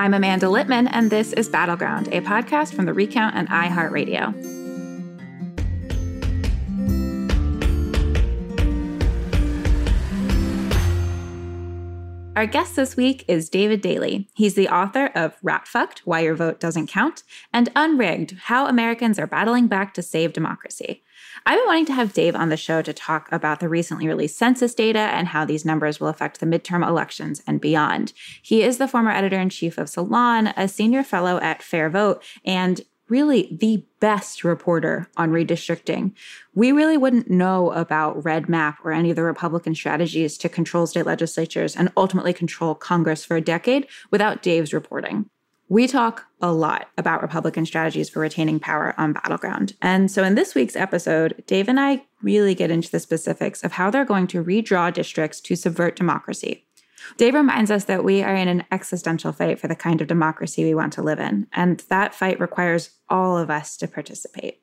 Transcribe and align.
I'm 0.00 0.14
Amanda 0.14 0.46
Litman, 0.46 0.88
and 0.92 1.10
this 1.10 1.34
is 1.34 1.50
Battleground, 1.50 2.08
a 2.08 2.22
podcast 2.22 2.72
from 2.72 2.86
the 2.86 2.94
Recount 2.94 3.34
and 3.36 3.46
iHeartRadio. 3.50 4.32
Our 12.34 12.46
guest 12.46 12.76
this 12.76 12.96
week 12.96 13.26
is 13.28 13.50
David 13.50 13.82
Daley. 13.82 14.26
He's 14.32 14.54
the 14.54 14.70
author 14.70 15.10
of 15.14 15.36
Rat 15.42 15.68
Fucked 15.68 15.98
Why 16.06 16.20
Your 16.20 16.34
Vote 16.34 16.58
Doesn't 16.58 16.86
Count 16.86 17.22
and 17.52 17.68
Unrigged 17.76 18.38
How 18.44 18.68
Americans 18.68 19.18
Are 19.18 19.26
Battling 19.26 19.66
Back 19.66 19.92
to 19.92 20.02
Save 20.02 20.32
Democracy. 20.32 21.02
I've 21.46 21.58
been 21.58 21.66
wanting 21.66 21.86
to 21.86 21.94
have 21.94 22.12
Dave 22.12 22.36
on 22.36 22.48
the 22.48 22.56
show 22.56 22.82
to 22.82 22.92
talk 22.92 23.30
about 23.32 23.60
the 23.60 23.68
recently 23.68 24.06
released 24.06 24.36
census 24.36 24.74
data 24.74 24.98
and 24.98 25.28
how 25.28 25.44
these 25.44 25.64
numbers 25.64 25.98
will 25.98 26.08
affect 26.08 26.40
the 26.40 26.46
midterm 26.46 26.86
elections 26.86 27.42
and 27.46 27.60
beyond. 27.60 28.12
He 28.42 28.62
is 28.62 28.78
the 28.78 28.88
former 28.88 29.10
editor 29.10 29.38
in 29.38 29.48
chief 29.48 29.78
of 29.78 29.88
Salon, 29.88 30.48
a 30.56 30.68
senior 30.68 31.02
fellow 31.02 31.38
at 31.40 31.60
FairVote, 31.60 32.22
and 32.44 32.82
really 33.08 33.48
the 33.60 33.84
best 33.98 34.44
reporter 34.44 35.08
on 35.16 35.30
redistricting. 35.30 36.12
We 36.54 36.72
really 36.72 36.96
wouldn't 36.96 37.28
know 37.28 37.72
about 37.72 38.22
REDMAP 38.22 38.76
or 38.84 38.92
any 38.92 39.10
of 39.10 39.16
the 39.16 39.24
Republican 39.24 39.74
strategies 39.74 40.38
to 40.38 40.48
control 40.48 40.86
state 40.86 41.06
legislatures 41.06 41.74
and 41.74 41.92
ultimately 41.96 42.32
control 42.32 42.74
Congress 42.74 43.24
for 43.24 43.36
a 43.36 43.40
decade 43.40 43.88
without 44.10 44.42
Dave's 44.42 44.72
reporting. 44.72 45.28
We 45.70 45.86
talk 45.86 46.26
a 46.42 46.50
lot 46.50 46.88
about 46.98 47.22
Republican 47.22 47.64
strategies 47.64 48.10
for 48.10 48.18
retaining 48.18 48.58
power 48.58 48.92
on 48.98 49.12
Battleground. 49.12 49.74
And 49.80 50.10
so 50.10 50.24
in 50.24 50.34
this 50.34 50.52
week's 50.52 50.74
episode, 50.74 51.44
Dave 51.46 51.68
and 51.68 51.78
I 51.78 52.06
really 52.22 52.56
get 52.56 52.72
into 52.72 52.90
the 52.90 52.98
specifics 52.98 53.62
of 53.62 53.70
how 53.70 53.88
they're 53.88 54.04
going 54.04 54.26
to 54.28 54.42
redraw 54.42 54.92
districts 54.92 55.40
to 55.42 55.54
subvert 55.54 55.94
democracy. 55.94 56.66
Dave 57.18 57.34
reminds 57.34 57.70
us 57.70 57.84
that 57.84 58.02
we 58.02 58.20
are 58.20 58.34
in 58.34 58.48
an 58.48 58.64
existential 58.72 59.30
fight 59.30 59.60
for 59.60 59.68
the 59.68 59.76
kind 59.76 60.00
of 60.00 60.08
democracy 60.08 60.64
we 60.64 60.74
want 60.74 60.92
to 60.94 61.02
live 61.02 61.20
in, 61.20 61.46
and 61.52 61.84
that 61.88 62.16
fight 62.16 62.40
requires 62.40 62.90
all 63.08 63.38
of 63.38 63.48
us 63.48 63.76
to 63.76 63.86
participate. 63.86 64.60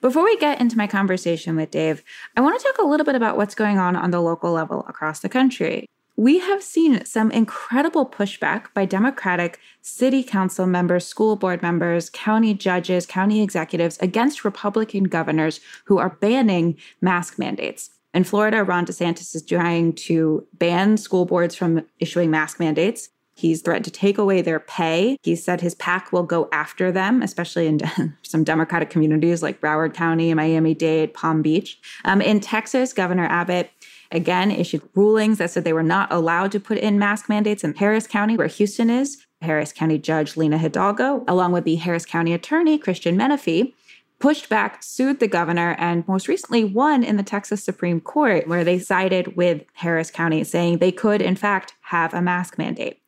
Before 0.00 0.22
we 0.22 0.36
get 0.36 0.60
into 0.60 0.78
my 0.78 0.86
conversation 0.86 1.56
with 1.56 1.72
Dave, 1.72 2.04
I 2.36 2.42
want 2.42 2.56
to 2.60 2.64
talk 2.64 2.78
a 2.78 2.86
little 2.86 3.04
bit 3.04 3.16
about 3.16 3.36
what's 3.36 3.56
going 3.56 3.78
on 3.78 3.96
on 3.96 4.12
the 4.12 4.20
local 4.20 4.52
level 4.52 4.86
across 4.86 5.18
the 5.18 5.28
country 5.28 5.88
we 6.18 6.40
have 6.40 6.64
seen 6.64 7.04
some 7.04 7.30
incredible 7.30 8.04
pushback 8.04 8.74
by 8.74 8.84
Democratic 8.84 9.60
city 9.82 10.24
council 10.24 10.66
members, 10.66 11.06
school 11.06 11.36
board 11.36 11.62
members, 11.62 12.10
county 12.10 12.54
judges, 12.54 13.06
county 13.06 13.40
executives 13.40 13.96
against 14.00 14.44
Republican 14.44 15.04
governors 15.04 15.60
who 15.84 15.98
are 15.98 16.18
banning 16.20 16.76
mask 17.00 17.38
mandates. 17.38 17.90
In 18.12 18.24
Florida, 18.24 18.64
Ron 18.64 18.84
DeSantis 18.84 19.36
is 19.36 19.44
trying 19.44 19.92
to 19.92 20.44
ban 20.54 20.96
school 20.96 21.24
boards 21.24 21.54
from 21.54 21.86
issuing 22.00 22.32
mask 22.32 22.58
mandates. 22.58 23.10
He's 23.36 23.62
threatened 23.62 23.84
to 23.84 23.92
take 23.92 24.18
away 24.18 24.42
their 24.42 24.58
pay. 24.58 25.16
He 25.22 25.36
said 25.36 25.60
his 25.60 25.76
PAC 25.76 26.12
will 26.12 26.24
go 26.24 26.48
after 26.50 26.90
them, 26.90 27.22
especially 27.22 27.68
in 27.68 27.80
some 28.22 28.42
Democratic 28.42 28.90
communities 28.90 29.40
like 29.40 29.60
Broward 29.60 29.94
County, 29.94 30.34
Miami 30.34 30.74
Dade, 30.74 31.14
Palm 31.14 31.42
Beach. 31.42 31.78
Um, 32.04 32.20
in 32.20 32.40
Texas, 32.40 32.92
Governor 32.92 33.26
Abbott 33.26 33.70
again 34.10 34.50
issued 34.50 34.82
rulings 34.94 35.38
that 35.38 35.50
said 35.50 35.64
they 35.64 35.72
were 35.72 35.82
not 35.82 36.12
allowed 36.12 36.52
to 36.52 36.60
put 36.60 36.78
in 36.78 36.98
mask 36.98 37.28
mandates 37.28 37.64
in 37.64 37.74
Harris 37.74 38.06
County, 38.06 38.36
where 38.36 38.46
Houston 38.46 38.90
is. 38.90 39.24
Harris 39.40 39.72
County 39.72 39.98
Judge 39.98 40.36
Lina 40.36 40.58
Hidalgo, 40.58 41.24
along 41.28 41.52
with 41.52 41.64
the 41.64 41.76
Harris 41.76 42.04
County 42.04 42.32
Attorney 42.32 42.76
Christian 42.76 43.16
Menefee, 43.16 43.72
pushed 44.18 44.48
back, 44.48 44.82
sued 44.82 45.20
the 45.20 45.28
governor, 45.28 45.76
and 45.78 46.06
most 46.08 46.26
recently 46.26 46.64
won 46.64 47.04
in 47.04 47.16
the 47.16 47.22
Texas 47.22 47.62
Supreme 47.62 48.00
Court, 48.00 48.48
where 48.48 48.64
they 48.64 48.78
sided 48.78 49.36
with 49.36 49.62
Harris 49.74 50.10
County, 50.10 50.42
saying 50.42 50.78
they 50.78 50.90
could, 50.90 51.22
in 51.22 51.36
fact, 51.36 51.74
have 51.82 52.12
a 52.12 52.22
mask 52.22 52.58
mandate. 52.58 53.00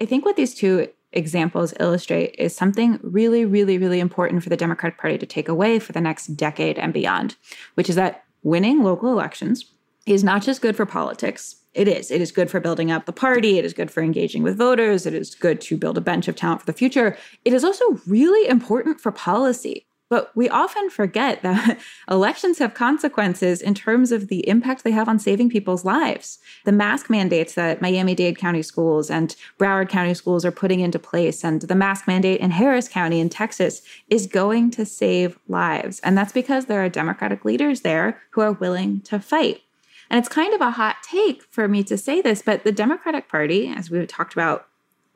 I 0.00 0.06
think 0.06 0.24
what 0.24 0.36
these 0.36 0.54
two 0.54 0.88
examples 1.12 1.74
illustrate 1.80 2.34
is 2.38 2.54
something 2.54 2.98
really, 3.02 3.44
really, 3.44 3.78
really 3.78 4.00
important 4.00 4.42
for 4.42 4.48
the 4.48 4.56
Democratic 4.56 4.98
Party 4.98 5.18
to 5.18 5.26
take 5.26 5.48
away 5.48 5.78
for 5.78 5.92
the 5.92 6.00
next 6.00 6.28
decade 6.28 6.78
and 6.78 6.92
beyond, 6.92 7.36
which 7.74 7.90
is 7.90 7.96
that 7.96 8.24
winning 8.42 8.82
local 8.82 9.10
elections 9.10 9.66
is 10.14 10.24
not 10.24 10.42
just 10.42 10.62
good 10.62 10.76
for 10.76 10.86
politics. 10.86 11.56
It 11.74 11.86
is. 11.86 12.10
It 12.10 12.20
is 12.20 12.32
good 12.32 12.50
for 12.50 12.60
building 12.60 12.90
up 12.90 13.06
the 13.06 13.12
party. 13.12 13.58
It 13.58 13.64
is 13.64 13.72
good 13.72 13.90
for 13.90 14.02
engaging 14.02 14.42
with 14.42 14.58
voters. 14.58 15.06
It 15.06 15.14
is 15.14 15.34
good 15.34 15.60
to 15.62 15.76
build 15.76 15.98
a 15.98 16.00
bench 16.00 16.26
of 16.26 16.34
talent 16.34 16.60
for 16.60 16.66
the 16.66 16.72
future. 16.72 17.16
It 17.44 17.52
is 17.52 17.62
also 17.62 17.84
really 18.06 18.48
important 18.48 19.00
for 19.00 19.12
policy. 19.12 19.86
But 20.10 20.34
we 20.34 20.48
often 20.48 20.88
forget 20.90 21.42
that 21.42 21.78
elections 22.10 22.58
have 22.58 22.74
consequences 22.74 23.60
in 23.60 23.74
terms 23.74 24.12
of 24.12 24.28
the 24.28 24.48
impact 24.48 24.84
they 24.84 24.90
have 24.90 25.08
on 25.08 25.18
saving 25.18 25.50
people's 25.50 25.84
lives. 25.84 26.38
The 26.64 26.72
mask 26.72 27.10
mandates 27.10 27.54
that 27.54 27.82
Miami 27.82 28.14
Dade 28.14 28.38
County 28.38 28.62
schools 28.62 29.10
and 29.10 29.34
Broward 29.58 29.88
County 29.88 30.14
schools 30.14 30.44
are 30.44 30.50
putting 30.50 30.80
into 30.80 30.98
place, 30.98 31.44
and 31.44 31.62
the 31.62 31.74
mask 31.74 32.06
mandate 32.06 32.40
in 32.40 32.50
Harris 32.50 32.88
County 32.88 33.20
in 33.20 33.28
Texas 33.28 33.82
is 34.08 34.26
going 34.26 34.70
to 34.72 34.86
save 34.86 35.38
lives. 35.48 36.00
And 36.00 36.16
that's 36.16 36.32
because 36.32 36.66
there 36.66 36.84
are 36.84 36.88
Democratic 36.88 37.44
leaders 37.44 37.82
there 37.82 38.20
who 38.30 38.40
are 38.40 38.52
willing 38.52 39.00
to 39.02 39.20
fight. 39.20 39.62
And 40.10 40.18
it's 40.18 40.28
kind 40.28 40.54
of 40.54 40.60
a 40.60 40.72
hot 40.72 40.96
take 41.02 41.42
for 41.50 41.68
me 41.68 41.84
to 41.84 41.98
say 41.98 42.20
this, 42.20 42.42
but 42.42 42.64
the 42.64 42.72
Democratic 42.72 43.28
Party, 43.28 43.68
as 43.68 43.90
we've 43.90 44.08
talked 44.08 44.32
about 44.32 44.66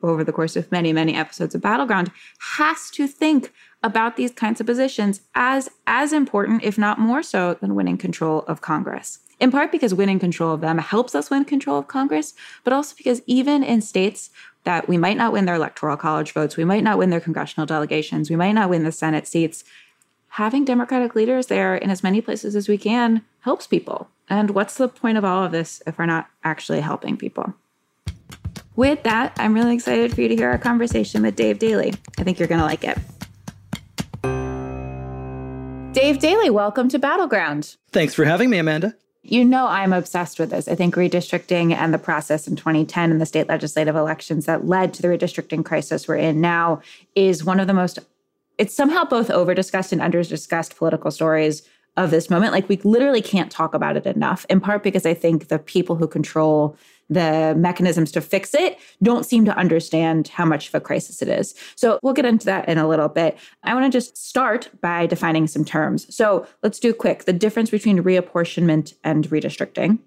over 0.01 0.23
the 0.23 0.33
course 0.33 0.55
of 0.55 0.71
many, 0.71 0.91
many 0.91 1.15
episodes 1.15 1.55
of 1.55 1.61
Battleground, 1.61 2.11
has 2.57 2.89
to 2.91 3.07
think 3.07 3.53
about 3.81 4.15
these 4.15 4.31
kinds 4.31 4.59
of 4.59 4.67
positions 4.67 5.21
as 5.33 5.69
as 5.87 6.13
important, 6.13 6.63
if 6.63 6.77
not 6.77 6.99
more 6.99 7.23
so, 7.23 7.55
than 7.55 7.75
winning 7.75 7.97
control 7.97 8.43
of 8.47 8.61
Congress. 8.61 9.19
In 9.39 9.51
part 9.51 9.71
because 9.71 9.93
winning 9.93 10.19
control 10.19 10.53
of 10.53 10.61
them 10.61 10.77
helps 10.77 11.15
us 11.15 11.29
win 11.29 11.45
control 11.45 11.79
of 11.79 11.87
Congress, 11.87 12.33
but 12.63 12.73
also 12.73 12.95
because 12.95 13.21
even 13.25 13.63
in 13.63 13.81
states 13.81 14.29
that 14.63 14.87
we 14.87 14.97
might 14.97 15.17
not 15.17 15.33
win 15.33 15.45
their 15.45 15.55
electoral 15.55 15.97
college 15.97 16.31
votes, 16.31 16.55
we 16.55 16.63
might 16.63 16.83
not 16.83 16.97
win 16.97 17.09
their 17.09 17.19
congressional 17.19 17.65
delegations, 17.65 18.29
we 18.29 18.35
might 18.35 18.53
not 18.53 18.69
win 18.69 18.83
the 18.83 18.91
Senate 18.91 19.27
seats, 19.27 19.63
having 20.29 20.63
Democratic 20.63 21.15
leaders 21.15 21.47
there 21.47 21.75
in 21.75 21.89
as 21.89 22.03
many 22.03 22.21
places 22.21 22.55
as 22.55 22.69
we 22.69 22.77
can 22.77 23.23
helps 23.41 23.67
people. 23.67 24.09
And 24.29 24.51
what's 24.51 24.77
the 24.77 24.87
point 24.87 25.17
of 25.17 25.25
all 25.25 25.43
of 25.43 25.51
this 25.51 25.81
if 25.85 25.97
we're 25.97 26.05
not 26.05 26.27
actually 26.43 26.81
helping 26.81 27.17
people? 27.17 27.53
With 28.75 29.03
that, 29.03 29.33
I'm 29.37 29.53
really 29.53 29.75
excited 29.75 30.15
for 30.15 30.21
you 30.21 30.27
to 30.29 30.35
hear 30.35 30.49
our 30.49 30.57
conversation 30.57 31.21
with 31.21 31.35
Dave 31.35 31.59
Daley. 31.59 31.93
I 32.17 32.23
think 32.23 32.39
you're 32.39 32.47
going 32.47 32.59
to 32.59 32.65
like 32.65 32.83
it. 32.83 32.97
Dave 35.93 36.17
Daley, 36.19 36.49
welcome 36.49 36.89
to 36.89 36.97
Battleground. 36.97 37.75
Thanks 37.91 38.15
for 38.15 38.25
having 38.25 38.49
me, 38.49 38.57
Amanda. 38.57 38.95
You 39.21 39.45
know, 39.45 39.67
I'm 39.67 39.93
obsessed 39.93 40.39
with 40.39 40.49
this. 40.49 40.67
I 40.67 40.75
think 40.75 40.95
redistricting 40.95 41.71
and 41.71 41.93
the 41.93 41.99
process 41.99 42.47
in 42.47 42.55
2010 42.55 43.11
and 43.11 43.21
the 43.21 43.25
state 43.25 43.47
legislative 43.47 43.95
elections 43.95 44.47
that 44.47 44.65
led 44.65 44.93
to 44.95 45.01
the 45.01 45.07
redistricting 45.07 45.63
crisis 45.63 46.07
we're 46.07 46.15
in 46.15 46.41
now 46.41 46.81
is 47.15 47.43
one 47.43 47.59
of 47.59 47.67
the 47.67 47.73
most, 47.73 47.99
it's 48.57 48.75
somehow 48.75 49.05
both 49.05 49.29
over 49.29 49.53
discussed 49.53 49.93
and 49.93 50.01
under 50.01 50.23
discussed 50.23 50.75
political 50.75 51.11
stories 51.11 51.61
of 51.95 52.11
this 52.11 52.29
moment. 52.29 52.53
Like 52.53 52.67
we 52.69 52.77
literally 52.77 53.21
can't 53.21 53.51
talk 53.51 53.73
about 53.73 53.97
it 53.97 54.05
enough, 54.05 54.45
in 54.49 54.59
part 54.59 54.83
because 54.83 55.05
I 55.05 55.13
think 55.13 55.47
the 55.47 55.59
people 55.59 55.95
who 55.95 56.07
control 56.07 56.75
the 57.09 57.53
mechanisms 57.55 58.11
to 58.13 58.21
fix 58.21 58.53
it 58.53 58.79
don't 59.01 59.25
seem 59.25 59.45
to 59.45 59.55
understand 59.55 60.29
how 60.29 60.45
much 60.45 60.69
of 60.69 60.75
a 60.75 60.79
crisis 60.79 61.21
it 61.21 61.27
is. 61.27 61.53
So 61.75 61.99
we'll 62.01 62.13
get 62.13 62.25
into 62.25 62.45
that 62.45 62.67
in 62.67 62.77
a 62.77 62.87
little 62.87 63.09
bit. 63.09 63.37
I 63.63 63.73
want 63.73 63.91
to 63.91 63.95
just 63.95 64.17
start 64.17 64.69
by 64.81 65.05
defining 65.05 65.47
some 65.47 65.65
terms. 65.65 66.13
So 66.15 66.47
let's 66.63 66.79
do 66.79 66.93
quick 66.93 67.25
the 67.25 67.33
difference 67.33 67.69
between 67.69 68.03
reapportionment 68.03 68.93
and 69.03 69.29
redistricting. 69.29 69.99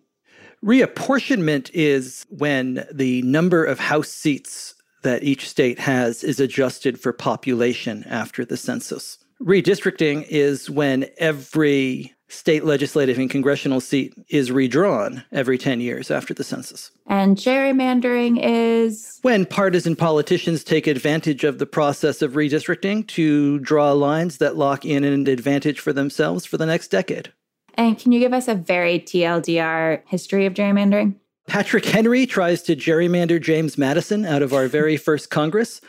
Reapportionment 0.65 1.71
is 1.75 2.25
when 2.31 2.87
the 2.91 3.23
number 3.23 3.65
of 3.65 3.79
House 3.79 4.09
seats 4.09 4.75
that 5.03 5.23
each 5.23 5.49
state 5.49 5.79
has 5.79 6.25
is 6.25 6.41
adjusted 6.41 6.99
for 6.99 7.13
population 7.13 8.03
after 8.09 8.45
the 8.45 8.57
census. 8.57 9.19
Redistricting 9.41 10.27
is 10.29 10.71
when 10.71 11.07
every 11.19 12.15
state 12.29 12.65
legislative 12.65 13.19
and 13.19 13.31
congressional 13.31 13.81
seat 13.81 14.15
is 14.29 14.51
redrawn 14.51 15.23
every 15.31 15.59
10 15.59 15.81
years 15.81 16.11
after 16.11 16.35
the 16.35 16.43
census. 16.43 16.91
And 17.07 17.37
gerrymandering 17.37 18.41
is? 18.43 19.21
When 19.23 19.47
partisan 19.47 19.95
politicians 19.95 20.65
take 20.65 20.87
advantage 20.87 21.45
of 21.45 21.59
the 21.59 21.67
process 21.67 22.23
of 22.23 22.33
redistricting 22.33 23.07
to 23.09 23.59
draw 23.61 23.93
lines 23.93 24.39
that 24.39 24.57
lock 24.57 24.85
in 24.85 25.05
an 25.05 25.29
advantage 25.29 25.79
for 25.79 25.93
themselves 25.93 26.45
for 26.45 26.57
the 26.57 26.67
next 26.67 26.89
decade. 26.89 27.33
And 27.75 27.99
can 27.99 28.13
you 28.13 28.21
give 28.21 28.33
us 28.33 28.49
a 28.49 28.55
very 28.55 28.99
TLDR 28.99 30.03
history 30.07 30.47
of 30.47 30.55
gerrymandering? 30.55 31.15
Patrick 31.47 31.85
Henry 31.85 32.27
tries 32.27 32.63
to 32.65 32.75
gerrymander 32.75 33.41
James 33.41 33.79
Madison 33.79 34.25
out 34.25 34.43
of 34.43 34.53
our 34.53 34.67
very 34.67 34.97
first 34.97 35.31
Congress. 35.31 35.81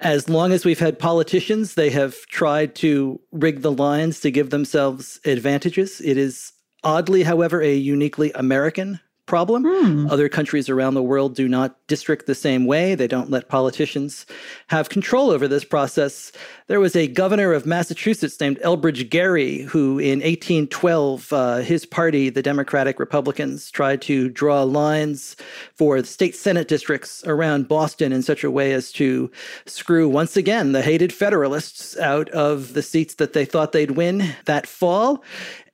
As 0.00 0.30
long 0.30 0.52
as 0.52 0.64
we've 0.64 0.78
had 0.78 0.98
politicians, 0.98 1.74
they 1.74 1.90
have 1.90 2.26
tried 2.26 2.74
to 2.76 3.20
rig 3.32 3.60
the 3.60 3.72
lines 3.72 4.20
to 4.20 4.30
give 4.30 4.50
themselves 4.50 5.20
advantages. 5.24 6.00
It 6.00 6.16
is 6.16 6.52
oddly, 6.82 7.22
however, 7.22 7.60
a 7.60 7.74
uniquely 7.74 8.32
American 8.32 9.00
problem. 9.26 9.62
Hmm. 9.64 10.10
Other 10.10 10.28
countries 10.28 10.68
around 10.68 10.94
the 10.94 11.02
world 11.02 11.36
do 11.36 11.46
not 11.48 11.76
district 11.86 12.26
the 12.26 12.34
same 12.34 12.66
way. 12.66 12.96
They 12.96 13.06
don't 13.06 13.30
let 13.30 13.48
politicians 13.48 14.26
have 14.68 14.88
control 14.88 15.30
over 15.30 15.46
this 15.46 15.64
process. 15.64 16.32
There 16.70 16.78
was 16.78 16.94
a 16.94 17.08
governor 17.08 17.52
of 17.52 17.66
Massachusetts 17.66 18.38
named 18.38 18.60
Elbridge 18.60 19.10
Gerry 19.10 19.62
who, 19.62 19.98
in 19.98 20.20
1812, 20.20 21.32
uh, 21.32 21.56
his 21.56 21.84
party, 21.84 22.30
the 22.30 22.42
Democratic 22.44 23.00
Republicans, 23.00 23.72
tried 23.72 24.00
to 24.02 24.28
draw 24.28 24.62
lines 24.62 25.34
for 25.74 26.00
the 26.00 26.06
state 26.06 26.36
Senate 26.36 26.68
districts 26.68 27.24
around 27.26 27.66
Boston 27.66 28.12
in 28.12 28.22
such 28.22 28.44
a 28.44 28.52
way 28.52 28.72
as 28.72 28.92
to 28.92 29.32
screw 29.66 30.08
once 30.08 30.36
again 30.36 30.70
the 30.70 30.82
hated 30.82 31.12
Federalists 31.12 31.98
out 31.98 32.28
of 32.28 32.72
the 32.74 32.82
seats 32.82 33.14
that 33.14 33.32
they 33.32 33.44
thought 33.44 33.72
they'd 33.72 33.90
win 33.90 34.36
that 34.44 34.68
fall. 34.68 35.24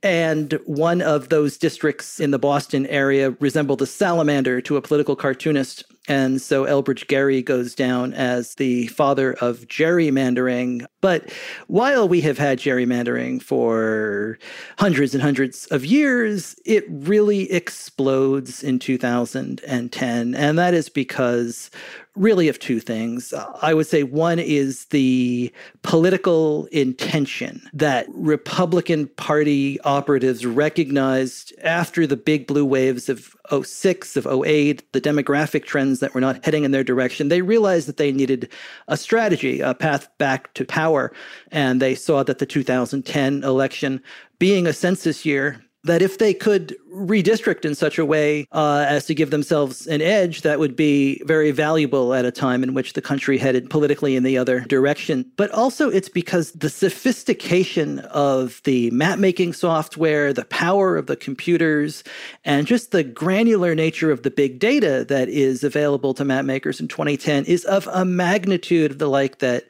And 0.03 0.59
one 0.65 1.03
of 1.03 1.29
those 1.29 1.59
districts 1.59 2.21
in 2.21 2.31
the 2.31 2.39
Boston 2.39 2.87
area 2.87 3.33
resembled 3.33 3.83
a 3.83 3.87
salamander 3.87 4.63
to 4.63 4.79
a 4.79 4.83
political 4.83 5.15
cartoonist. 5.15 5.85
And 6.09 6.41
so 6.41 6.65
Elbridge 6.65 7.09
Gerry 7.09 7.43
goes 7.43 7.75
down 7.75 8.13
as 8.13 8.55
the 8.55 8.87
father 8.89 9.33
of 9.35 9.61
gerrymandering. 9.67 10.87
But 11.01 11.33
while 11.67 12.09
we 12.09 12.21
have 12.23 12.39
had 12.39 12.59
gerrymandering 12.59 13.43
for 13.43 14.39
hundreds 14.79 15.15
and 15.15 15.23
hundreds 15.23 15.67
of 15.67 15.85
years, 15.85 16.57
it 16.65 16.85
really 16.89 17.51
explodes 17.53 18.63
in 18.63 18.79
2010. 18.79 20.35
And 20.35 20.59
that 20.59 20.75
is 20.75 20.89
because 20.89 21.71
really 22.17 22.49
of 22.49 22.59
two 22.59 22.81
things. 22.81 23.33
I 23.63 23.75
would 23.75 23.87
say 23.87 24.03
one 24.03 24.39
is 24.39 24.87
the 24.87 25.53
political 25.83 26.67
intention 26.67 27.63
that 27.73 28.07
Republican 28.11 29.07
Party 29.09 29.81
operatives 29.83 30.45
recognized 30.47 31.55
after 31.63 32.07
the 32.07 32.17
big 32.17 32.47
blue 32.47 32.65
waves 32.65 33.09
of 33.09 33.37
06, 33.65 34.17
of 34.17 34.27
08, 34.27 34.93
the 34.93 35.01
demographic 35.01 35.65
trends 35.65 36.01
that 36.01 36.15
were 36.15 36.21
not 36.21 36.45
heading 36.45 36.65
in 36.65 36.71
their 36.71 36.85
direction. 36.85 37.29
They 37.29 37.43
realized 37.43 37.87
that 37.89 37.99
they 37.99 38.13
needed 38.13 38.51
a 38.89 38.97
strategy, 38.97 39.61
a 39.61 39.75
path 39.75 40.09
back 40.19 40.53
to 40.55 40.65
power. 40.65 41.13
And 41.53 41.81
they 41.81 41.95
saw 41.95 42.23
that 42.23 42.39
the 42.39 42.47
2010 42.47 43.45
election 43.45 44.03
being 44.39 44.67
a 44.67 44.73
census 44.73 45.25
year 45.25 45.63
that 45.85 46.03
if 46.03 46.19
they 46.19 46.35
could 46.35 46.75
redistrict 46.97 47.65
in 47.65 47.75
such 47.75 47.99
a 47.99 48.05
way 48.05 48.47
uh, 48.53 48.87
as 48.89 49.07
to 49.07 49.15
give 49.15 49.31
themselves 49.31 49.87
an 49.87 50.01
edge, 50.01 50.43
that 50.43 50.59
would 50.59 50.75
be 50.75 51.23
very 51.25 51.51
valuable 51.51 52.15
at 52.15 52.25
a 52.25 52.31
time 52.31 52.63
in 52.63 52.75
which 52.75 52.95
the 52.95 53.03
country 53.03 53.39
headed 53.39 53.69
politically 53.69 54.17
in 54.17 54.23
the 54.23 54.39
other 54.39 54.61
direction. 54.61 55.31
But 55.37 55.51
also, 55.51 55.91
it's 55.91 56.09
because 56.09 56.53
the 56.53 56.71
sophistication 56.71 58.01
of 58.01 58.61
the 58.65 58.91
map 58.91 59.19
making 59.19 59.53
software, 59.53 60.33
the 60.33 60.45
power 60.47 60.97
of 60.97 61.07
the 61.07 61.17
computers, 61.17 62.03
and 62.45 62.67
just 62.67 62.91
the 62.91 63.05
granular 63.05 63.75
nature 63.75 64.11
of 64.11 64.23
the 64.23 64.31
big 64.31 64.59
data 64.59 65.05
that 65.09 65.29
is 65.29 65.63
available 65.63 66.15
to 66.15 66.25
map 66.25 66.45
makers 66.45 66.81
in 66.81 66.89
2010 66.89 67.45
is 67.45 67.65
of 67.65 67.89
a 67.93 68.05
magnitude 68.05 68.93
of 68.93 68.99
the 68.99 69.09
like 69.09 69.39
that, 69.39 69.65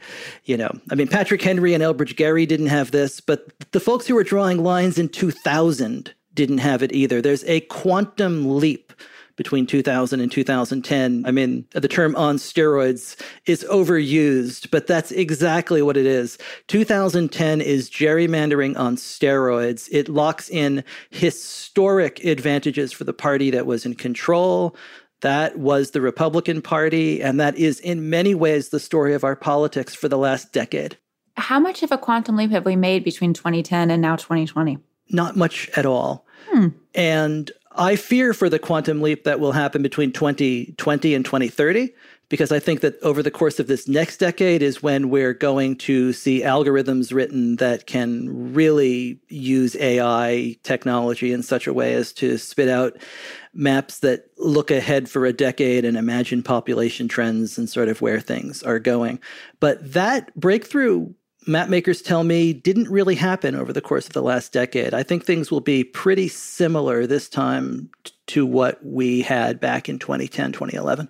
you 0.44 0.56
know, 0.56 0.70
I 0.90 0.94
mean, 0.94 1.08
Patrick 1.08 1.42
Henry 1.42 1.74
and 1.74 1.82
Elbridge 1.82 2.16
Gerry 2.16 2.46
didn't 2.46 2.66
have 2.66 2.90
this, 2.90 3.20
but 3.20 3.48
the 3.72 3.80
folks 3.80 4.06
who 4.06 4.14
were 4.14 4.24
drawing 4.24 4.62
lines 4.62 4.98
in 4.98 5.08
2000 5.08 6.14
didn't 6.36 6.58
have 6.58 6.82
it 6.82 6.92
either. 6.92 7.20
There's 7.20 7.44
a 7.44 7.60
quantum 7.62 8.58
leap 8.58 8.92
between 9.36 9.66
2000 9.66 10.20
and 10.20 10.32
2010. 10.32 11.24
I 11.26 11.30
mean, 11.30 11.66
the 11.72 11.88
term 11.88 12.16
on 12.16 12.36
steroids 12.36 13.20
is 13.44 13.64
overused, 13.64 14.70
but 14.70 14.86
that's 14.86 15.12
exactly 15.12 15.82
what 15.82 15.96
it 15.96 16.06
is. 16.06 16.38
2010 16.68 17.60
is 17.60 17.90
gerrymandering 17.90 18.78
on 18.78 18.96
steroids. 18.96 19.88
It 19.92 20.08
locks 20.08 20.48
in 20.48 20.82
historic 21.10 22.24
advantages 22.24 22.92
for 22.92 23.04
the 23.04 23.12
party 23.12 23.50
that 23.50 23.66
was 23.66 23.84
in 23.84 23.94
control. 23.94 24.74
That 25.20 25.58
was 25.58 25.90
the 25.90 26.00
Republican 26.00 26.62
Party, 26.62 27.22
and 27.22 27.40
that 27.40 27.56
is 27.56 27.80
in 27.80 28.10
many 28.10 28.34
ways 28.34 28.68
the 28.68 28.80
story 28.80 29.14
of 29.14 29.24
our 29.24 29.36
politics 29.36 29.94
for 29.94 30.08
the 30.08 30.18
last 30.18 30.52
decade. 30.52 30.98
How 31.36 31.60
much 31.60 31.82
of 31.82 31.92
a 31.92 31.98
quantum 31.98 32.36
leap 32.36 32.50
have 32.50 32.64
we 32.64 32.76
made 32.76 33.04
between 33.04 33.34
2010 33.34 33.90
and 33.90 34.00
now 34.00 34.16
2020? 34.16 34.78
Not 35.10 35.36
much 35.36 35.70
at 35.76 35.86
all. 35.86 36.25
Hmm. 36.48 36.68
And 36.94 37.50
I 37.72 37.96
fear 37.96 38.32
for 38.32 38.48
the 38.48 38.58
quantum 38.58 39.02
leap 39.02 39.24
that 39.24 39.40
will 39.40 39.52
happen 39.52 39.82
between 39.82 40.12
2020 40.12 41.14
and 41.14 41.24
2030 41.24 41.92
because 42.28 42.50
I 42.50 42.58
think 42.58 42.80
that 42.80 43.00
over 43.02 43.22
the 43.22 43.30
course 43.30 43.60
of 43.60 43.68
this 43.68 43.86
next 43.86 44.16
decade 44.16 44.62
is 44.62 44.82
when 44.82 45.10
we're 45.10 45.32
going 45.32 45.76
to 45.78 46.12
see 46.12 46.42
algorithms 46.42 47.12
written 47.12 47.56
that 47.56 47.86
can 47.86 48.52
really 48.52 49.20
use 49.28 49.76
AI 49.76 50.56
technology 50.62 51.32
in 51.32 51.42
such 51.42 51.66
a 51.66 51.72
way 51.72 51.94
as 51.94 52.12
to 52.14 52.36
spit 52.36 52.68
out 52.68 52.96
maps 53.54 54.00
that 54.00 54.30
look 54.38 54.70
ahead 54.70 55.08
for 55.08 55.24
a 55.24 55.32
decade 55.32 55.84
and 55.84 55.96
imagine 55.96 56.42
population 56.42 57.06
trends 57.06 57.58
and 57.58 57.70
sort 57.70 57.88
of 57.88 58.00
where 58.00 58.20
things 58.20 58.62
are 58.62 58.80
going. 58.80 59.20
But 59.60 59.92
that 59.92 60.34
breakthrough 60.34 61.12
map 61.46 61.68
makers 61.68 62.02
tell 62.02 62.24
me 62.24 62.52
didn't 62.52 62.90
really 62.90 63.14
happen 63.14 63.54
over 63.54 63.72
the 63.72 63.80
course 63.80 64.06
of 64.06 64.12
the 64.12 64.22
last 64.22 64.52
decade. 64.52 64.94
I 64.94 65.02
think 65.02 65.24
things 65.24 65.50
will 65.50 65.60
be 65.60 65.84
pretty 65.84 66.28
similar 66.28 67.06
this 67.06 67.28
time 67.28 67.90
to 68.28 68.44
what 68.44 68.84
we 68.84 69.22
had 69.22 69.60
back 69.60 69.88
in 69.88 69.98
2010, 69.98 70.52
2011. 70.52 71.08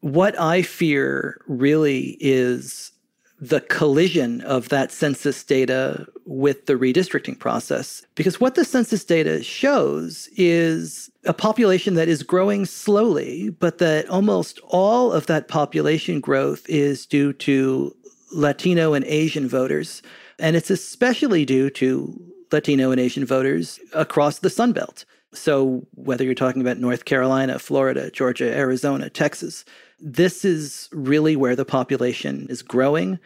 What 0.00 0.38
I 0.38 0.62
fear 0.62 1.40
really 1.46 2.16
is 2.20 2.92
the 3.40 3.60
collision 3.62 4.42
of 4.42 4.68
that 4.68 4.92
census 4.92 5.42
data 5.42 6.06
with 6.26 6.66
the 6.66 6.74
redistricting 6.74 7.38
process. 7.38 8.04
Because 8.14 8.38
what 8.38 8.54
the 8.54 8.66
census 8.66 9.02
data 9.02 9.42
shows 9.42 10.28
is 10.36 11.10
a 11.24 11.32
population 11.32 11.94
that 11.94 12.08
is 12.08 12.22
growing 12.22 12.66
slowly, 12.66 13.48
but 13.48 13.78
that 13.78 14.08
almost 14.10 14.60
all 14.64 15.10
of 15.10 15.26
that 15.26 15.48
population 15.48 16.20
growth 16.20 16.68
is 16.68 17.06
due 17.06 17.32
to 17.34 17.96
Latino 18.32 18.94
and 18.94 19.04
Asian 19.04 19.48
voters. 19.48 20.02
And 20.38 20.56
it's 20.56 20.70
especially 20.70 21.44
due 21.44 21.70
to 21.70 22.20
Latino 22.52 22.90
and 22.90 23.00
Asian 23.00 23.24
voters 23.24 23.78
across 23.92 24.38
the 24.38 24.50
Sun 24.50 24.72
Belt. 24.72 25.04
So, 25.32 25.86
whether 25.94 26.24
you're 26.24 26.34
talking 26.34 26.60
about 26.60 26.78
North 26.78 27.04
Carolina, 27.04 27.58
Florida, 27.60 28.10
Georgia, 28.10 28.52
Arizona, 28.52 29.08
Texas, 29.08 29.64
this 30.00 30.44
is 30.44 30.88
really 30.92 31.36
where 31.36 31.54
the 31.54 31.64
population 31.64 32.48
is 32.50 32.62
growing. 32.62 33.20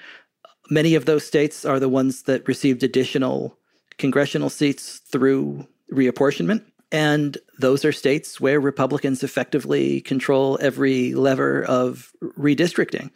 Many 0.71 0.95
of 0.95 1.07
those 1.07 1.27
states 1.27 1.65
are 1.65 1.81
the 1.81 1.89
ones 1.89 2.23
that 2.25 2.47
received 2.47 2.83
additional 2.83 3.57
congressional 3.97 4.51
seats 4.51 4.99
through 4.99 5.67
reapportionment. 5.93 6.63
And 6.93 7.39
those 7.59 7.85
are 7.85 7.93
states 7.93 8.41
where 8.41 8.61
Republicans 8.61 9.23
effectively 9.23 10.01
control 10.03 10.59
every 10.61 11.15
lever 11.15 11.65
of 11.65 12.13
redistricting 12.39 13.11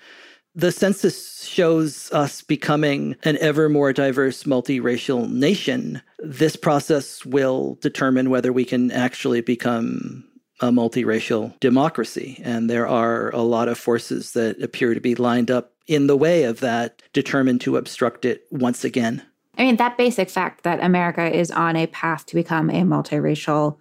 the 0.58 0.72
census 0.72 1.44
shows 1.44 2.10
us 2.10 2.42
becoming 2.42 3.14
an 3.22 3.38
ever 3.38 3.68
more 3.68 3.92
diverse 3.92 4.42
multiracial 4.42 5.30
nation. 5.30 6.02
This 6.18 6.56
process 6.56 7.24
will 7.24 7.78
determine 7.80 8.28
whether 8.28 8.52
we 8.52 8.64
can 8.64 8.90
actually 8.90 9.40
become 9.40 10.24
a 10.58 10.72
multiracial 10.72 11.58
democracy. 11.60 12.42
And 12.44 12.68
there 12.68 12.88
are 12.88 13.30
a 13.30 13.42
lot 13.42 13.68
of 13.68 13.78
forces 13.78 14.32
that 14.32 14.60
appear 14.60 14.94
to 14.94 15.00
be 15.00 15.14
lined 15.14 15.48
up 15.48 15.74
in 15.86 16.08
the 16.08 16.16
way 16.16 16.42
of 16.42 16.58
that, 16.58 17.02
determined 17.12 17.60
to 17.60 17.76
obstruct 17.76 18.24
it 18.24 18.44
once 18.50 18.82
again. 18.82 19.22
I 19.56 19.62
mean, 19.62 19.76
that 19.76 19.96
basic 19.96 20.28
fact 20.28 20.64
that 20.64 20.82
America 20.82 21.32
is 21.32 21.52
on 21.52 21.76
a 21.76 21.86
path 21.86 22.26
to 22.26 22.34
become 22.34 22.68
a 22.68 22.82
multiracial 22.82 23.76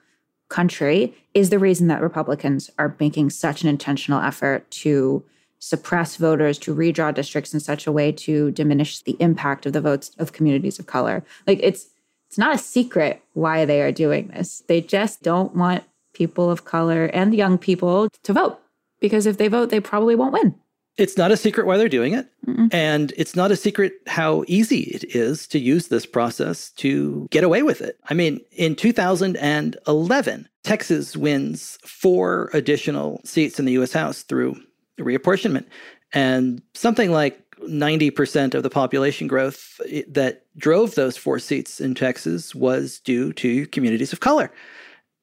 country 0.50 1.18
is 1.34 1.50
the 1.50 1.60
reason 1.60 1.88
that 1.88 2.02
Republicans 2.02 2.70
are 2.78 2.96
making 3.00 3.32
such 3.32 3.64
an 3.64 3.68
intentional 3.68 4.22
effort 4.22 4.70
to 4.70 5.26
suppress 5.60 6.18
voters 6.18 6.58
to 6.60 6.76
redraw 6.76 7.14
districts 7.14 7.54
in 7.54 7.60
such 7.60 7.88
a 7.88 7.92
way 7.92 8.12
to 8.12 8.52
diminish 8.52 9.02
the 9.02 9.18
impact 9.20 9.66
of 9.66 9.74
the 9.74 9.82
votes 9.82 10.12
of 10.18 10.34
communities 10.34 10.80
of 10.80 10.86
color. 10.86 11.24
Like 11.46 11.60
it's 11.62 11.88
it's 12.28 12.38
not 12.38 12.54
a 12.54 12.58
secret 12.58 13.22
why 13.34 13.66
they 13.66 13.82
are 13.82 13.92
doing 13.92 14.28
this. 14.28 14.62
They 14.68 14.82
just 14.82 15.24
don't 15.24 15.56
want 15.56 15.84
people 16.14 16.52
of 16.52 16.66
color 16.66 17.06
and 17.06 17.34
young 17.34 17.58
people 17.58 18.10
to 18.24 18.34
vote 18.34 18.60
because 19.00 19.26
if 19.26 19.38
they 19.38 19.48
vote 19.48 19.70
they 19.70 19.80
probably 19.80 20.16
won't 20.16 20.34
win. 20.34 20.56
It's 20.98 21.16
not 21.16 21.32
a 21.32 21.38
secret 21.38 21.68
why 21.68 21.78
they're 21.78 21.88
doing 21.88 22.14
it. 22.14 22.28
Mm-mm. 22.48 22.74
And 22.74 23.14
it's 23.18 23.36
not 23.36 23.52
a 23.52 23.56
secret 23.56 23.94
how 24.08 24.44
easy 24.48 24.80
it 24.80 25.16
is 25.16 25.46
to 25.50 25.60
use 25.60 25.90
this 25.90 26.08
process 26.08 26.72
to 26.72 27.28
get 27.30 27.44
away 27.44 27.62
with 27.62 27.82
it. 27.82 28.00
I 28.10 28.16
mean, 28.16 28.42
in 28.52 28.76
2011, 28.76 30.50
Texas 30.64 31.16
wins 31.16 31.78
four 31.84 32.50
additional 32.52 33.22
seats 33.24 33.60
in 33.60 33.66
the 33.66 33.74
US 33.74 33.94
House 33.94 34.24
through 34.24 34.60
reapportionment. 35.00 35.66
And 36.14 36.62
something 36.74 37.12
like 37.12 37.44
90% 37.62 38.54
of 38.54 38.64
the 38.64 38.70
population 38.70 39.28
growth 39.28 39.80
that 40.08 40.46
drove 40.58 40.96
those 40.96 41.18
four 41.18 41.40
seats 41.40 41.80
in 41.82 41.96
Texas 41.96 42.54
was 42.54 43.00
due 43.00 43.34
to 43.34 43.68
communities 43.68 44.14
of 44.14 44.20
color. 44.20 44.52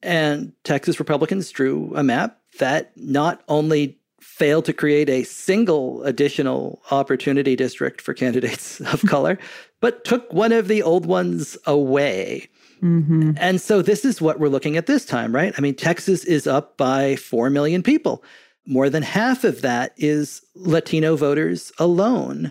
And 0.02 0.52
Texas 0.64 0.98
Republicans 0.98 1.50
drew 1.50 1.92
a 1.94 2.02
map 2.02 2.38
that 2.58 2.92
not 2.96 3.42
only 3.48 3.98
failed 4.20 4.64
to 4.64 4.72
create 4.72 5.08
a 5.08 5.22
single 5.22 6.02
additional 6.02 6.82
opportunity 6.90 7.56
district 7.56 8.00
for 8.00 8.12
candidates 8.14 8.80
of 8.92 9.02
color, 9.02 9.38
but 9.80 10.04
took 10.04 10.30
one 10.32 10.52
of 10.52 10.68
the 10.68 10.82
old 10.82 11.06
ones 11.06 11.56
away. 11.66 12.48
Mm-hmm. 12.82 13.32
And 13.36 13.60
so 13.60 13.80
this 13.80 14.04
is 14.04 14.20
what 14.20 14.40
we're 14.40 14.48
looking 14.48 14.76
at 14.76 14.86
this 14.86 15.04
time, 15.06 15.34
right? 15.34 15.54
I 15.56 15.60
mean, 15.60 15.74
Texas 15.74 16.24
is 16.24 16.46
up 16.46 16.76
by 16.76 17.16
4 17.16 17.48
million 17.48 17.82
people. 17.82 18.24
More 18.66 18.88
than 18.88 19.02
half 19.02 19.44
of 19.44 19.60
that 19.62 19.92
is 19.96 20.42
Latino 20.54 21.16
voters 21.16 21.72
alone. 21.78 22.50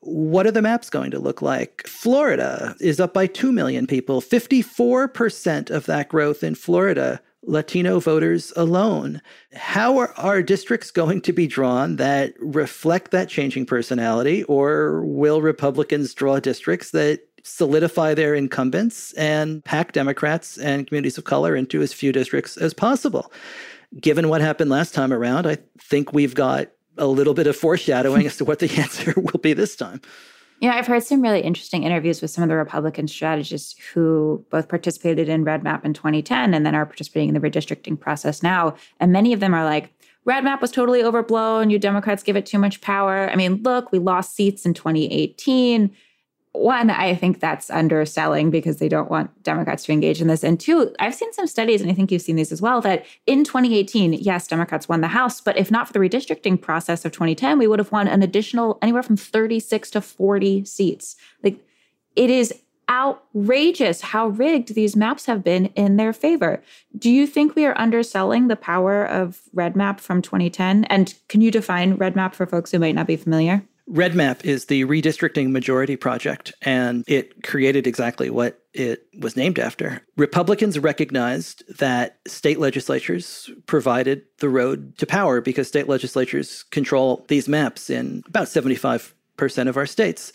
What 0.00 0.46
are 0.46 0.50
the 0.50 0.62
maps 0.62 0.90
going 0.90 1.10
to 1.12 1.18
look 1.18 1.42
like? 1.42 1.86
Florida 1.86 2.74
is 2.80 2.98
up 2.98 3.14
by 3.14 3.26
2 3.26 3.52
million 3.52 3.86
people. 3.86 4.20
54% 4.20 5.70
of 5.70 5.86
that 5.86 6.08
growth 6.08 6.42
in 6.42 6.54
Florida 6.54 7.20
Latino 7.44 7.98
voters 8.00 8.52
alone. 8.56 9.20
How 9.52 9.98
are 9.98 10.14
our 10.16 10.42
districts 10.42 10.90
going 10.90 11.20
to 11.22 11.32
be 11.32 11.46
drawn 11.46 11.96
that 11.96 12.34
reflect 12.38 13.10
that 13.10 13.28
changing 13.28 13.66
personality, 13.66 14.44
or 14.44 15.04
will 15.04 15.42
Republicans 15.42 16.14
draw 16.14 16.38
districts 16.38 16.92
that 16.92 17.20
solidify 17.42 18.14
their 18.14 18.34
incumbents 18.34 19.12
and 19.14 19.64
pack 19.64 19.92
Democrats 19.92 20.56
and 20.56 20.86
communities 20.86 21.18
of 21.18 21.24
color 21.24 21.56
into 21.56 21.82
as 21.82 21.92
few 21.92 22.12
districts 22.12 22.56
as 22.56 22.72
possible? 22.72 23.32
Given 24.00 24.28
what 24.28 24.40
happened 24.40 24.70
last 24.70 24.94
time 24.94 25.12
around, 25.12 25.46
I 25.46 25.58
think 25.78 26.12
we've 26.12 26.34
got 26.34 26.68
a 26.98 27.06
little 27.06 27.34
bit 27.34 27.46
of 27.46 27.56
foreshadowing 27.56 28.26
as 28.26 28.36
to 28.38 28.44
what 28.44 28.58
the 28.58 28.70
answer 28.78 29.14
will 29.16 29.40
be 29.40 29.52
this 29.52 29.76
time. 29.76 30.00
Yeah, 30.60 30.74
I've 30.74 30.86
heard 30.86 31.02
some 31.02 31.20
really 31.20 31.40
interesting 31.40 31.82
interviews 31.82 32.22
with 32.22 32.30
some 32.30 32.44
of 32.44 32.48
the 32.48 32.54
Republican 32.54 33.08
strategists 33.08 33.74
who 33.92 34.44
both 34.48 34.68
participated 34.68 35.28
in 35.28 35.44
REDMAP 35.44 35.84
in 35.84 35.92
2010 35.92 36.54
and 36.54 36.64
then 36.64 36.76
are 36.76 36.86
participating 36.86 37.30
in 37.30 37.34
the 37.34 37.40
redistricting 37.40 37.98
process 37.98 38.44
now. 38.44 38.76
And 39.00 39.12
many 39.12 39.32
of 39.32 39.40
them 39.40 39.54
are 39.54 39.64
like, 39.64 39.92
REDMAP 40.24 40.60
was 40.60 40.70
totally 40.70 41.02
overblown. 41.02 41.70
You 41.70 41.80
Democrats 41.80 42.22
give 42.22 42.36
it 42.36 42.46
too 42.46 42.58
much 42.58 42.80
power. 42.80 43.28
I 43.28 43.34
mean, 43.34 43.60
look, 43.64 43.90
we 43.90 43.98
lost 43.98 44.36
seats 44.36 44.64
in 44.64 44.72
2018 44.72 45.90
one, 46.52 46.90
I 46.90 47.14
think 47.14 47.40
that's 47.40 47.70
underselling 47.70 48.50
because 48.50 48.76
they 48.76 48.88
don't 48.88 49.10
want 49.10 49.42
Democrats 49.42 49.84
to 49.84 49.92
engage 49.92 50.20
in 50.20 50.28
this. 50.28 50.44
And 50.44 50.60
two, 50.60 50.94
I've 50.98 51.14
seen 51.14 51.32
some 51.32 51.46
studies, 51.46 51.80
and 51.80 51.90
I 51.90 51.94
think 51.94 52.12
you've 52.12 52.22
seen 52.22 52.36
these 52.36 52.52
as 52.52 52.60
well, 52.60 52.82
that 52.82 53.06
in 53.26 53.42
2018, 53.42 54.12
yes, 54.12 54.46
Democrats 54.46 54.88
won 54.88 55.00
the 55.00 55.08
House, 55.08 55.40
but 55.40 55.56
if 55.56 55.70
not 55.70 55.86
for 55.86 55.94
the 55.94 55.98
redistricting 55.98 56.60
process 56.60 57.04
of 57.04 57.12
2010, 57.12 57.58
we 57.58 57.66
would 57.66 57.78
have 57.78 57.90
won 57.90 58.06
an 58.06 58.22
additional 58.22 58.78
anywhere 58.82 59.02
from 59.02 59.16
36 59.16 59.90
to 59.92 60.00
40 60.02 60.66
seats. 60.66 61.16
Like 61.42 61.58
it 62.16 62.28
is 62.28 62.54
outrageous 62.90 64.02
how 64.02 64.28
rigged 64.28 64.74
these 64.74 64.94
maps 64.94 65.24
have 65.24 65.42
been 65.42 65.66
in 65.66 65.96
their 65.96 66.12
favor. 66.12 66.62
Do 66.98 67.10
you 67.10 67.26
think 67.26 67.56
we 67.56 67.64
are 67.64 67.78
underselling 67.78 68.48
the 68.48 68.56
power 68.56 69.06
of 69.06 69.40
REDMAP 69.54 70.00
from 70.00 70.20
2010? 70.20 70.84
And 70.84 71.14
can 71.28 71.40
you 71.40 71.50
define 71.50 71.96
REDMAP 71.96 72.34
for 72.34 72.44
folks 72.44 72.70
who 72.70 72.78
might 72.78 72.94
not 72.94 73.06
be 73.06 73.16
familiar? 73.16 73.62
REDMAP 73.90 74.44
is 74.44 74.66
the 74.66 74.84
redistricting 74.84 75.50
majority 75.50 75.96
project, 75.96 76.52
and 76.62 77.04
it 77.06 77.42
created 77.42 77.86
exactly 77.86 78.30
what 78.30 78.60
it 78.72 79.06
was 79.18 79.36
named 79.36 79.58
after. 79.58 80.00
Republicans 80.16 80.78
recognized 80.78 81.62
that 81.78 82.18
state 82.26 82.58
legislatures 82.58 83.50
provided 83.66 84.22
the 84.38 84.48
road 84.48 84.96
to 84.98 85.06
power 85.06 85.40
because 85.40 85.68
state 85.68 85.88
legislatures 85.88 86.62
control 86.64 87.24
these 87.28 87.48
maps 87.48 87.90
in 87.90 88.22
about 88.26 88.46
75% 88.46 89.12
of 89.66 89.76
our 89.76 89.86
states. 89.86 90.32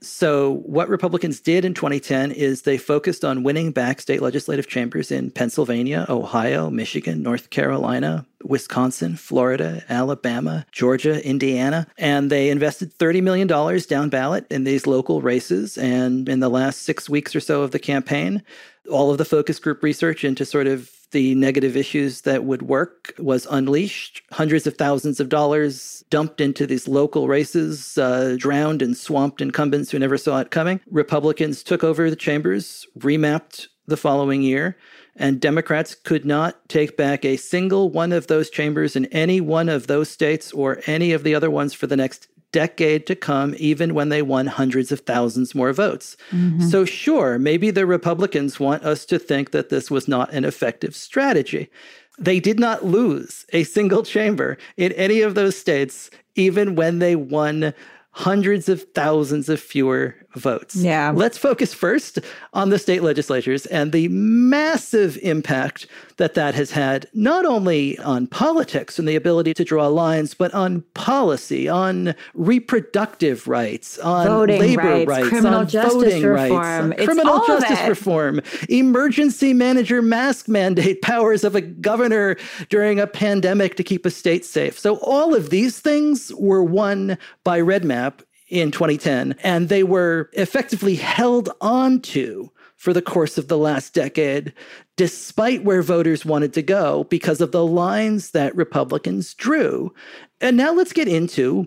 So, 0.00 0.62
what 0.66 0.88
Republicans 0.88 1.40
did 1.40 1.64
in 1.64 1.74
2010 1.74 2.32
is 2.32 2.62
they 2.62 2.78
focused 2.78 3.24
on 3.24 3.42
winning 3.42 3.72
back 3.72 4.00
state 4.00 4.22
legislative 4.22 4.68
chambers 4.68 5.10
in 5.10 5.30
Pennsylvania, 5.30 6.06
Ohio, 6.08 6.70
Michigan, 6.70 7.22
North 7.22 7.50
Carolina, 7.50 8.26
Wisconsin, 8.42 9.16
Florida, 9.16 9.84
Alabama, 9.88 10.66
Georgia, 10.72 11.24
Indiana. 11.26 11.86
And 11.98 12.30
they 12.30 12.50
invested 12.50 12.96
$30 12.96 13.22
million 13.22 13.46
down 13.46 14.08
ballot 14.08 14.46
in 14.50 14.64
these 14.64 14.86
local 14.86 15.20
races. 15.22 15.76
And 15.78 16.28
in 16.28 16.40
the 16.40 16.50
last 16.50 16.82
six 16.82 17.08
weeks 17.08 17.34
or 17.34 17.40
so 17.40 17.62
of 17.62 17.72
the 17.72 17.78
campaign, 17.78 18.42
all 18.90 19.10
of 19.10 19.18
the 19.18 19.24
focus 19.24 19.58
group 19.58 19.82
research 19.82 20.24
into 20.24 20.44
sort 20.44 20.66
of 20.66 20.90
the 21.10 21.34
negative 21.34 21.76
issues 21.76 22.22
that 22.22 22.44
would 22.44 22.62
work 22.62 23.14
was 23.18 23.46
unleashed. 23.50 24.22
Hundreds 24.32 24.66
of 24.66 24.76
thousands 24.76 25.20
of 25.20 25.28
dollars 25.28 26.04
dumped 26.10 26.40
into 26.40 26.66
these 26.66 26.88
local 26.88 27.28
races, 27.28 27.96
uh, 27.98 28.36
drowned 28.38 28.82
and 28.82 28.96
swamped 28.96 29.40
incumbents 29.40 29.90
who 29.90 29.98
never 29.98 30.18
saw 30.18 30.40
it 30.40 30.50
coming. 30.50 30.80
Republicans 30.90 31.62
took 31.62 31.84
over 31.84 32.10
the 32.10 32.16
chambers, 32.16 32.86
remapped 32.98 33.66
the 33.86 33.96
following 33.96 34.42
year, 34.42 34.76
and 35.14 35.40
Democrats 35.40 35.94
could 35.94 36.24
not 36.24 36.68
take 36.68 36.96
back 36.96 37.24
a 37.24 37.36
single 37.36 37.90
one 37.90 38.12
of 38.12 38.26
those 38.26 38.50
chambers 38.50 38.96
in 38.96 39.06
any 39.06 39.40
one 39.40 39.68
of 39.68 39.86
those 39.86 40.10
states 40.10 40.52
or 40.52 40.80
any 40.86 41.12
of 41.12 41.22
the 41.22 41.34
other 41.34 41.50
ones 41.50 41.72
for 41.72 41.86
the 41.86 41.96
next 41.96 42.28
decade 42.52 43.06
to 43.06 43.14
come, 43.14 43.54
even 43.58 43.94
when 43.94 44.08
they 44.08 44.22
won 44.22 44.46
hundreds 44.46 44.92
of 44.92 45.00
thousands 45.00 45.54
more 45.54 45.72
votes. 45.72 46.16
Mm-hmm. 46.30 46.68
So, 46.68 46.84
sure, 46.84 47.38
maybe 47.38 47.70
the 47.70 47.86
Republicans 47.86 48.58
want 48.60 48.84
us 48.84 49.04
to 49.06 49.18
think 49.18 49.50
that 49.50 49.68
this 49.68 49.90
was 49.90 50.08
not 50.08 50.32
an 50.32 50.44
effective 50.44 50.94
strategy. 50.94 51.70
They 52.18 52.40
did 52.40 52.58
not 52.58 52.84
lose 52.84 53.44
a 53.52 53.64
single 53.64 54.02
chamber 54.02 54.56
in 54.76 54.92
any 54.92 55.20
of 55.20 55.34
those 55.34 55.56
states, 55.56 56.10
even 56.34 56.74
when 56.74 56.98
they 56.98 57.14
won 57.14 57.74
hundreds 58.12 58.70
of 58.70 58.82
thousands 58.94 59.50
of 59.50 59.60
fewer 59.60 60.14
votes. 60.36 60.76
Yeah. 60.76 61.12
Let's 61.14 61.38
focus 61.38 61.74
first 61.74 62.18
on 62.52 62.70
the 62.70 62.78
state 62.78 63.02
legislatures 63.02 63.66
and 63.66 63.92
the 63.92 64.08
massive 64.08 65.18
impact 65.22 65.86
that 66.16 66.34
that 66.34 66.54
has 66.54 66.70
had, 66.70 67.06
not 67.12 67.44
only 67.44 67.98
on 67.98 68.26
politics 68.26 68.98
and 68.98 69.06
the 69.06 69.16
ability 69.16 69.54
to 69.54 69.64
draw 69.64 69.88
lines, 69.88 70.34
but 70.34 70.52
on 70.54 70.82
policy, 70.94 71.68
on 71.68 72.14
reproductive 72.34 73.46
rights, 73.48 73.98
on 73.98 74.26
voting 74.26 74.60
labor 74.60 74.82
rights, 74.82 75.08
rights 75.08 75.28
criminal 75.28 75.60
on 75.60 75.68
justice 75.68 75.92
voting 75.92 76.22
reform. 76.24 76.90
rights, 76.90 77.04
criminal 77.04 77.46
justice 77.46 77.88
reform, 77.88 78.40
emergency 78.68 79.52
manager 79.52 80.00
mask 80.00 80.48
mandate 80.48 81.02
powers 81.02 81.44
of 81.44 81.54
a 81.54 81.60
governor 81.60 82.36
during 82.68 82.98
a 82.98 83.06
pandemic 83.06 83.76
to 83.76 83.82
keep 83.82 84.06
a 84.06 84.10
state 84.10 84.44
safe. 84.44 84.78
So 84.78 84.96
all 84.96 85.34
of 85.34 85.50
these 85.50 85.80
things 85.80 86.32
were 86.34 86.62
won 86.62 87.18
by 87.44 87.60
REDMAP 87.60 88.20
in 88.48 88.70
2010, 88.70 89.34
and 89.42 89.68
they 89.68 89.82
were 89.82 90.30
effectively 90.32 90.94
held 90.94 91.50
onto 91.60 92.48
for 92.76 92.92
the 92.92 93.02
course 93.02 93.38
of 93.38 93.48
the 93.48 93.58
last 93.58 93.94
decade, 93.94 94.52
despite 94.96 95.64
where 95.64 95.82
voters 95.82 96.24
wanted 96.24 96.52
to 96.52 96.62
go 96.62 97.04
because 97.04 97.40
of 97.40 97.50
the 97.50 97.64
lines 97.64 98.30
that 98.30 98.54
Republicans 98.54 99.34
drew. 99.34 99.92
And 100.40 100.56
now 100.56 100.72
let's 100.72 100.92
get 100.92 101.08
into 101.08 101.66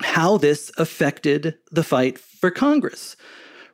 how 0.00 0.38
this 0.38 0.70
affected 0.78 1.58
the 1.72 1.82
fight 1.82 2.18
for 2.18 2.50
Congress. 2.50 3.16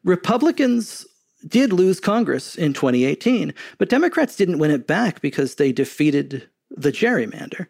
Republicans 0.04 1.06
did 1.46 1.72
lose 1.72 2.00
Congress 2.00 2.56
in 2.56 2.72
2018, 2.72 3.52
but 3.76 3.90
Democrats 3.90 4.36
didn't 4.36 4.58
win 4.58 4.70
it 4.70 4.86
back 4.86 5.20
because 5.20 5.56
they 5.56 5.72
defeated 5.72 6.48
the 6.70 6.90
gerrymander. 6.90 7.66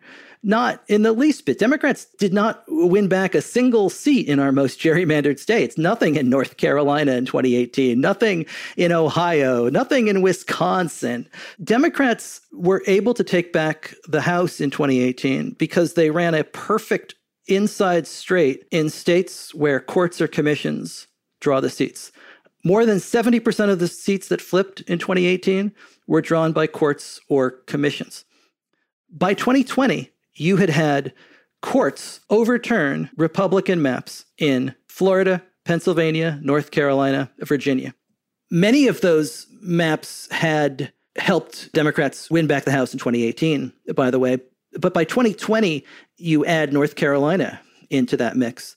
Not 0.47 0.85
in 0.89 1.03
the 1.03 1.13
least 1.13 1.47
bit. 1.47 1.59
Democrats 1.59 2.05
did 2.19 2.35
not 2.35 2.65
win 2.69 3.09
back 3.09 3.35
a 3.35 3.41
single 3.41 3.89
seat 3.89 4.29
in 4.29 4.39
our 4.39 4.53
most 4.53 4.79
gerrymandered 4.79 5.39
states. 5.39 5.79
Nothing 5.79 6.17
in 6.17 6.29
North 6.29 6.59
Carolina 6.59 7.13
in 7.13 7.25
2018, 7.25 7.99
nothing 7.99 8.45
in 8.77 8.93
Ohio, 8.93 9.71
nothing 9.71 10.09
in 10.09 10.21
Wisconsin. 10.21 11.27
Democrats 11.63 12.43
were 12.53 12.83
able 12.87 13.15
to 13.15 13.25
take 13.25 13.55
back 13.55 13.95
the 14.07 14.21
House 14.21 14.61
in 14.61 14.71
2018 14.71 15.53
because 15.53 15.95
they 15.95 16.11
ran 16.11 16.35
a 16.35 16.45
perfect 16.45 17.15
inside 17.49 18.07
straight 18.07 18.67
in 18.71 18.91
states 18.91 19.55
where 19.55 19.81
courts 19.81 20.21
or 20.21 20.29
commissions 20.29 21.07
draw 21.41 21.59
the 21.59 21.71
seats. 21.71 22.13
More 22.65 22.85
than 22.85 22.99
70% 22.99 23.71
of 23.71 23.79
the 23.79 23.89
seats 23.89 24.29
that 24.29 24.43
flipped 24.43 24.83
in 24.83 24.99
2018 24.99 25.73
were 26.07 26.21
drawn 26.21 26.53
by 26.53 26.67
courts 26.67 27.19
or 27.31 27.51
commissions. 27.51 28.27
By 29.11 29.33
2020, 29.33 30.11
you 30.35 30.57
had 30.57 30.71
had 30.71 31.12
courts 31.62 32.21
overturn 32.29 33.11
Republican 33.17 33.81
maps 33.81 34.25
in 34.38 34.75
Florida, 34.87 35.43
Pennsylvania, 35.64 36.38
North 36.43 36.71
Carolina, 36.71 37.31
Virginia. 37.38 37.95
Many 38.50 38.87
of 38.87 39.00
those 39.00 39.47
maps 39.62 40.31
had 40.31 40.93
helped 41.17 41.73
Democrats 41.73 42.31
win 42.31 42.47
back 42.47 42.64
the 42.64 42.73
House 42.73 42.93
in 42.93 42.99
2018, 42.99 43.73
by 43.95 44.11
the 44.11 44.19
way. 44.19 44.38
But 44.79 44.93
by 44.93 45.05
2020, 45.05 45.85
you 46.17 46.45
add 46.45 46.73
North 46.73 46.97
Carolina 46.97 47.61
into 47.91 48.17
that 48.17 48.37
mix. 48.37 48.76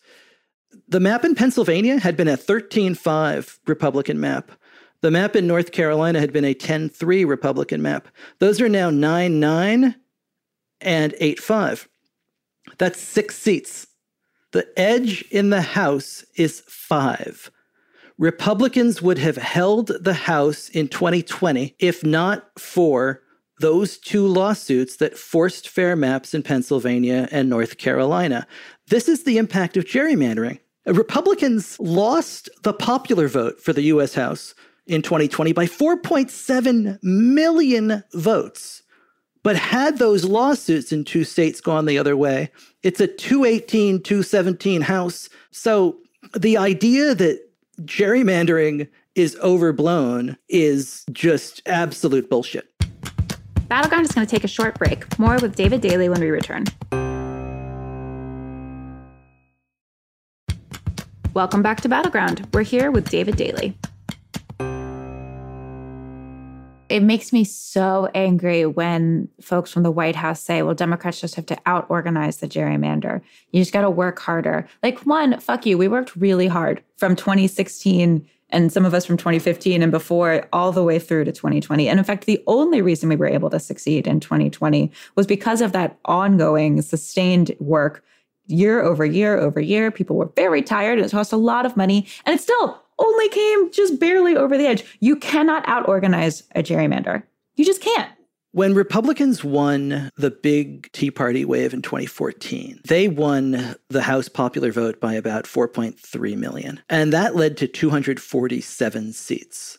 The 0.87 0.99
map 0.99 1.25
in 1.25 1.35
Pennsylvania 1.35 1.99
had 1.99 2.15
been 2.15 2.27
a 2.27 2.37
13 2.37 2.95
5 2.95 3.59
Republican 3.67 4.19
map. 4.19 4.51
The 5.01 5.11
map 5.11 5.35
in 5.35 5.47
North 5.47 5.71
Carolina 5.71 6.19
had 6.19 6.31
been 6.31 6.45
a 6.45 6.53
10 6.53 6.89
3 6.89 7.25
Republican 7.25 7.81
map. 7.81 8.07
Those 8.39 8.61
are 8.61 8.69
now 8.69 8.89
9 8.89 9.39
9 9.39 9.95
and 10.81 11.15
8 11.19 11.39
5. 11.39 11.87
That's 12.77 12.99
six 12.99 13.37
seats. 13.37 13.87
The 14.51 14.67
edge 14.77 15.23
in 15.31 15.49
the 15.49 15.61
House 15.61 16.23
is 16.35 16.61
five. 16.67 17.51
Republicans 18.17 19.01
would 19.01 19.17
have 19.19 19.37
held 19.37 19.91
the 20.03 20.13
House 20.13 20.69
in 20.69 20.87
2020 20.87 21.75
if 21.79 22.03
not 22.03 22.49
for 22.59 23.21
those 23.59 23.97
two 23.97 24.25
lawsuits 24.25 24.97
that 24.97 25.17
forced 25.17 25.67
fair 25.67 25.95
maps 25.95 26.33
in 26.33 26.43
Pennsylvania 26.43 27.27
and 27.31 27.49
North 27.49 27.77
Carolina. 27.77 28.47
This 28.87 29.07
is 29.07 29.23
the 29.23 29.37
impact 29.37 29.77
of 29.77 29.85
gerrymandering. 29.85 30.59
Republicans 30.85 31.79
lost 31.79 32.49
the 32.63 32.73
popular 32.73 33.27
vote 33.27 33.59
for 33.59 33.73
the 33.73 33.83
U.S. 33.83 34.13
House 34.13 34.55
in 34.85 35.01
2020 35.01 35.51
by 35.51 35.65
4.7 35.65 36.97
million 37.03 38.03
votes. 38.13 38.83
But 39.47 39.55
had 39.55 39.97
those 39.97 40.25
lawsuits 40.25 40.91
in 40.91 41.05
two 41.05 41.23
states 41.23 41.61
gone 41.61 41.85
the 41.85 41.97
other 41.97 42.17
way, 42.17 42.51
it's 42.83 42.99
a 42.99 43.07
218 43.07 44.03
217 44.03 44.81
House. 44.81 45.29
So 45.51 45.95
the 46.37 46.57
idea 46.57 47.15
that 47.15 47.39
gerrymandering 47.83 48.89
is 49.15 49.37
overblown 49.41 50.35
is 50.49 51.05
just 51.13 51.61
absolute 51.65 52.29
bullshit. 52.29 52.69
Battleground 53.69 54.03
is 54.03 54.11
going 54.11 54.27
to 54.27 54.29
take 54.29 54.43
a 54.43 54.49
short 54.49 54.77
break. 54.77 55.17
More 55.17 55.37
with 55.37 55.55
David 55.55 55.79
Daley 55.79 56.09
when 56.09 56.19
we 56.19 56.29
return. 56.29 56.65
Welcome 61.33 61.61
back 61.61 61.79
to 61.79 61.87
Battleground. 61.87 62.45
We're 62.51 62.63
here 62.63 62.91
with 62.91 63.09
David 63.09 63.37
Daley. 63.37 63.77
It 66.89 67.03
makes 67.03 67.33
me 67.33 67.43
so 67.43 68.09
angry 68.15 68.65
when 68.65 69.27
folks 69.41 69.71
from 69.71 69.83
the 69.83 69.91
White 69.91 70.15
House 70.15 70.41
say, 70.41 70.61
well, 70.61 70.73
Democrats 70.73 71.19
just 71.19 71.35
have 71.35 71.45
to 71.47 71.57
out 71.65 71.85
organize 71.89 72.37
the 72.37 72.47
gerrymander. 72.47 73.21
You 73.51 73.61
just 73.61 73.73
got 73.73 73.81
to 73.81 73.89
work 73.89 74.19
harder. 74.19 74.67
Like, 74.81 74.99
one, 75.05 75.39
fuck 75.39 75.65
you. 75.65 75.77
We 75.77 75.89
worked 75.89 76.15
really 76.15 76.47
hard 76.47 76.81
from 76.95 77.15
2016 77.15 78.25
and 78.49 78.71
some 78.71 78.85
of 78.85 78.93
us 78.93 79.05
from 79.05 79.17
2015 79.17 79.81
and 79.81 79.91
before 79.91 80.47
all 80.53 80.71
the 80.71 80.83
way 80.83 80.99
through 80.99 81.25
to 81.25 81.33
2020. 81.33 81.89
And 81.89 81.99
in 81.99 82.05
fact, 82.05 82.25
the 82.25 82.41
only 82.47 82.81
reason 82.81 83.09
we 83.09 83.17
were 83.17 83.27
able 83.27 83.49
to 83.49 83.59
succeed 83.59 84.07
in 84.07 84.21
2020 84.21 84.89
was 85.15 85.27
because 85.27 85.59
of 85.59 85.73
that 85.73 85.97
ongoing, 86.05 86.81
sustained 86.81 87.53
work 87.59 88.03
year 88.45 88.81
over 88.81 89.05
year 89.05 89.37
over 89.37 89.59
year. 89.59 89.91
People 89.91 90.15
were 90.15 90.31
very 90.37 90.61
tired. 90.61 90.99
It 90.99 91.11
cost 91.11 91.33
a 91.33 91.37
lot 91.37 91.65
of 91.65 91.75
money. 91.75 92.07
And 92.25 92.33
it 92.33 92.41
still 92.41 92.81
only 92.99 93.29
came 93.29 93.71
just 93.71 93.99
barely 93.99 94.35
over 94.35 94.57
the 94.57 94.67
edge. 94.67 94.83
You 94.99 95.15
cannot 95.15 95.67
out 95.67 95.87
organize 95.87 96.43
a 96.55 96.63
gerrymander. 96.63 97.23
You 97.55 97.65
just 97.65 97.81
can't. 97.81 98.11
When 98.51 98.73
Republicans 98.73 99.43
won 99.43 100.09
the 100.17 100.31
big 100.31 100.91
Tea 100.91 101.11
Party 101.11 101.45
wave 101.45 101.73
in 101.73 101.81
2014, 101.81 102.81
they 102.87 103.07
won 103.07 103.75
the 103.89 104.01
House 104.01 104.29
popular 104.29 104.71
vote 104.71 104.99
by 104.99 105.13
about 105.13 105.43
4.3 105.43 106.37
million. 106.37 106.81
And 106.89 107.13
that 107.13 107.35
led 107.35 107.57
to 107.57 107.67
247 107.67 109.13
seats. 109.13 109.77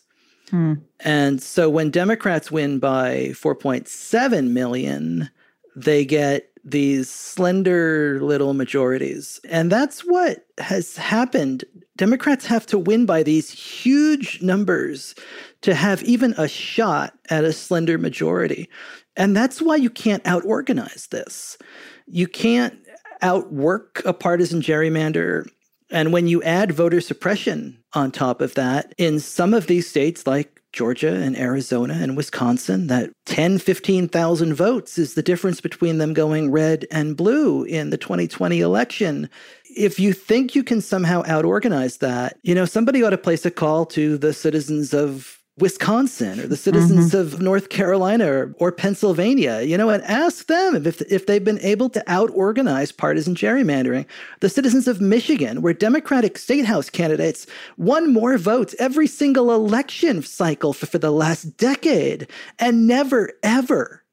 Hmm. 0.51 0.75
And 1.01 1.43
so 1.43 1.69
when 1.69 1.91
Democrats 1.91 2.51
win 2.51 2.79
by 2.79 3.31
4.7 3.33 4.51
million, 4.51 5.31
they 5.75 6.05
get 6.05 6.48
these 6.65 7.09
slender 7.09 8.21
little 8.21 8.55
majorities. 8.55 9.41
And 9.49 9.71
that's 9.71 10.01
what 10.01 10.47
has 10.59 10.97
happened. 10.97 11.65
Democrats 11.97 12.47
have 12.47 12.67
to 12.67 12.79
win 12.79 13.07
by 13.07 13.23
these 13.23 13.51
huge 13.51 14.43
numbers 14.43 15.15
to 15.63 15.75
have 15.75 16.03
even 16.05 16.35
a 16.39 16.49
shot 16.49 17.15
at 17.31 17.45
a 17.45 17.53
slender 17.53 17.99
majority. 17.99 18.69
And 19.17 19.37
that's 19.37 19.61
why 19.61 19.77
you 19.77 19.91
can't 19.91 20.23
outorganize 20.25 21.09
this. 21.09 21.59
You 22.07 22.29
can't 22.29 22.79
outwork 23.21 24.03
a 24.05 24.13
partisan 24.13 24.61
gerrymander. 24.63 25.49
And 25.91 26.13
when 26.13 26.29
you 26.29 26.43
add 26.43 26.73
voter 26.73 27.01
suppression 27.01 27.83
on 27.95 28.13
top 28.13 28.41
of 28.41 28.55
that, 28.55 28.95
in 28.99 29.19
some 29.19 29.55
of 29.55 29.67
these 29.67 29.89
states 29.89 30.27
like 30.27 30.58
Georgia 30.73 31.15
and 31.15 31.37
Arizona 31.37 31.95
and 31.95 32.17
Wisconsin 32.17 32.89
that 32.89 33.11
10, 33.27 33.59
15,000 33.59 34.55
votes 34.55 34.99
is 34.99 35.15
the 35.15 35.23
difference 35.23 35.61
between 35.61 35.99
them 35.99 36.13
going 36.13 36.51
red 36.51 36.87
and 36.91 37.17
blue 37.17 37.65
in 37.65 37.91
the 37.91 37.97
2020 37.97 38.61
election. 38.61 39.31
If 39.65 39.99
you 39.99 40.13
think 40.13 40.55
you 40.55 40.63
can 40.63 40.81
somehow 40.81 41.23
outorganize 41.23 41.99
that, 41.99 42.39
you 42.43 42.55
know, 42.55 42.65
somebody 42.65 43.03
ought 43.03 43.11
to 43.11 43.19
place 43.19 43.47
a 43.47 43.51
call 43.51 43.87
to 43.87 44.19
the 44.19 44.33
citizens 44.33 44.93
of 44.93 45.38
Wisconsin 45.59 46.41
or 46.41 46.47
the 46.47 46.57
citizens 46.57 47.09
mm-hmm. 47.09 47.35
of 47.35 47.41
North 47.41 47.69
Carolina 47.69 48.31
or, 48.31 48.55
or, 48.59 48.73
Pennsylvania, 48.73 49.63
you 49.63 49.77
know, 49.77 49.91
and 49.91 50.03
ask 50.05 50.47
them 50.47 50.87
if, 50.87 51.01
if 51.03 51.27
they've 51.27 51.45
been 51.45 51.61
able 51.61 51.89
to 51.91 52.03
out 52.07 52.31
organize 52.33 52.93
partisan 52.93 53.35
gerrymandering. 53.35 54.07
The 54.41 54.49
citizens 54.49 54.87
of 54.87 55.01
Michigan, 55.01 55.63
where 55.63 55.75
Democratic 55.75 56.39
state 56.39 56.65
house 56.65 56.91
candidates 56.91 57.47
won 57.77 58.13
more 58.13 58.39
votes 58.39 58.75
every 58.79 59.07
single 59.07 59.53
election 59.55 60.23
cycle 60.23 60.73
for, 60.73 60.87
for 60.87 60.99
the 60.99 61.11
last 61.11 61.57
decade 61.57 62.29
and 62.59 62.87
never, 62.87 63.33
ever 63.43 64.05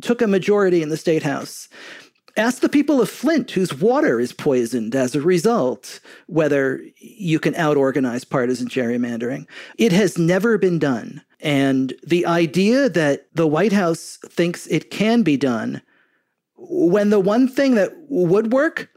took 0.00 0.22
a 0.22 0.26
majority 0.26 0.82
in 0.82 0.88
the 0.88 0.96
state 0.96 1.22
house. 1.22 1.68
Ask 2.36 2.62
the 2.62 2.68
people 2.68 3.00
of 3.00 3.08
Flint, 3.08 3.52
whose 3.52 3.72
water 3.72 4.18
is 4.18 4.32
poisoned 4.32 4.96
as 4.96 5.14
a 5.14 5.20
result, 5.20 6.00
whether 6.26 6.84
you 6.98 7.38
can 7.38 7.54
out 7.54 7.76
organize 7.76 8.24
partisan 8.24 8.66
gerrymandering. 8.66 9.46
It 9.78 9.92
has 9.92 10.18
never 10.18 10.58
been 10.58 10.80
done. 10.80 11.22
And 11.38 11.94
the 12.04 12.26
idea 12.26 12.88
that 12.88 13.28
the 13.34 13.46
White 13.46 13.72
House 13.72 14.18
thinks 14.26 14.66
it 14.66 14.90
can 14.90 15.22
be 15.22 15.36
done, 15.36 15.80
when 16.56 17.10
the 17.10 17.20
one 17.20 17.46
thing 17.46 17.76
that 17.76 17.92
would 18.08 18.52
work, 18.52 18.88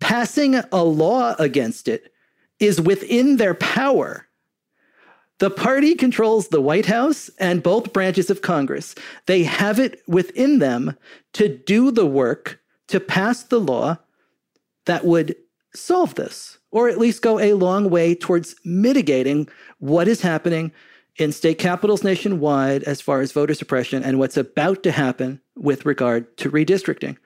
passing 0.00 0.56
a 0.56 0.82
law 0.82 1.36
against 1.38 1.86
it, 1.86 2.12
is 2.58 2.80
within 2.80 3.36
their 3.36 3.54
power. 3.54 4.26
The 5.38 5.50
party 5.50 5.94
controls 5.94 6.48
the 6.48 6.60
White 6.60 6.86
House 6.86 7.30
and 7.38 7.62
both 7.62 7.92
branches 7.92 8.30
of 8.30 8.42
Congress. 8.42 8.94
They 9.26 9.44
have 9.44 9.78
it 9.78 10.02
within 10.08 10.58
them 10.58 10.96
to 11.34 11.48
do 11.48 11.90
the 11.90 12.06
work 12.06 12.59
to 12.90 13.00
pass 13.00 13.42
the 13.42 13.60
law 13.60 13.98
that 14.86 15.04
would 15.04 15.36
solve 15.74 16.14
this, 16.14 16.58
or 16.70 16.88
at 16.88 16.98
least 16.98 17.22
go 17.22 17.38
a 17.38 17.54
long 17.54 17.90
way 17.90 18.14
towards 18.14 18.54
mitigating 18.64 19.48
what 19.78 20.08
is 20.08 20.20
happening 20.20 20.72
in 21.16 21.32
state 21.32 21.58
capitals 21.58 22.02
nationwide 22.02 22.82
as 22.84 23.00
far 23.00 23.20
as 23.20 23.32
voter 23.32 23.54
suppression 23.54 24.02
and 24.02 24.18
what's 24.18 24.36
about 24.36 24.82
to 24.82 24.90
happen 24.90 25.40
with 25.56 25.84
regard 25.84 26.36
to 26.38 26.50
redistricting. 26.50 27.16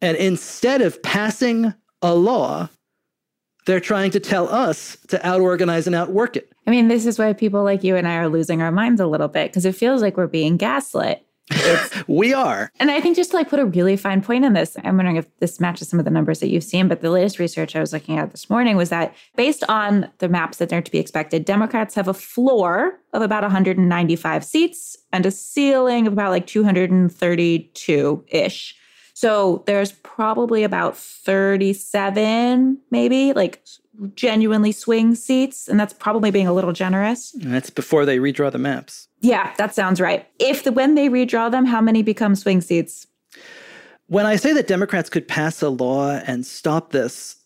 And 0.00 0.16
instead 0.16 0.80
of 0.80 1.02
passing 1.02 1.74
a 2.02 2.14
law, 2.14 2.68
they're 3.66 3.80
trying 3.80 4.12
to 4.12 4.20
tell 4.20 4.48
us 4.48 4.96
to 5.08 5.18
outorganize 5.18 5.86
and 5.86 5.94
outwork 5.94 6.36
it. 6.36 6.52
I 6.66 6.70
mean, 6.70 6.88
this 6.88 7.04
is 7.04 7.18
why 7.18 7.32
people 7.32 7.64
like 7.64 7.82
you 7.84 7.96
and 7.96 8.06
I 8.06 8.16
are 8.16 8.28
losing 8.28 8.62
our 8.62 8.72
minds 8.72 9.00
a 9.00 9.06
little 9.06 9.28
bit 9.28 9.50
because 9.50 9.64
it 9.64 9.74
feels 9.74 10.02
like 10.02 10.16
we're 10.16 10.28
being 10.28 10.56
gaslit. 10.56 11.26
we 12.08 12.32
are. 12.32 12.72
And 12.80 12.90
I 12.90 13.00
think 13.00 13.16
just 13.16 13.30
to 13.30 13.36
like 13.36 13.48
put 13.48 13.60
a 13.60 13.66
really 13.66 13.96
fine 13.96 14.20
point 14.20 14.44
on 14.44 14.52
this, 14.52 14.76
I'm 14.82 14.96
wondering 14.96 15.16
if 15.16 15.26
this 15.38 15.60
matches 15.60 15.88
some 15.88 15.98
of 15.98 16.04
the 16.04 16.10
numbers 16.10 16.40
that 16.40 16.48
you've 16.48 16.64
seen. 16.64 16.88
But 16.88 17.00
the 17.00 17.10
latest 17.10 17.38
research 17.38 17.76
I 17.76 17.80
was 17.80 17.92
looking 17.92 18.18
at 18.18 18.32
this 18.32 18.50
morning 18.50 18.76
was 18.76 18.90
that 18.90 19.14
based 19.36 19.62
on 19.68 20.10
the 20.18 20.28
maps 20.28 20.58
that 20.58 20.72
are 20.72 20.82
to 20.82 20.90
be 20.90 20.98
expected, 20.98 21.44
Democrats 21.44 21.94
have 21.94 22.08
a 22.08 22.14
floor 22.14 22.98
of 23.12 23.22
about 23.22 23.42
195 23.42 24.44
seats 24.44 24.96
and 25.12 25.24
a 25.24 25.30
ceiling 25.30 26.06
of 26.06 26.12
about 26.12 26.30
like 26.30 26.46
232 26.46 28.24
ish. 28.28 28.76
So 29.14 29.62
there's 29.66 29.92
probably 29.92 30.62
about 30.62 30.94
37, 30.96 32.78
maybe 32.90 33.32
like 33.32 33.64
genuinely 34.14 34.72
swing 34.72 35.14
seats. 35.14 35.68
And 35.68 35.80
that's 35.80 35.94
probably 35.94 36.30
being 36.30 36.46
a 36.46 36.52
little 36.52 36.72
generous. 36.72 37.32
And 37.32 37.54
that's 37.54 37.70
before 37.70 38.04
they 38.04 38.18
redraw 38.18 38.52
the 38.52 38.58
maps. 38.58 39.08
Yeah, 39.26 39.52
that 39.58 39.74
sounds 39.74 40.00
right. 40.00 40.24
If 40.38 40.62
the 40.62 40.70
when 40.70 40.94
they 40.94 41.08
redraw 41.08 41.50
them, 41.50 41.64
how 41.64 41.80
many 41.80 42.02
become 42.02 42.36
swing 42.36 42.60
seats? 42.60 43.08
When 44.06 44.24
I 44.24 44.36
say 44.36 44.52
that 44.52 44.68
Democrats 44.68 45.10
could 45.10 45.26
pass 45.26 45.60
a 45.62 45.68
law 45.68 46.12
and 46.12 46.46
stop 46.46 46.92
this, 46.92 47.36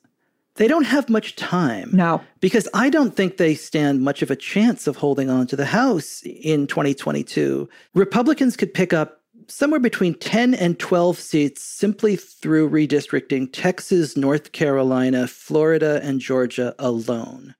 they 0.56 0.68
don't 0.68 0.84
have 0.84 1.08
much 1.08 1.36
time. 1.36 1.88
No. 1.94 2.20
Because 2.40 2.68
I 2.74 2.90
don't 2.90 3.16
think 3.16 3.38
they 3.38 3.54
stand 3.54 4.02
much 4.02 4.20
of 4.20 4.30
a 4.30 4.36
chance 4.36 4.86
of 4.86 4.96
holding 4.96 5.30
on 5.30 5.46
to 5.46 5.56
the 5.56 5.64
House 5.64 6.22
in 6.24 6.66
2022. 6.66 7.66
Republicans 7.94 8.58
could 8.58 8.74
pick 8.74 8.92
up 8.92 9.22
somewhere 9.48 9.80
between 9.80 10.12
10 10.14 10.52
and 10.52 10.78
12 10.78 11.18
seats 11.18 11.62
simply 11.62 12.14
through 12.14 12.68
redistricting 12.68 13.48
Texas, 13.50 14.18
North 14.18 14.52
Carolina, 14.52 15.26
Florida, 15.26 15.98
and 16.02 16.20
Georgia 16.20 16.74
alone. 16.78 17.54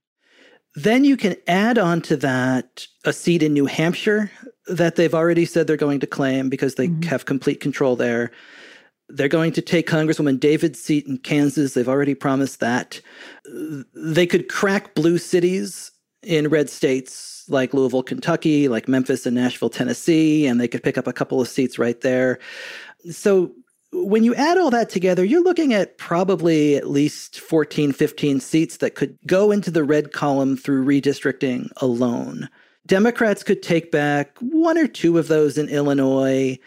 Then 0.83 1.05
you 1.05 1.16
can 1.16 1.37
add 1.47 1.79
on 1.79 2.01
to 2.03 2.16
that 2.19 2.87
a 3.05 3.12
seat 3.12 3.43
in 3.43 3.53
New 3.53 3.66
Hampshire 3.66 4.31
that 4.66 4.97
they've 4.97 5.14
already 5.14 5.45
said 5.45 5.66
they're 5.66 5.77
going 5.77 6.01
to 6.01 6.07
claim 6.07 6.49
because 6.49 6.77
they 6.77 6.88
mm-hmm. 6.88 7.03
have 7.03 7.25
complete 7.27 7.61
control 7.61 7.97
there. 7.97 8.31
They're 9.09 9.29
going 9.29 9.53
to 9.53 9.62
take 9.62 9.88
Congresswoman 9.88 10.38
Davids 10.38 10.81
seat 10.81 11.07
in 11.07 11.19
Kansas. 11.19 11.75
They've 11.75 11.88
already 11.88 12.14
promised 12.14 12.61
that. 12.61 13.01
They 13.95 14.27
could 14.27 14.49
crack 14.49 14.95
blue 14.95 15.19
cities 15.19 15.90
in 16.23 16.49
red 16.49 16.71
states 16.71 17.45
like 17.49 17.75
Louisville, 17.75 18.05
Kentucky, 18.05 18.69
like 18.69 18.88
Memphis 18.88 19.27
and 19.27 19.35
Nashville, 19.35 19.71
Tennessee, 19.71 20.47
and 20.47 20.61
they 20.61 20.69
could 20.69 20.83
pick 20.83 20.97
up 20.97 21.07
a 21.07 21.12
couple 21.12 21.40
of 21.40 21.49
seats 21.49 21.79
right 21.79 22.01
there. 22.01 22.38
So 23.11 23.51
when 24.05 24.25
you 24.25 24.35
add 24.35 24.59
all 24.59 24.71
that 24.71 24.91
together, 24.91 25.25
you're 25.25 25.43
looking 25.43 25.73
at 25.73 25.99
probably 25.99 26.77
at 26.77 26.91
least 26.91 27.41
14, 27.41 27.93
15 27.93 28.41
seats 28.41 28.79
that 28.79 28.95
could 28.95 29.19
go 29.27 29.51
into 29.51 29.71
the 29.71 29.85
red 29.85 30.13
column 30.13 30.57
through 30.57 30.85
redistricting 30.85 31.71
alone. 31.79 32.49
Democrats 32.87 33.43
could 33.43 33.63
take 33.63 33.91
back 33.93 34.37
one 34.41 34.79
or 34.79 34.87
two 34.87 35.19
of 35.19 35.29
those 35.29 35.59
in 35.59 35.69
Illinois. 35.69 36.59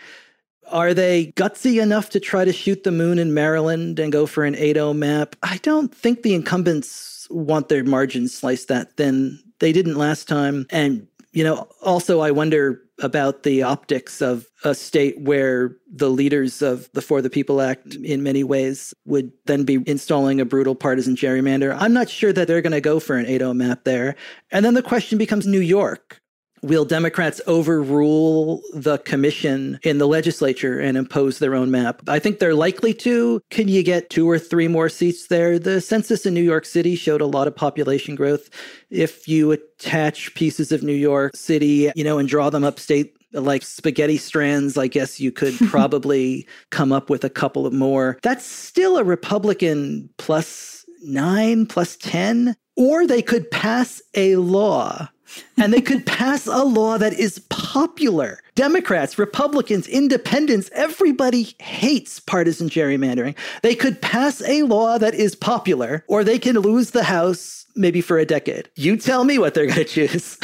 Are 0.72 0.94
they 0.94 1.34
gutsy 1.36 1.82
enough 1.82 2.10
to 2.12 2.20
try 2.20 2.46
to 2.46 2.54
shoot 2.54 2.84
the 2.84 2.92
moon 2.92 3.20
in 3.20 3.34
Maryland 3.34 4.00
and 4.00 4.12
go 4.12 4.26
for 4.26 4.46
an 4.46 4.56
8 4.56 4.76
0 4.76 4.94
map? 4.94 5.36
I 5.44 5.58
don't 5.58 5.94
think 5.94 6.22
the 6.22 6.34
incumbents 6.34 7.28
want 7.30 7.70
their 7.70 7.84
margins 7.84 8.34
sliced 8.34 8.70
that 8.70 8.96
thin. 8.96 9.40
They 9.60 9.72
didn't 9.72 9.98
last 9.98 10.28
time. 10.28 10.66
And 10.70 11.08
You 11.32 11.44
know, 11.44 11.68
also, 11.82 12.22
I 12.22 12.32
wonder 12.32 12.83
about 13.02 13.44
the 13.44 13.64
optics 13.64 14.22
of 14.22 14.48
a 14.64 14.76
state 14.76 15.20
where 15.20 15.76
the 15.92 16.10
leaders 16.10 16.62
of 16.62 16.90
the 16.94 17.02
For 17.02 17.22
the 17.22 17.30
People 17.30 17.62
Act, 17.62 17.96
in 17.96 18.24
many 18.24 18.44
ways, 18.44 18.94
would 19.06 19.32
then 19.46 19.64
be 19.64 19.84
installing 19.86 20.40
a 20.40 20.46
brutal 20.46 20.76
partisan 20.76 21.16
gerrymander. 21.16 21.76
I'm 21.80 21.94
not 21.94 22.10
sure 22.10 22.32
that 22.34 22.48
they're 22.48 22.62
going 22.62 22.72
to 22.72 22.82
go 22.82 23.00
for 23.00 23.18
an 23.18 23.26
8 23.26 23.40
0 23.40 23.54
map 23.54 23.84
there. 23.84 24.16
And 24.52 24.64
then 24.64 24.74
the 24.74 24.84
question 24.84 25.18
becomes 25.18 25.48
New 25.48 25.60
York. 25.60 26.22
Will 26.64 26.86
Democrats 26.86 27.42
overrule 27.46 28.62
the 28.74 28.98
commission 29.00 29.80
in 29.84 29.98
the 29.98 30.08
legislature 30.08 30.80
and 30.80 30.98
impose 30.98 31.40
their 31.40 31.56
own 31.56 31.72
map? 31.72 32.02
I 32.08 32.20
think 32.20 32.40
they're 32.40 32.56
likely 32.56 32.94
to. 32.96 33.42
Can 33.50 33.68
you 33.68 33.84
get 33.84 34.10
two 34.10 34.30
or 34.30 34.40
three 34.40 34.70
more 34.70 34.88
seats 34.88 35.28
there? 35.28 35.60
The 35.60 35.82
census 35.82 36.26
in 36.26 36.34
New 36.34 36.42
York 36.42 36.66
City 36.66 36.96
showed 36.96 37.20
a 37.20 37.26
lot 37.26 37.48
of 37.48 37.56
population 37.56 38.16
growth. 38.16 38.50
If 38.90 39.28
you 39.28 39.52
attach 39.52 40.34
pieces 40.36 40.72
of 40.72 40.84
New 40.84 40.94
York 40.94 41.36
City, 41.36 41.92
you 41.96 42.04
know, 42.06 42.18
and 42.18 42.30
draw 42.30 42.50
them 42.50 42.64
upstate 42.64 43.14
like 43.34 43.64
spaghetti 43.64 44.18
strands, 44.18 44.78
I 44.78 44.88
guess 44.88 45.20
you 45.20 45.34
could 45.34 45.58
probably 45.68 46.48
come 46.70 46.94
up 46.94 47.10
with 47.10 47.26
a 47.26 47.30
couple 47.30 47.66
of 47.66 47.74
more. 47.74 48.18
That's 48.24 48.46
still 48.46 48.98
a 48.98 49.04
Republican 49.04 50.10
plus 50.18 50.86
nine, 51.04 51.66
plus 51.66 51.98
10. 51.98 52.56
Or 52.76 53.06
they 53.06 53.22
could 53.22 53.52
pass 53.52 54.02
a 54.16 54.38
law 54.38 55.10
and 55.58 55.74
they 55.74 55.82
could 55.82 56.06
pass 56.06 56.48
a 56.48 56.64
law 56.64 56.98
that 56.98 57.14
is 57.14 57.40
popular. 57.50 58.43
Democrats, 58.56 59.18
Republicans, 59.18 59.88
independents, 59.88 60.70
everybody 60.74 61.56
hates 61.60 62.20
partisan 62.20 62.70
gerrymandering. 62.70 63.36
They 63.64 63.74
could 63.74 64.02
pass 64.02 64.42
a 64.44 64.62
law 64.64 65.00
that 65.00 65.16
is 65.16 65.36
popular, 65.36 66.06
or 66.08 66.24
they 66.24 66.38
can 66.38 66.58
lose 66.60 66.92
the 66.92 67.04
House 67.04 67.64
maybe 67.76 68.02
for 68.02 68.18
a 68.18 68.26
decade. 68.26 68.70
You 68.76 68.98
tell 68.98 69.24
me 69.24 69.38
what 69.38 69.54
they're 69.54 69.66
going 69.66 69.78
to 69.78 69.86
choose. 69.86 70.38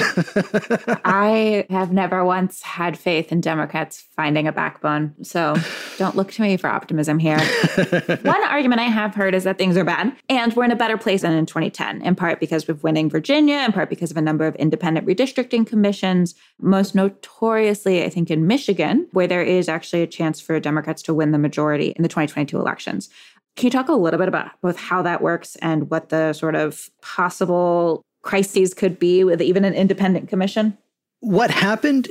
I 1.05 1.65
have 1.69 1.91
never 1.91 2.25
once 2.25 2.61
had 2.61 2.97
faith 2.97 3.31
in 3.31 3.41
Democrats 3.41 4.03
finding 4.15 4.47
a 4.47 4.51
backbone. 4.51 5.13
So 5.23 5.55
don't 5.97 6.15
look 6.15 6.31
to 6.33 6.41
me 6.41 6.57
for 6.57 6.69
optimism 6.69 7.19
here. 7.19 7.39
One 8.21 8.43
argument 8.43 8.81
I 8.81 8.85
have 8.85 9.15
heard 9.15 9.35
is 9.35 9.43
that 9.43 9.57
things 9.57 9.77
are 9.77 9.83
bad 9.83 10.15
and 10.27 10.55
we're 10.55 10.65
in 10.65 10.71
a 10.71 10.75
better 10.75 10.97
place 10.97 11.21
than 11.21 11.33
in 11.33 11.45
2010, 11.45 12.01
in 12.01 12.15
part 12.15 12.39
because 12.39 12.67
of 12.67 12.83
winning 12.83 13.09
Virginia, 13.09 13.57
in 13.65 13.71
part 13.71 13.89
because 13.89 14.11
of 14.11 14.17
a 14.17 14.21
number 14.21 14.45
of 14.45 14.55
independent 14.55 15.05
redistricting 15.07 15.65
commissions, 15.65 16.35
most 16.59 16.95
notoriously, 16.95 17.98
I 18.05 18.09
think, 18.09 18.29
in 18.29 18.47
Michigan, 18.47 19.07
where 19.11 19.27
there 19.27 19.43
is 19.43 19.69
actually 19.69 20.01
a 20.01 20.07
chance 20.07 20.39
for 20.39 20.59
Democrats 20.59 21.01
to 21.03 21.13
win 21.13 21.31
the 21.31 21.37
majority 21.37 21.93
in 21.95 22.03
the 22.03 22.09
2022 22.09 22.57
elections. 22.57 23.09
Can 23.55 23.67
you 23.67 23.71
talk 23.71 23.89
a 23.89 23.93
little 23.93 24.17
bit 24.17 24.27
about 24.27 24.51
both 24.61 24.77
how 24.77 25.01
that 25.01 25.21
works 25.21 25.55
and 25.57 25.89
what 25.89 26.09
the 26.09 26.33
sort 26.33 26.55
of 26.55 26.89
possible 27.01 28.01
crises 28.21 28.73
could 28.73 28.99
be 28.99 29.23
with 29.23 29.41
even 29.41 29.65
an 29.65 29.73
independent 29.73 30.29
commission? 30.29 30.77
What 31.21 31.51
happened 31.51 32.07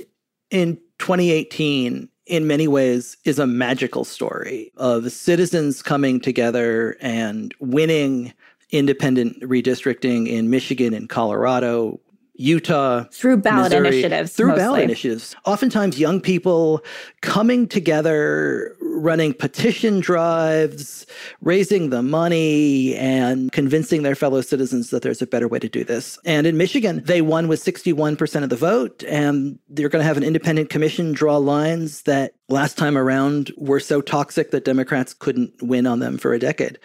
in 0.50 0.76
2018 0.98 2.08
in 2.26 2.46
many 2.46 2.68
ways 2.68 3.16
is 3.24 3.38
a 3.38 3.46
magical 3.46 4.04
story 4.04 4.70
of 4.76 5.10
citizens 5.10 5.82
coming 5.82 6.20
together 6.20 6.96
and 7.00 7.54
winning 7.60 8.32
independent 8.70 9.40
redistricting 9.40 10.28
in 10.28 10.50
Michigan 10.50 10.92
and 10.92 11.08
Colorado, 11.08 11.98
Utah, 12.38 13.02
through 13.10 13.38
ballot 13.38 13.72
Missouri, 13.72 13.88
initiatives, 13.88 14.32
through 14.32 14.48
mostly. 14.48 14.62
ballot 14.62 14.82
initiatives. 14.84 15.34
Oftentimes, 15.44 15.98
young 15.98 16.20
people 16.20 16.82
coming 17.20 17.66
together, 17.66 18.76
running 18.80 19.34
petition 19.34 19.98
drives, 19.98 21.04
raising 21.40 21.90
the 21.90 22.00
money, 22.00 22.94
and 22.94 23.50
convincing 23.50 24.04
their 24.04 24.14
fellow 24.14 24.40
citizens 24.40 24.90
that 24.90 25.02
there's 25.02 25.20
a 25.20 25.26
better 25.26 25.48
way 25.48 25.58
to 25.58 25.68
do 25.68 25.82
this. 25.82 26.16
And 26.24 26.46
in 26.46 26.56
Michigan, 26.56 27.02
they 27.04 27.22
won 27.22 27.48
with 27.48 27.62
61% 27.62 28.44
of 28.44 28.50
the 28.50 28.56
vote, 28.56 29.02
and 29.08 29.58
they're 29.68 29.88
going 29.88 30.02
to 30.02 30.06
have 30.06 30.16
an 30.16 30.22
independent 30.22 30.70
commission 30.70 31.12
draw 31.12 31.38
lines 31.38 32.02
that 32.02 32.34
last 32.48 32.78
time 32.78 32.96
around 32.96 33.52
were 33.56 33.80
so 33.80 34.00
toxic 34.00 34.52
that 34.52 34.64
Democrats 34.64 35.12
couldn't 35.12 35.52
win 35.60 35.88
on 35.88 35.98
them 35.98 36.16
for 36.16 36.32
a 36.32 36.38
decade. 36.38 36.78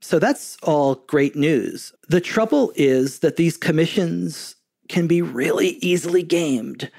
So 0.00 0.18
that's 0.18 0.56
all 0.62 0.96
great 1.06 1.36
news. 1.36 1.92
The 2.08 2.20
trouble 2.20 2.72
is 2.74 3.20
that 3.20 3.36
these 3.36 3.56
commissions 3.56 4.56
can 4.88 5.06
be 5.06 5.22
really 5.22 5.78
easily 5.80 6.22
gamed, 6.22 6.90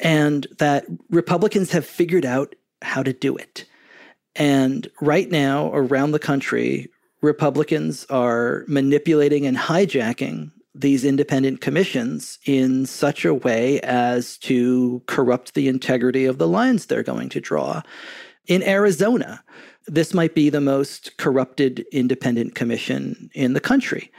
and 0.00 0.46
that 0.58 0.86
Republicans 1.10 1.72
have 1.72 1.86
figured 1.86 2.24
out 2.24 2.54
how 2.82 3.02
to 3.02 3.12
do 3.12 3.36
it. 3.36 3.64
And 4.36 4.90
right 5.00 5.30
now, 5.30 5.72
around 5.72 6.12
the 6.12 6.18
country, 6.18 6.90
Republicans 7.20 8.04
are 8.10 8.64
manipulating 8.66 9.46
and 9.46 9.56
hijacking 9.56 10.50
these 10.74 11.04
independent 11.04 11.60
commissions 11.60 12.38
in 12.44 12.84
such 12.84 13.24
a 13.24 13.32
way 13.32 13.80
as 13.82 14.36
to 14.38 15.02
corrupt 15.06 15.54
the 15.54 15.68
integrity 15.68 16.24
of 16.24 16.38
the 16.38 16.48
lines 16.48 16.86
they're 16.86 17.04
going 17.04 17.28
to 17.28 17.40
draw. 17.40 17.80
In 18.48 18.62
Arizona, 18.64 19.42
this 19.86 20.12
might 20.12 20.34
be 20.34 20.50
the 20.50 20.60
most 20.60 21.16
corrupted 21.16 21.86
independent 21.92 22.56
commission 22.56 23.30
in 23.34 23.52
the 23.52 23.60
country. 23.60 24.10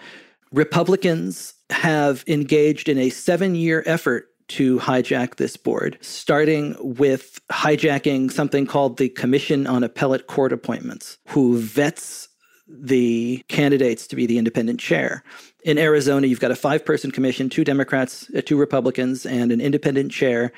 Republicans 0.51 1.54
have 1.69 2.23
engaged 2.27 2.89
in 2.89 2.97
a 2.97 3.09
seven 3.09 3.55
year 3.55 3.83
effort 3.85 4.29
to 4.47 4.77
hijack 4.79 5.35
this 5.35 5.57
board, 5.57 5.97
starting 6.01 6.75
with 6.79 7.39
hijacking 7.51 8.31
something 8.31 8.67
called 8.67 8.97
the 8.97 9.09
Commission 9.09 9.65
on 9.65 9.83
Appellate 9.83 10.27
Court 10.27 10.53
Appointments, 10.53 11.17
who 11.29 11.57
vets 11.57 12.29
the 12.67 13.43
candidates 13.47 14.07
to 14.07 14.15
be 14.15 14.25
the 14.25 14.37
independent 14.37 14.79
chair. 14.79 15.23
In 15.63 15.77
Arizona, 15.77 16.27
you've 16.27 16.39
got 16.39 16.51
a 16.51 16.55
five 16.55 16.85
person 16.85 17.11
commission, 17.11 17.49
two 17.49 17.63
Democrats, 17.63 18.29
uh, 18.35 18.41
two 18.43 18.57
Republicans, 18.57 19.25
and 19.25 19.51
an 19.51 19.61
independent 19.61 20.11
chair. 20.11 20.51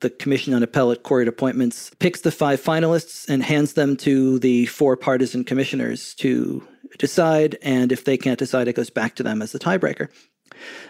The 0.00 0.10
Commission 0.10 0.52
on 0.54 0.62
Appellate 0.62 1.02
Court 1.02 1.28
Appointments 1.28 1.90
picks 1.98 2.20
the 2.20 2.30
five 2.30 2.60
finalists 2.60 3.28
and 3.28 3.42
hands 3.42 3.74
them 3.74 3.96
to 3.98 4.38
the 4.38 4.66
four 4.66 4.96
partisan 4.96 5.44
commissioners 5.44 6.14
to 6.16 6.66
decide. 6.98 7.56
And 7.62 7.92
if 7.92 8.04
they 8.04 8.16
can't 8.16 8.38
decide, 8.38 8.68
it 8.68 8.76
goes 8.76 8.90
back 8.90 9.16
to 9.16 9.22
them 9.22 9.42
as 9.42 9.52
the 9.52 9.58
tiebreaker. 9.58 10.08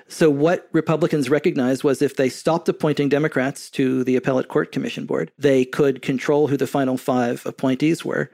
So, 0.09 0.31
what 0.31 0.69
Republicans 0.73 1.29
recognized 1.29 1.83
was 1.83 2.01
if 2.01 2.17
they 2.17 2.29
stopped 2.29 2.69
appointing 2.69 3.09
Democrats 3.09 3.71
to 3.71 4.05
the 4.05 4.17
Appellate 4.17 4.49
Court 4.49 4.71
Commission 4.71 5.07
Board, 5.07 5.33
they 5.39 5.65
could 5.65 6.03
control 6.03 6.47
who 6.47 6.57
the 6.57 6.67
final 6.67 6.97
five 6.97 7.45
appointees 7.47 8.05
were 8.05 8.31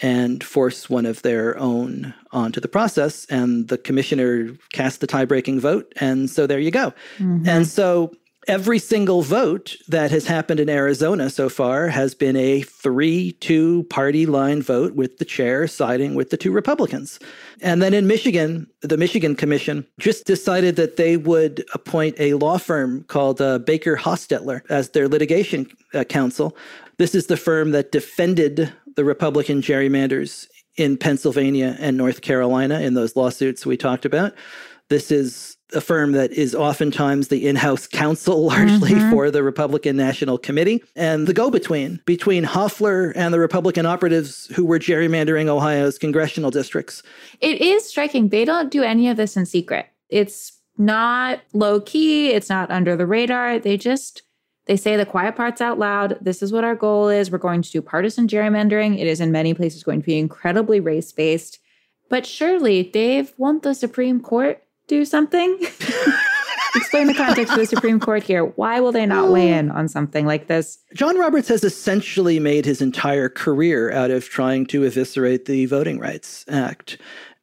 and 0.00 0.44
force 0.44 0.88
one 0.88 1.06
of 1.06 1.22
their 1.22 1.58
own 1.58 2.14
onto 2.30 2.60
the 2.60 2.68
process. 2.68 3.24
And 3.26 3.68
the 3.68 3.78
commissioner 3.78 4.50
cast 4.72 5.00
the 5.00 5.06
tie 5.06 5.24
breaking 5.24 5.60
vote. 5.60 5.92
And 5.96 6.30
so 6.30 6.46
there 6.46 6.60
you 6.60 6.70
go. 6.70 6.92
Mm-hmm. 7.18 7.48
And 7.48 7.66
so 7.66 8.14
every 8.48 8.78
single 8.78 9.20
vote 9.22 9.76
that 9.86 10.10
has 10.10 10.26
happened 10.26 10.58
in 10.58 10.70
Arizona 10.70 11.28
so 11.28 11.50
far 11.50 11.88
has 11.88 12.14
been 12.14 12.34
a 12.34 12.62
3 12.62 13.32
2 13.32 13.84
party 13.84 14.24
line 14.26 14.62
vote 14.62 14.94
with 14.94 15.18
the 15.18 15.24
chair 15.24 15.68
siding 15.68 16.14
with 16.14 16.30
the 16.30 16.36
two 16.36 16.50
Republicans. 16.50 17.20
And 17.60 17.82
then 17.82 17.92
in 17.92 18.06
Michigan, 18.06 18.66
the 18.80 18.96
Michigan 18.96 19.36
Commission 19.36 19.86
just 20.00 20.26
decided 20.26 20.76
that 20.76 20.96
they 20.96 21.18
would 21.18 21.64
appoint 21.74 22.16
a 22.18 22.34
law 22.34 22.56
firm 22.56 23.04
called 23.04 23.40
uh, 23.40 23.58
Baker 23.58 23.96
Hostetler 23.96 24.62
as 24.70 24.90
their 24.90 25.08
litigation 25.08 25.68
uh, 25.92 26.04
counsel. 26.04 26.56
This 26.96 27.14
is 27.14 27.26
the 27.26 27.36
firm 27.36 27.72
that 27.72 27.92
defended 27.92 28.72
the 28.96 29.04
Republican 29.04 29.60
gerrymanders 29.60 30.48
in 30.76 30.96
Pennsylvania 30.96 31.76
and 31.78 31.96
North 31.96 32.22
Carolina 32.22 32.80
in 32.80 32.94
those 32.94 33.14
lawsuits 33.14 33.66
we 33.66 33.76
talked 33.76 34.06
about. 34.06 34.32
This 34.88 35.10
is 35.10 35.57
a 35.74 35.80
firm 35.80 36.12
that 36.12 36.32
is 36.32 36.54
oftentimes 36.54 37.28
the 37.28 37.46
in-house 37.46 37.86
counsel 37.86 38.44
largely 38.46 38.92
mm-hmm. 38.92 39.10
for 39.10 39.30
the 39.30 39.42
Republican 39.42 39.96
National 39.96 40.38
Committee 40.38 40.82
and 40.96 41.26
the 41.26 41.34
go-between 41.34 42.00
between 42.06 42.44
Hofeller 42.44 43.12
and 43.14 43.32
the 43.32 43.38
Republican 43.38 43.86
operatives 43.86 44.46
who 44.54 44.64
were 44.64 44.78
gerrymandering 44.78 45.48
Ohio's 45.48 45.98
congressional 45.98 46.50
districts. 46.50 47.02
It 47.40 47.60
is 47.60 47.88
striking. 47.88 48.28
They 48.28 48.44
don't 48.44 48.70
do 48.70 48.82
any 48.82 49.08
of 49.08 49.16
this 49.16 49.36
in 49.36 49.46
secret. 49.46 49.86
It's 50.08 50.52
not 50.78 51.40
low 51.52 51.80
key, 51.80 52.30
it's 52.30 52.48
not 52.48 52.70
under 52.70 52.96
the 52.96 53.06
radar. 53.06 53.58
They 53.58 53.76
just 53.76 54.22
they 54.66 54.76
say 54.76 54.96
the 54.96 55.06
quiet 55.06 55.34
parts 55.34 55.62
out 55.62 55.78
loud. 55.78 56.18
This 56.20 56.42
is 56.42 56.52
what 56.52 56.62
our 56.62 56.74
goal 56.74 57.08
is. 57.08 57.30
We're 57.30 57.38
going 57.38 57.62
to 57.62 57.70
do 57.70 57.80
partisan 57.80 58.28
gerrymandering. 58.28 58.98
It 58.98 59.06
is 59.06 59.18
in 59.18 59.32
many 59.32 59.54
places 59.54 59.82
going 59.82 60.02
to 60.02 60.06
be 60.06 60.18
incredibly 60.18 60.78
race-based. 60.78 61.58
But 62.10 62.26
surely, 62.26 62.82
Dave, 62.82 63.32
won't 63.38 63.62
the 63.62 63.74
Supreme 63.74 64.20
Court 64.20 64.62
do 64.88 65.04
something? 65.04 65.58
Explain 66.74 67.06
the 67.06 67.14
context 67.14 67.52
of 67.52 67.58
the 67.58 67.66
Supreme 67.66 67.98
Court 68.00 68.22
here. 68.22 68.44
Why 68.44 68.80
will 68.80 68.92
they 68.92 69.06
not 69.06 69.30
weigh 69.30 69.52
in 69.52 69.70
on 69.70 69.88
something 69.88 70.26
like 70.26 70.48
this? 70.48 70.78
John 70.94 71.18
Roberts 71.18 71.48
has 71.48 71.64
essentially 71.64 72.38
made 72.38 72.64
his 72.64 72.82
entire 72.82 73.28
career 73.28 73.90
out 73.92 74.10
of 74.10 74.24
trying 74.24 74.66
to 74.66 74.84
eviscerate 74.84 75.46
the 75.46 75.66
Voting 75.66 75.98
Rights 75.98 76.44
Act. 76.48 76.98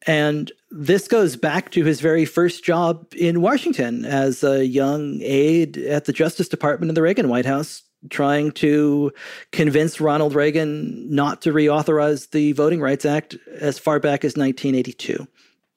And 0.07 0.51
this 0.69 1.07
goes 1.07 1.35
back 1.35 1.71
to 1.71 1.83
his 1.83 1.99
very 1.99 2.25
first 2.25 2.63
job 2.63 3.07
in 3.15 3.41
Washington 3.41 4.05
as 4.05 4.43
a 4.43 4.65
young 4.65 5.19
aide 5.21 5.77
at 5.77 6.05
the 6.05 6.13
Justice 6.13 6.47
Department 6.47 6.89
in 6.89 6.95
the 6.95 7.01
Reagan 7.01 7.27
White 7.27 7.47
House, 7.47 7.81
trying 8.09 8.51
to 8.53 9.11
convince 9.51 9.99
Ronald 9.99 10.35
Reagan 10.35 11.13
not 11.13 11.41
to 11.41 11.51
reauthorize 11.51 12.29
the 12.29 12.51
Voting 12.51 12.81
Rights 12.81 13.05
Act 13.05 13.35
as 13.59 13.79
far 13.79 13.99
back 13.99 14.23
as 14.23 14.37
1982. 14.37 15.27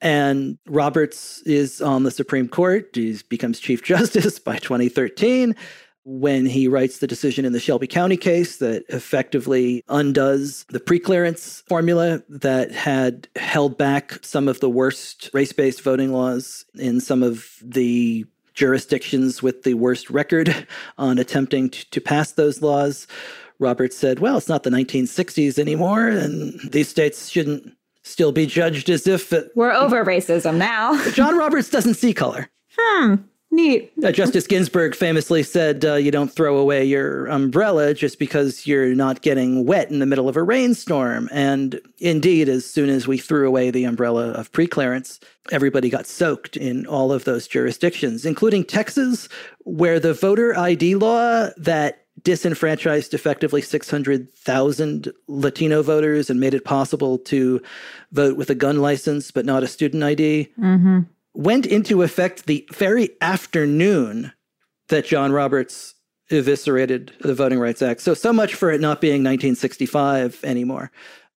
And 0.00 0.58
Roberts 0.66 1.42
is 1.42 1.80
on 1.80 2.04
the 2.04 2.10
Supreme 2.10 2.48
Court. 2.48 2.90
He 2.94 3.18
becomes 3.28 3.58
Chief 3.58 3.82
Justice 3.84 4.38
by 4.38 4.58
2013 4.58 5.56
when 6.04 6.46
he 6.46 6.68
writes 6.68 6.98
the 6.98 7.06
decision 7.06 7.44
in 7.44 7.52
the 7.52 7.60
Shelby 7.60 7.86
County 7.86 8.16
case 8.16 8.56
that 8.58 8.84
effectively 8.88 9.84
undoes 9.88 10.64
the 10.70 10.80
preclearance 10.80 11.62
formula 11.68 12.22
that 12.30 12.72
had 12.72 13.28
held 13.36 13.76
back 13.76 14.18
some 14.24 14.48
of 14.48 14.60
the 14.60 14.70
worst 14.70 15.28
race 15.34 15.52
based 15.52 15.82
voting 15.82 16.10
laws 16.12 16.64
in 16.76 17.00
some 17.00 17.22
of 17.22 17.56
the 17.62 18.24
jurisdictions 18.54 19.42
with 19.42 19.64
the 19.64 19.74
worst 19.74 20.08
record 20.08 20.66
on 20.98 21.18
attempting 21.18 21.68
to, 21.68 21.90
to 21.90 22.00
pass 22.00 22.32
those 22.32 22.62
laws. 22.62 23.06
Roberts 23.58 23.96
said, 23.96 24.18
well, 24.20 24.38
it's 24.38 24.48
not 24.48 24.62
the 24.62 24.70
1960s 24.70 25.58
anymore, 25.58 26.08
and 26.08 26.58
these 26.70 26.88
states 26.88 27.28
shouldn't 27.28 27.74
still 28.08 28.32
be 28.32 28.46
judged 28.46 28.88
as 28.90 29.06
if 29.06 29.32
it, 29.32 29.50
we're 29.54 29.72
over 29.72 30.04
racism 30.04 30.56
now. 30.56 31.02
John 31.12 31.36
Roberts 31.36 31.70
doesn't 31.70 31.94
see 31.94 32.14
color. 32.14 32.48
Hmm. 32.76 33.16
Neat. 33.50 33.92
Uh, 34.04 34.12
Justice 34.12 34.46
Ginsburg 34.46 34.94
famously 34.94 35.42
said, 35.42 35.82
uh, 35.82 35.94
You 35.94 36.10
don't 36.10 36.30
throw 36.30 36.58
away 36.58 36.84
your 36.84 37.26
umbrella 37.28 37.94
just 37.94 38.18
because 38.18 38.66
you're 38.66 38.94
not 38.94 39.22
getting 39.22 39.64
wet 39.64 39.90
in 39.90 40.00
the 40.00 40.06
middle 40.06 40.28
of 40.28 40.36
a 40.36 40.42
rainstorm. 40.42 41.30
And 41.32 41.80
indeed, 41.98 42.48
as 42.50 42.66
soon 42.66 42.90
as 42.90 43.08
we 43.08 43.16
threw 43.16 43.48
away 43.48 43.70
the 43.70 43.84
umbrella 43.84 44.32
of 44.32 44.52
preclearance, 44.52 45.18
everybody 45.50 45.88
got 45.88 46.06
soaked 46.06 46.58
in 46.58 46.86
all 46.86 47.10
of 47.10 47.24
those 47.24 47.48
jurisdictions, 47.48 48.26
including 48.26 48.64
Texas, 48.64 49.30
where 49.60 49.98
the 49.98 50.12
voter 50.12 50.56
ID 50.56 50.96
law 50.96 51.48
that 51.56 52.04
disenfranchised 52.22 53.14
effectively 53.14 53.62
600,000 53.62 55.12
Latino 55.26 55.82
voters 55.82 56.30
and 56.30 56.40
made 56.40 56.54
it 56.54 56.64
possible 56.64 57.18
to 57.18 57.60
vote 58.12 58.36
with 58.36 58.50
a 58.50 58.54
gun 58.54 58.80
license 58.80 59.30
but 59.30 59.44
not 59.44 59.62
a 59.62 59.68
student 59.68 60.02
ID. 60.02 60.48
Mm-hmm 60.58 61.00
went 61.38 61.66
into 61.66 62.02
effect 62.02 62.46
the 62.46 62.68
very 62.72 63.10
afternoon 63.20 64.32
that 64.88 65.06
John 65.06 65.30
Roberts 65.30 65.94
eviscerated 66.30 67.12
the 67.20 67.32
Voting 67.32 67.60
Rights 67.60 67.80
Act. 67.80 68.00
So, 68.00 68.12
so 68.12 68.32
much 68.32 68.54
for 68.56 68.72
it 68.72 68.80
not 68.80 69.00
being 69.00 69.22
1965 69.22 70.40
anymore. 70.42 70.90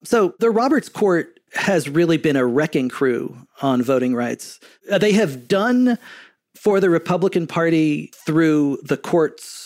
So, 0.03 0.33
the 0.39 0.49
Roberts 0.49 0.89
Court 0.89 1.39
has 1.53 1.87
really 1.87 2.17
been 2.17 2.35
a 2.35 2.45
wrecking 2.45 2.89
crew 2.89 3.37
on 3.61 3.83
voting 3.83 4.15
rights. 4.15 4.59
Uh, 4.89 4.97
they 4.97 5.11
have 5.11 5.47
done 5.47 5.99
for 6.55 6.79
the 6.79 6.89
Republican 6.89 7.45
Party 7.45 8.11
through 8.25 8.79
the 8.83 8.97
courts 8.97 9.60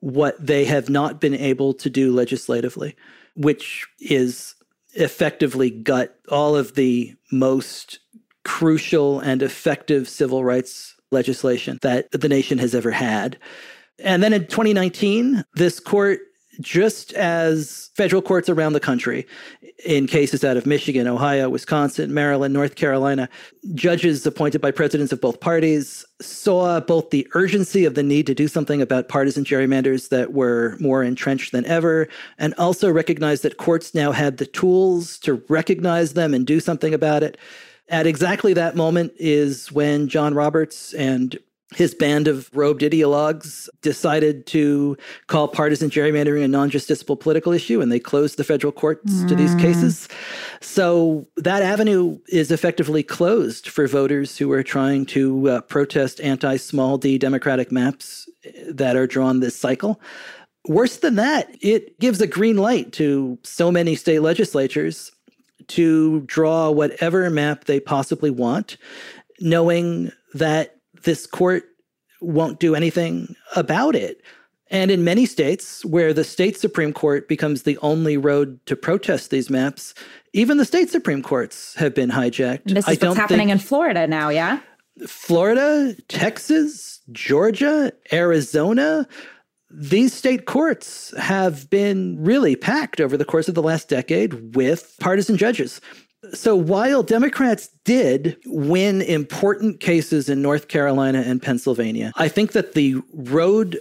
what 0.00 0.34
they 0.44 0.64
have 0.64 0.88
not 0.88 1.20
been 1.20 1.34
able 1.34 1.74
to 1.74 1.90
do 1.90 2.12
legislatively, 2.12 2.96
which 3.34 3.86
is 4.00 4.54
effectively 4.94 5.70
gut 5.70 6.18
all 6.28 6.56
of 6.56 6.74
the 6.74 7.14
most 7.30 8.00
crucial 8.44 9.20
and 9.20 9.42
effective 9.42 10.08
civil 10.08 10.44
rights 10.44 10.94
legislation 11.10 11.78
that 11.82 12.10
the 12.12 12.28
nation 12.28 12.58
has 12.58 12.74
ever 12.74 12.90
had. 12.90 13.38
And 13.98 14.22
then 14.22 14.32
in 14.32 14.46
2019, 14.46 15.44
this 15.54 15.80
court, 15.80 16.20
just 16.60 17.12
as 17.14 17.90
federal 17.94 18.22
courts 18.22 18.48
around 18.48 18.72
the 18.72 18.80
country, 18.80 19.26
in 19.84 20.06
cases 20.06 20.42
out 20.42 20.56
of 20.56 20.66
Michigan, 20.66 21.06
Ohio, 21.06 21.48
Wisconsin, 21.48 22.12
Maryland, 22.12 22.52
North 22.52 22.74
Carolina, 22.74 23.28
judges 23.74 24.26
appointed 24.26 24.60
by 24.60 24.70
presidents 24.70 25.12
of 25.12 25.20
both 25.20 25.40
parties 25.40 26.04
saw 26.20 26.80
both 26.80 27.10
the 27.10 27.28
urgency 27.34 27.84
of 27.84 27.94
the 27.94 28.02
need 28.02 28.26
to 28.26 28.34
do 28.34 28.48
something 28.48 28.82
about 28.82 29.08
partisan 29.08 29.44
gerrymanders 29.44 30.08
that 30.08 30.32
were 30.32 30.76
more 30.80 31.04
entrenched 31.04 31.52
than 31.52 31.64
ever, 31.66 32.08
and 32.38 32.54
also 32.54 32.90
recognized 32.90 33.44
that 33.44 33.56
courts 33.56 33.94
now 33.94 34.10
had 34.10 34.38
the 34.38 34.46
tools 34.46 35.18
to 35.18 35.34
recognize 35.48 36.14
them 36.14 36.34
and 36.34 36.46
do 36.46 36.58
something 36.58 36.92
about 36.92 37.22
it. 37.22 37.36
At 37.88 38.06
exactly 38.06 38.52
that 38.54 38.76
moment 38.76 39.12
is 39.18 39.72
when 39.72 40.08
John 40.08 40.34
Roberts 40.34 40.92
and 40.94 41.38
his 41.74 41.94
band 41.94 42.28
of 42.28 42.48
robed 42.54 42.80
ideologues 42.80 43.68
decided 43.82 44.46
to 44.46 44.96
call 45.26 45.48
partisan 45.48 45.90
gerrymandering 45.90 46.42
a 46.42 46.48
non 46.48 46.70
justiciable 46.70 47.20
political 47.20 47.52
issue, 47.52 47.82
and 47.82 47.92
they 47.92 48.00
closed 48.00 48.38
the 48.38 48.44
federal 48.44 48.72
courts 48.72 49.12
mm. 49.12 49.28
to 49.28 49.34
these 49.34 49.54
mm. 49.54 49.60
cases. 49.60 50.08
So 50.60 51.28
that 51.36 51.62
avenue 51.62 52.18
is 52.28 52.50
effectively 52.50 53.02
closed 53.02 53.68
for 53.68 53.86
voters 53.86 54.38
who 54.38 54.50
are 54.52 54.62
trying 54.62 55.04
to 55.06 55.50
uh, 55.50 55.60
protest 55.62 56.20
anti 56.22 56.56
small 56.56 56.96
d 56.96 57.18
Democratic 57.18 57.70
maps 57.70 58.28
that 58.70 58.96
are 58.96 59.06
drawn 59.06 59.40
this 59.40 59.56
cycle. 59.56 60.00
Worse 60.66 60.98
than 60.98 61.16
that, 61.16 61.54
it 61.60 61.98
gives 62.00 62.20
a 62.20 62.26
green 62.26 62.56
light 62.56 62.92
to 62.94 63.38
so 63.42 63.70
many 63.70 63.94
state 63.94 64.20
legislatures 64.20 65.12
to 65.68 66.20
draw 66.22 66.70
whatever 66.70 67.28
map 67.28 67.64
they 67.64 67.78
possibly 67.78 68.30
want, 68.30 68.78
knowing 69.40 70.10
that 70.34 70.77
this 71.02 71.26
court 71.26 71.64
won't 72.20 72.60
do 72.60 72.74
anything 72.74 73.34
about 73.54 73.94
it. 73.94 74.22
And 74.70 74.90
in 74.90 75.02
many 75.02 75.24
states 75.24 75.84
where 75.84 76.12
the 76.12 76.24
state 76.24 76.58
Supreme 76.58 76.92
Court 76.92 77.26
becomes 77.26 77.62
the 77.62 77.78
only 77.78 78.16
road 78.16 78.64
to 78.66 78.76
protest 78.76 79.30
these 79.30 79.48
maps, 79.48 79.94
even 80.34 80.58
the 80.58 80.64
state 80.64 80.90
Supreme 80.90 81.22
Courts 81.22 81.74
have 81.76 81.94
been 81.94 82.10
hijacked. 82.10 82.66
And 82.66 82.76
this 82.76 82.86
is 82.86 83.02
I 83.02 83.06
what's 83.06 83.18
happening 83.18 83.48
in 83.48 83.58
Florida 83.58 84.06
now, 84.06 84.28
yeah? 84.28 84.60
Florida, 85.06 85.94
Texas, 86.08 87.00
Georgia, 87.12 87.92
Arizona, 88.12 89.06
these 89.70 90.14
state 90.14 90.46
courts 90.46 91.14
have 91.18 91.68
been 91.70 92.22
really 92.22 92.56
packed 92.56 93.00
over 93.00 93.16
the 93.16 93.24
course 93.24 93.48
of 93.48 93.54
the 93.54 93.62
last 93.62 93.88
decade 93.88 94.56
with 94.56 94.94
partisan 94.98 95.36
judges. 95.36 95.80
So 96.34 96.56
while 96.56 97.02
Democrats 97.02 97.68
did 97.84 98.36
win 98.46 99.02
important 99.02 99.80
cases 99.80 100.28
in 100.28 100.42
North 100.42 100.68
Carolina 100.68 101.22
and 101.24 101.40
Pennsylvania, 101.40 102.12
I 102.16 102.28
think 102.28 102.52
that 102.52 102.74
the 102.74 102.96
road 103.14 103.78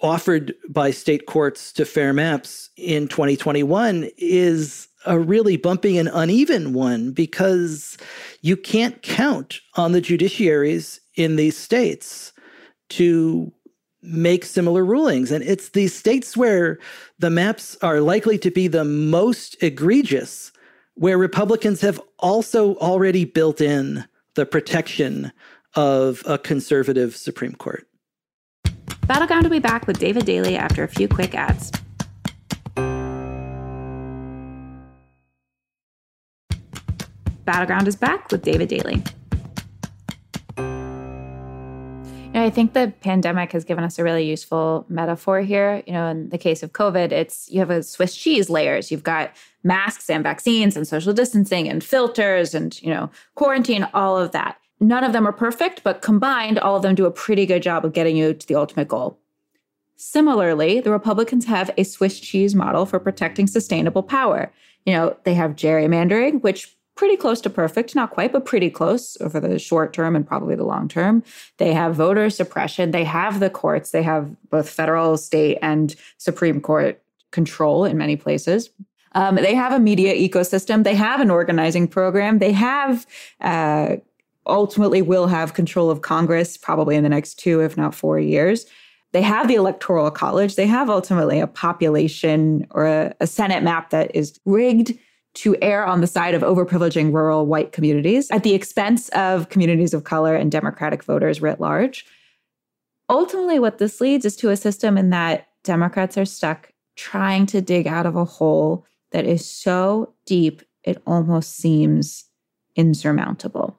offered 0.00 0.54
by 0.68 0.90
state 0.90 1.26
courts 1.26 1.72
to 1.72 1.84
fair 1.84 2.12
maps 2.12 2.70
in 2.76 3.08
2021 3.08 4.10
is 4.16 4.88
a 5.06 5.18
really 5.18 5.56
bumpy 5.56 5.98
and 5.98 6.10
uneven 6.12 6.72
one 6.72 7.12
because 7.12 7.96
you 8.42 8.56
can't 8.56 9.00
count 9.02 9.60
on 9.74 9.92
the 9.92 10.00
judiciaries 10.00 11.00
in 11.14 11.36
these 11.36 11.56
states 11.56 12.32
to 12.90 13.52
make 14.02 14.44
similar 14.44 14.84
rulings. 14.84 15.32
And 15.32 15.42
it's 15.44 15.70
these 15.70 15.94
states 15.94 16.36
where 16.36 16.78
the 17.18 17.30
maps 17.30 17.76
are 17.82 18.00
likely 18.00 18.38
to 18.38 18.50
be 18.50 18.68
the 18.68 18.84
most 18.84 19.56
egregious, 19.62 20.52
where 20.98 21.16
Republicans 21.16 21.80
have 21.80 22.00
also 22.18 22.74
already 22.76 23.24
built 23.24 23.60
in 23.60 24.04
the 24.34 24.44
protection 24.44 25.30
of 25.74 26.22
a 26.26 26.36
conservative 26.38 27.14
Supreme 27.14 27.54
Court. 27.54 27.86
Battleground 29.06 29.44
will 29.44 29.50
be 29.50 29.60
back 29.60 29.86
with 29.86 29.98
David 30.00 30.24
Daley 30.24 30.56
after 30.56 30.82
a 30.82 30.88
few 30.88 31.06
quick 31.06 31.36
ads. 31.36 31.70
Battleground 37.44 37.86
is 37.86 37.96
back 37.96 38.30
with 38.32 38.42
David 38.42 38.68
Daley. 38.68 39.02
I 42.40 42.50
think 42.50 42.72
the 42.72 42.92
pandemic 43.00 43.52
has 43.52 43.64
given 43.64 43.84
us 43.84 43.98
a 43.98 44.04
really 44.04 44.24
useful 44.28 44.84
metaphor 44.88 45.40
here. 45.40 45.82
You 45.86 45.92
know, 45.92 46.08
in 46.08 46.28
the 46.28 46.38
case 46.38 46.62
of 46.62 46.72
COVID, 46.72 47.12
it's 47.12 47.50
you 47.50 47.60
have 47.60 47.70
a 47.70 47.82
Swiss 47.82 48.16
cheese 48.16 48.50
layers. 48.50 48.90
You've 48.90 49.02
got 49.02 49.32
masks 49.64 50.10
and 50.10 50.22
vaccines 50.22 50.76
and 50.76 50.86
social 50.86 51.12
distancing 51.12 51.68
and 51.68 51.82
filters 51.82 52.54
and, 52.54 52.80
you 52.82 52.90
know, 52.90 53.10
quarantine, 53.34 53.88
all 53.94 54.18
of 54.18 54.32
that. 54.32 54.58
None 54.80 55.04
of 55.04 55.12
them 55.12 55.26
are 55.26 55.32
perfect, 55.32 55.82
but 55.82 56.02
combined, 56.02 56.58
all 56.58 56.76
of 56.76 56.82
them 56.82 56.94
do 56.94 57.06
a 57.06 57.10
pretty 57.10 57.46
good 57.46 57.62
job 57.62 57.84
of 57.84 57.92
getting 57.92 58.16
you 58.16 58.32
to 58.34 58.46
the 58.46 58.54
ultimate 58.54 58.88
goal. 58.88 59.18
Similarly, 59.96 60.80
the 60.80 60.92
Republicans 60.92 61.46
have 61.46 61.70
a 61.76 61.82
Swiss 61.82 62.20
cheese 62.20 62.54
model 62.54 62.86
for 62.86 63.00
protecting 63.00 63.48
sustainable 63.48 64.04
power. 64.04 64.52
You 64.86 64.92
know, 64.92 65.16
they 65.24 65.34
have 65.34 65.56
gerrymandering, 65.56 66.42
which 66.42 66.76
pretty 66.98 67.16
close 67.16 67.40
to 67.40 67.48
perfect, 67.48 67.94
not 67.94 68.10
quite, 68.10 68.32
but 68.32 68.44
pretty 68.44 68.68
close 68.68 69.16
over 69.20 69.38
the 69.38 69.56
short 69.56 69.92
term 69.92 70.16
and 70.16 70.26
probably 70.26 70.56
the 70.56 70.64
long 70.64 70.88
term. 70.88 71.22
They 71.58 71.72
have 71.72 71.94
voter 71.94 72.28
suppression. 72.28 72.90
They 72.90 73.04
have 73.04 73.38
the 73.38 73.48
courts. 73.48 73.92
They 73.92 74.02
have 74.02 74.34
both 74.50 74.68
federal, 74.68 75.16
state, 75.16 75.58
and 75.62 75.94
Supreme 76.18 76.60
Court 76.60 77.00
control 77.30 77.84
in 77.84 77.96
many 77.96 78.16
places. 78.16 78.70
Um, 79.12 79.36
they 79.36 79.54
have 79.54 79.72
a 79.72 79.78
media 79.78 80.12
ecosystem. 80.12 80.82
They 80.82 80.96
have 80.96 81.20
an 81.20 81.30
organizing 81.30 81.86
program. 81.86 82.40
They 82.40 82.52
have 82.52 83.06
uh, 83.40 83.96
ultimately 84.48 85.00
will 85.00 85.28
have 85.28 85.54
control 85.54 85.90
of 85.90 86.02
Congress 86.02 86.56
probably 86.56 86.96
in 86.96 87.04
the 87.04 87.08
next 87.08 87.38
two, 87.38 87.60
if 87.60 87.76
not 87.76 87.94
four 87.94 88.18
years. 88.18 88.66
They 89.12 89.22
have 89.22 89.46
the 89.46 89.54
electoral 89.54 90.10
college. 90.10 90.56
They 90.56 90.66
have 90.66 90.90
ultimately 90.90 91.38
a 91.38 91.46
population 91.46 92.66
or 92.72 92.86
a, 92.86 93.14
a 93.20 93.26
Senate 93.28 93.62
map 93.62 93.90
that 93.90 94.14
is 94.16 94.38
rigged 94.44 94.98
to 95.38 95.56
err 95.62 95.86
on 95.86 96.00
the 96.00 96.06
side 96.08 96.34
of 96.34 96.42
overprivileging 96.42 97.12
rural 97.12 97.46
white 97.46 97.70
communities 97.70 98.28
at 98.32 98.42
the 98.42 98.54
expense 98.54 99.08
of 99.10 99.48
communities 99.50 99.94
of 99.94 100.02
color 100.02 100.34
and 100.34 100.50
Democratic 100.50 101.04
voters 101.04 101.40
writ 101.40 101.60
large. 101.60 102.04
Ultimately, 103.08 103.60
what 103.60 103.78
this 103.78 104.00
leads 104.00 104.24
is 104.24 104.34
to 104.36 104.50
a 104.50 104.56
system 104.56 104.98
in 104.98 105.10
that 105.10 105.46
Democrats 105.62 106.18
are 106.18 106.24
stuck 106.24 106.72
trying 106.96 107.46
to 107.46 107.60
dig 107.60 107.86
out 107.86 108.04
of 108.04 108.16
a 108.16 108.24
hole 108.24 108.84
that 109.12 109.24
is 109.24 109.48
so 109.48 110.12
deep 110.26 110.62
it 110.82 111.00
almost 111.06 111.56
seems 111.56 112.24
insurmountable. 112.74 113.78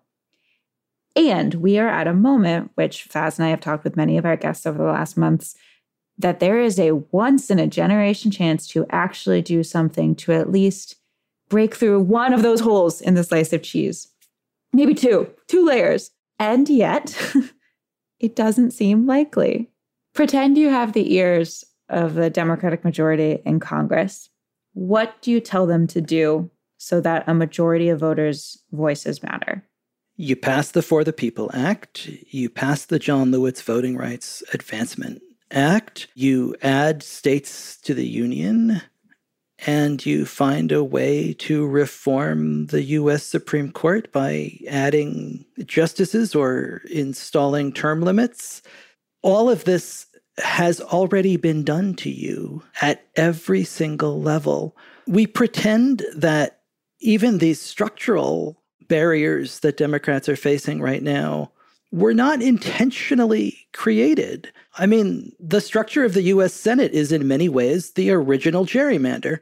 And 1.18 1.56
we 1.56 1.78
are 1.78 1.90
at 1.90 2.08
a 2.08 2.14
moment, 2.14 2.72
which 2.76 3.10
Faz 3.10 3.38
and 3.38 3.46
I 3.46 3.50
have 3.50 3.60
talked 3.60 3.84
with 3.84 3.98
many 3.98 4.18
of 4.18 4.26
our 4.26 4.38
guests 4.38 4.66
over 4.66 4.78
the 4.78 4.86
last 4.86 5.18
months, 5.18 5.56
that 6.18 6.40
there 6.40 6.62
is 6.62 6.80
a 6.80 6.94
once 7.12 7.50
in 7.50 7.60
a 7.60 7.68
generation 7.68 8.32
chance 8.32 8.66
to 8.70 8.86
actually 8.90 9.42
do 9.42 9.62
something 9.62 10.16
to 10.16 10.32
at 10.32 10.52
least 10.52 10.96
break 11.50 11.76
through 11.76 12.02
one 12.02 12.34
of 12.34 12.44
those 12.44 12.62
holes 12.62 13.02
in 13.02 13.16
the 13.16 13.24
slice 13.24 13.52
of 13.54 13.64
cheese. 13.64 14.08
Maybe 14.72 14.94
two, 14.94 15.30
two 15.48 15.66
layers. 15.66 16.12
And 16.38 16.70
yet, 16.70 17.20
it 18.20 18.36
doesn't 18.36 18.72
seem 18.72 19.06
likely. 19.06 19.72
Pretend 20.14 20.58
you 20.58 20.70
have 20.70 20.94
the 20.94 21.14
ears 21.14 21.66
of 21.90 22.14
the 22.14 22.30
Democratic 22.30 22.84
majority 22.86 23.42
in 23.46 23.60
Congress. 23.60 24.30
What 24.74 25.22
do 25.22 25.32
you 25.32 25.40
tell 25.40 25.66
them 25.66 25.88
to 25.88 26.02
do 26.02 26.50
so 26.78 27.02
that 27.02 27.28
a 27.28 27.34
majority 27.34 27.90
of 27.90 28.00
voters' 28.00 28.64
voices 28.72 29.22
matter? 29.24 29.66
You 30.16 30.36
pass 30.36 30.72
the 30.72 30.82
For 30.82 31.04
the 31.04 31.14
People 31.14 31.50
Act, 31.54 32.08
you 32.08 32.50
pass 32.50 32.86
the 32.86 33.00
John 33.00 33.32
Lewis 33.32 33.62
Voting 33.62 33.98
Rights 33.98 34.44
Advancement 34.54 35.22
Act, 35.52 36.08
you 36.14 36.56
add 36.62 37.02
states 37.02 37.78
to 37.82 37.94
the 37.94 38.06
Union, 38.06 38.82
and 39.66 40.06
you 40.06 40.26
find 40.26 40.72
a 40.72 40.84
way 40.84 41.34
to 41.34 41.68
reform 41.68 42.68
the 42.68 42.84
US 42.84 43.24
Supreme 43.24 43.72
Court 43.72 44.12
by 44.12 44.58
adding 44.70 45.46
justices 45.66 46.34
or 46.34 46.82
installing 46.90 47.74
term 47.74 48.02
limits. 48.02 48.62
All 49.22 49.50
of 49.50 49.66
this 49.66 50.06
has 50.38 50.80
already 50.80 51.36
been 51.36 51.64
done 51.64 51.94
to 51.96 52.10
you 52.10 52.64
at 52.82 53.06
every 53.16 53.64
single 53.64 54.22
level. 54.22 54.78
We 55.08 55.28
pretend 55.28 56.06
that 56.16 56.62
even 57.02 57.38
these 57.38 57.62
structural 57.62 58.62
barriers 58.88 59.60
that 59.60 59.78
Democrats 59.78 60.30
are 60.30 60.36
facing 60.36 60.82
right 60.82 61.04
now 61.04 61.52
were 61.92 62.14
not 62.14 62.42
intentionally 62.42 63.58
created. 63.74 64.52
I 64.78 64.86
mean, 64.86 65.32
the 65.40 65.62
structure 65.62 66.04
of 66.04 66.14
the 66.14 66.24
US 66.24 66.54
Senate 66.54 66.92
is 66.92 67.12
in 67.12 67.28
many 67.28 67.50
ways 67.50 67.92
the 67.94 68.12
original 68.12 68.66
gerrymander. 68.66 69.40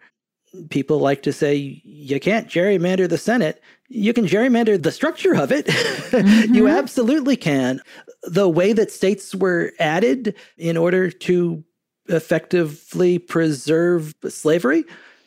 People 0.70 1.00
like 1.00 1.24
to 1.24 1.34
say 1.34 1.82
you 1.84 2.20
can't 2.20 2.48
gerrymander 2.48 3.10
the 3.10 3.18
Senate. 3.18 3.62
You 3.90 4.14
can 4.14 4.26
gerrymander 4.26 4.82
the 4.82 4.92
structure 4.92 5.36
of 5.36 5.52
it. 5.52 5.68
Mm-hmm. 6.08 6.56
you 6.56 6.70
absolutely 6.70 7.36
can. 7.36 7.82
The 8.24 8.48
way 8.48 8.72
that 8.72 8.92
states 8.92 9.36
were 9.36 9.74
added 9.78 10.36
in 10.58 10.78
order 10.78 11.12
to 11.12 11.62
effectively 12.08 13.20
preserve 13.20 14.16
slavery, 14.30 14.86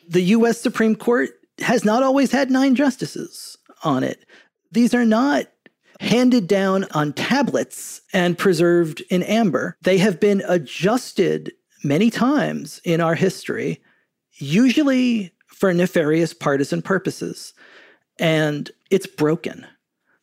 the 0.09 0.23
US 0.23 0.59
Supreme 0.59 0.95
Court 0.95 1.29
has 1.59 1.85
not 1.85 2.01
always 2.01 2.31
had 2.31 2.49
nine 2.49 2.73
justices 2.73 3.59
on 3.83 4.03
it. 4.03 4.25
These 4.71 4.95
are 4.95 5.05
not 5.05 5.45
handed 6.01 6.47
down 6.47 6.85
on 6.91 7.13
tablets 7.13 8.01
and 8.11 8.37
preserved 8.37 9.01
in 9.09 9.21
amber. 9.23 9.77
They 9.83 9.99
have 9.99 10.19
been 10.19 10.41
adjusted 10.47 11.53
many 11.83 12.09
times 12.09 12.81
in 12.83 13.01
our 13.01 13.13
history, 13.13 13.81
usually 14.33 15.31
for 15.47 15.71
nefarious 15.73 16.33
partisan 16.33 16.81
purposes. 16.81 17.53
And 18.17 18.71
it's 18.89 19.05
broken. 19.05 19.67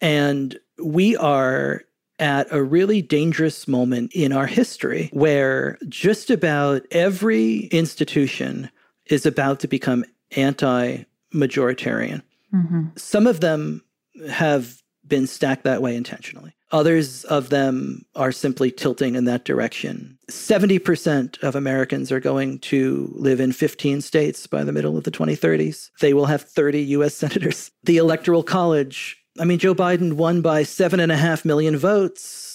And 0.00 0.58
we 0.82 1.16
are 1.16 1.82
at 2.18 2.48
a 2.50 2.60
really 2.60 3.00
dangerous 3.00 3.68
moment 3.68 4.10
in 4.12 4.32
our 4.32 4.46
history 4.46 5.10
where 5.12 5.78
just 5.88 6.28
about 6.28 6.82
every 6.90 7.66
institution 7.66 8.68
is 9.06 9.24
about 9.24 9.60
to 9.60 9.68
become 9.68 10.04
anti 10.36 11.04
majoritarian. 11.32 12.22
Mm-hmm. 12.52 12.86
Some 12.96 13.28
of 13.28 13.40
them 13.40 13.84
have 14.28 14.82
been 15.08 15.26
stacked 15.26 15.64
that 15.64 15.82
way 15.82 15.96
intentionally. 15.96 16.54
Others 16.70 17.24
of 17.24 17.48
them 17.48 18.04
are 18.14 18.30
simply 18.30 18.70
tilting 18.70 19.14
in 19.14 19.24
that 19.24 19.44
direction. 19.44 20.18
70% 20.30 21.42
of 21.42 21.56
Americans 21.56 22.12
are 22.12 22.20
going 22.20 22.58
to 22.60 23.10
live 23.14 23.40
in 23.40 23.52
15 23.52 24.02
states 24.02 24.46
by 24.46 24.64
the 24.64 24.72
middle 24.72 24.98
of 24.98 25.04
the 25.04 25.10
2030s. 25.10 25.90
They 26.00 26.12
will 26.12 26.26
have 26.26 26.42
30 26.42 26.80
US 26.82 27.14
senators. 27.16 27.70
The 27.84 27.96
Electoral 27.96 28.42
College, 28.42 29.16
I 29.40 29.44
mean, 29.44 29.58
Joe 29.58 29.74
Biden 29.74 30.14
won 30.14 30.42
by 30.42 30.62
seven 30.62 31.00
and 31.00 31.10
a 31.10 31.16
half 31.16 31.44
million 31.44 31.76
votes 31.76 32.47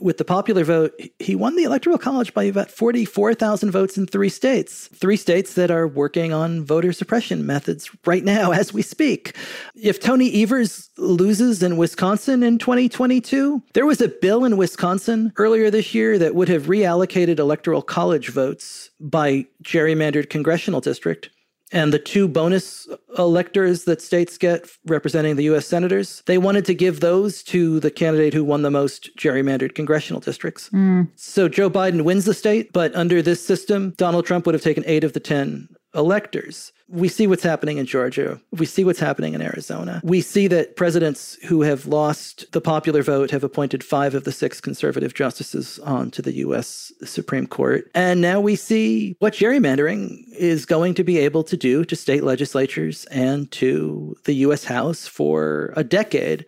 with 0.00 0.18
the 0.18 0.24
popular 0.24 0.64
vote, 0.64 0.98
he 1.18 1.34
won 1.34 1.56
the 1.56 1.64
Electoral 1.64 1.98
College 1.98 2.32
by 2.34 2.44
about 2.44 2.70
44,000 2.70 3.70
votes 3.70 3.98
in 3.98 4.06
three 4.06 4.28
states. 4.28 4.88
Three 4.94 5.16
states 5.16 5.54
that 5.54 5.70
are 5.70 5.86
working 5.86 6.32
on 6.32 6.64
voter 6.64 6.92
suppression 6.92 7.46
methods 7.46 7.90
right 8.06 8.24
now 8.24 8.50
as 8.60 8.72
we 8.72 8.82
speak. 8.82 9.36
If 9.74 10.00
Tony 10.00 10.42
Evers 10.42 10.90
loses 10.96 11.62
in 11.62 11.76
Wisconsin 11.76 12.42
in 12.42 12.58
2022, 12.58 13.62
there 13.74 13.86
was 13.86 14.00
a 14.00 14.08
bill 14.08 14.44
in 14.44 14.56
Wisconsin 14.56 15.32
earlier 15.36 15.70
this 15.70 15.94
year 15.94 16.18
that 16.18 16.34
would 16.34 16.48
have 16.48 16.64
reallocated 16.64 17.38
Electoral 17.38 17.82
College 17.82 18.30
votes 18.30 18.90
by 18.98 19.46
gerrymandered 19.62 20.30
congressional 20.30 20.80
district 20.80 21.30
and 21.72 21.92
the 21.92 21.98
two 21.98 22.28
bonus 22.28 22.88
electors 23.18 23.84
that 23.84 24.02
states 24.02 24.38
get 24.38 24.68
representing 24.86 25.36
the 25.36 25.44
US 25.44 25.66
senators, 25.66 26.22
they 26.26 26.38
wanted 26.38 26.64
to 26.66 26.74
give 26.74 27.00
those 27.00 27.42
to 27.44 27.80
the 27.80 27.90
candidate 27.90 28.34
who 28.34 28.44
won 28.44 28.62
the 28.62 28.70
most 28.70 29.16
gerrymandered 29.16 29.74
congressional 29.74 30.20
districts. 30.20 30.68
Mm. 30.70 31.08
So 31.16 31.48
Joe 31.48 31.70
Biden 31.70 32.02
wins 32.02 32.24
the 32.24 32.34
state, 32.34 32.72
but 32.72 32.94
under 32.94 33.22
this 33.22 33.44
system, 33.44 33.94
Donald 33.96 34.26
Trump 34.26 34.46
would 34.46 34.54
have 34.54 34.62
taken 34.62 34.84
eight 34.86 35.04
of 35.04 35.12
the 35.12 35.20
10 35.20 35.68
electors. 35.94 36.72
We 36.88 37.08
see 37.08 37.26
what's 37.26 37.42
happening 37.42 37.78
in 37.78 37.86
Georgia. 37.86 38.40
We 38.50 38.66
see 38.66 38.84
what's 38.84 38.98
happening 38.98 39.34
in 39.34 39.42
Arizona. 39.42 40.00
We 40.04 40.20
see 40.20 40.48
that 40.48 40.76
presidents 40.76 41.36
who 41.46 41.62
have 41.62 41.86
lost 41.86 42.50
the 42.52 42.60
popular 42.60 43.02
vote 43.02 43.30
have 43.30 43.44
appointed 43.44 43.84
five 43.84 44.14
of 44.14 44.24
the 44.24 44.32
six 44.32 44.60
conservative 44.60 45.14
justices 45.14 45.78
onto 45.80 46.20
the 46.20 46.34
U.S. 46.34 46.92
Supreme 47.04 47.46
Court. 47.46 47.90
And 47.94 48.20
now 48.20 48.40
we 48.40 48.56
see 48.56 49.16
what 49.20 49.34
gerrymandering 49.34 50.24
is 50.36 50.66
going 50.66 50.94
to 50.94 51.04
be 51.04 51.18
able 51.18 51.44
to 51.44 51.56
do 51.56 51.84
to 51.84 51.96
state 51.96 52.24
legislatures 52.24 53.04
and 53.06 53.50
to 53.52 54.16
the 54.24 54.34
U.S. 54.34 54.64
House 54.64 55.06
for 55.06 55.72
a 55.76 55.84
decade. 55.84 56.44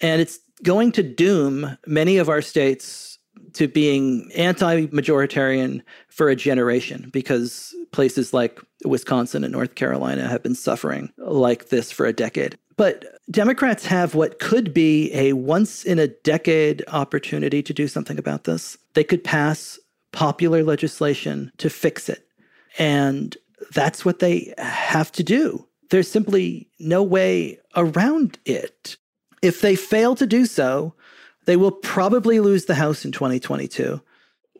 And 0.00 0.20
it's 0.20 0.40
going 0.62 0.92
to 0.92 1.02
doom 1.02 1.76
many 1.86 2.18
of 2.18 2.28
our 2.28 2.42
states 2.42 3.15
to 3.54 3.68
being 3.68 4.30
anti 4.34 4.86
majoritarian 4.86 5.82
for 6.08 6.28
a 6.28 6.36
generation 6.36 7.10
because 7.12 7.74
places 7.92 8.34
like 8.34 8.60
Wisconsin 8.84 9.44
and 9.44 9.52
North 9.52 9.74
Carolina 9.74 10.28
have 10.28 10.42
been 10.42 10.54
suffering 10.54 11.12
like 11.18 11.68
this 11.68 11.90
for 11.90 12.06
a 12.06 12.12
decade. 12.12 12.58
But 12.76 13.06
Democrats 13.30 13.86
have 13.86 14.14
what 14.14 14.38
could 14.38 14.74
be 14.74 15.10
a 15.14 15.32
once 15.32 15.84
in 15.84 15.98
a 15.98 16.08
decade 16.08 16.84
opportunity 16.88 17.62
to 17.62 17.72
do 17.72 17.88
something 17.88 18.18
about 18.18 18.44
this. 18.44 18.76
They 18.94 19.04
could 19.04 19.24
pass 19.24 19.78
popular 20.12 20.62
legislation 20.62 21.52
to 21.58 21.70
fix 21.70 22.08
it. 22.08 22.28
And 22.78 23.36
that's 23.72 24.04
what 24.04 24.18
they 24.18 24.52
have 24.58 25.10
to 25.12 25.22
do. 25.22 25.66
There's 25.90 26.10
simply 26.10 26.68
no 26.78 27.02
way 27.02 27.58
around 27.74 28.38
it. 28.44 28.96
If 29.42 29.60
they 29.60 29.76
fail 29.76 30.14
to 30.16 30.26
do 30.26 30.46
so, 30.46 30.94
they 31.46 31.56
will 31.56 31.72
probably 31.72 32.40
lose 32.40 32.66
the 32.66 32.74
House 32.74 33.04
in 33.04 33.12
2022. 33.12 34.00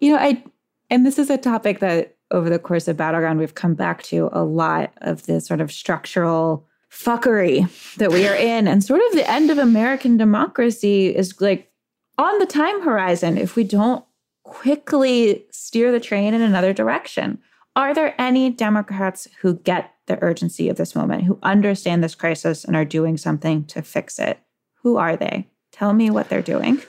You 0.00 0.12
know, 0.12 0.18
I 0.18 0.42
and 0.88 1.04
this 1.04 1.18
is 1.18 1.30
a 1.30 1.38
topic 1.38 1.80
that 1.80 2.16
over 2.30 2.48
the 2.48 2.58
course 2.58 2.88
of 2.88 2.96
Battleground, 2.96 3.38
we've 3.38 3.54
come 3.54 3.74
back 3.74 4.02
to 4.04 4.28
a 4.32 4.42
lot 4.42 4.92
of 4.98 5.26
this 5.26 5.46
sort 5.46 5.60
of 5.60 5.70
structural 5.70 6.66
fuckery 6.90 7.68
that 7.96 8.10
we 8.10 8.26
are 8.26 8.34
in. 8.34 8.66
And 8.66 8.82
sort 8.82 9.00
of 9.08 9.12
the 9.12 9.30
end 9.30 9.50
of 9.50 9.58
American 9.58 10.16
democracy 10.16 11.14
is 11.14 11.40
like 11.40 11.70
on 12.18 12.38
the 12.38 12.46
time 12.46 12.82
horizon 12.82 13.36
if 13.36 13.56
we 13.56 13.64
don't 13.64 14.04
quickly 14.44 15.44
steer 15.50 15.92
the 15.92 16.00
train 16.00 16.34
in 16.34 16.40
another 16.40 16.72
direction. 16.72 17.38
Are 17.74 17.92
there 17.92 18.14
any 18.18 18.50
Democrats 18.50 19.28
who 19.40 19.54
get 19.58 19.92
the 20.06 20.22
urgency 20.22 20.68
of 20.68 20.76
this 20.76 20.94
moment, 20.94 21.24
who 21.24 21.38
understand 21.42 22.02
this 22.02 22.14
crisis 22.14 22.64
and 22.64 22.74
are 22.74 22.84
doing 22.84 23.16
something 23.16 23.64
to 23.66 23.82
fix 23.82 24.18
it? 24.18 24.38
Who 24.82 24.96
are 24.96 25.16
they? 25.16 25.48
Tell 25.78 25.92
me 25.92 26.10
what 26.10 26.28
they're 26.28 26.42
doing. 26.42 26.82